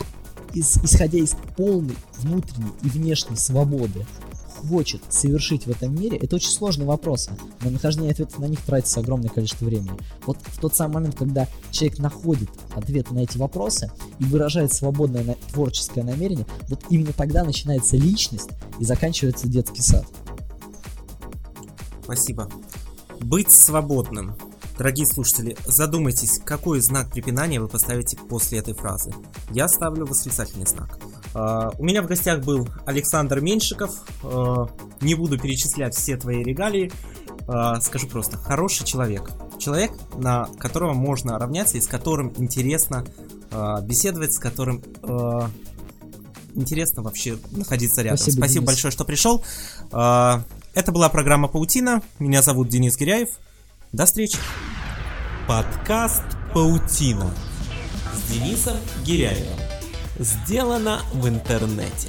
из, 0.52 0.76
исходя 0.78 1.18
из 1.18 1.34
полной 1.56 1.96
внутренней 2.18 2.72
и 2.82 2.88
внешней 2.88 3.36
свободы, 3.36 4.06
хочет 4.68 5.02
совершить 5.08 5.66
в 5.66 5.70
этом 5.70 5.94
мире, 5.94 6.18
это 6.18 6.36
очень 6.36 6.50
сложные 6.50 6.86
вопросы. 6.86 7.32
На 7.62 7.70
нахождение 7.70 8.12
ответов 8.12 8.38
на 8.38 8.44
них 8.46 8.60
тратится 8.60 9.00
огромное 9.00 9.28
количество 9.28 9.64
времени. 9.64 9.98
Вот 10.26 10.38
в 10.40 10.60
тот 10.60 10.74
самый 10.74 10.94
момент, 10.94 11.16
когда 11.16 11.48
человек 11.70 11.98
находит 11.98 12.48
ответ 12.74 13.10
на 13.10 13.20
эти 13.20 13.38
вопросы 13.38 13.90
и 14.18 14.24
выражает 14.24 14.72
свободное 14.72 15.24
на, 15.24 15.34
творческое 15.52 16.04
намерение, 16.04 16.46
вот 16.68 16.80
именно 16.90 17.12
тогда 17.12 17.44
начинается 17.44 17.96
личность 17.96 18.50
и 18.78 18.84
заканчивается 18.84 19.48
детский 19.48 19.82
сад. 19.82 20.06
Спасибо. 22.04 22.48
Быть 23.20 23.50
свободным. 23.50 24.36
Дорогие 24.82 25.06
слушатели, 25.06 25.56
задумайтесь, 25.64 26.40
какой 26.44 26.80
знак 26.80 27.08
препинания 27.08 27.60
вы 27.60 27.68
поставите 27.68 28.16
после 28.16 28.58
этой 28.58 28.74
фразы. 28.74 29.12
Я 29.50 29.68
ставлю 29.68 30.06
восклицательный 30.06 30.66
знак. 30.66 30.98
Uh, 31.34 31.72
у 31.78 31.84
меня 31.84 32.02
в 32.02 32.06
гостях 32.06 32.40
был 32.40 32.68
Александр 32.84 33.38
Меньшиков. 33.38 33.94
Uh, 34.24 34.68
не 35.00 35.14
буду 35.14 35.38
перечислять 35.38 35.94
все 35.94 36.16
твои 36.16 36.42
регалии. 36.42 36.90
Uh, 37.46 37.80
скажу 37.80 38.08
просто, 38.08 38.38
хороший 38.38 38.84
человек. 38.84 39.30
Человек, 39.56 39.92
на 40.16 40.46
которого 40.58 40.94
можно 40.94 41.38
равняться 41.38 41.78
и 41.78 41.80
с 41.80 41.86
которым 41.86 42.32
интересно 42.36 43.06
беседовать, 43.82 44.34
с 44.34 44.40
которым 44.40 44.82
интересно 46.56 47.04
вообще 47.04 47.38
находиться 47.52 48.02
рядом. 48.02 48.18
Спасибо, 48.18 48.44
Спасибо 48.44 48.66
большое, 48.66 48.90
что 48.90 49.04
пришел. 49.04 49.44
Это 49.92 50.90
была 50.92 51.08
программа 51.08 51.46
«Паутина». 51.46 52.02
Меня 52.18 52.42
зовут 52.42 52.68
Денис 52.68 52.96
Гиряев. 52.96 53.28
До 53.92 54.06
встречи. 54.06 54.38
Подкаст 55.46 56.22
«Паутина» 56.54 57.30
с 58.14 58.32
Денисом 58.32 58.78
Гиряевым. 59.04 59.58
Сделано 60.18 61.02
в 61.12 61.28
интернете. 61.28 62.08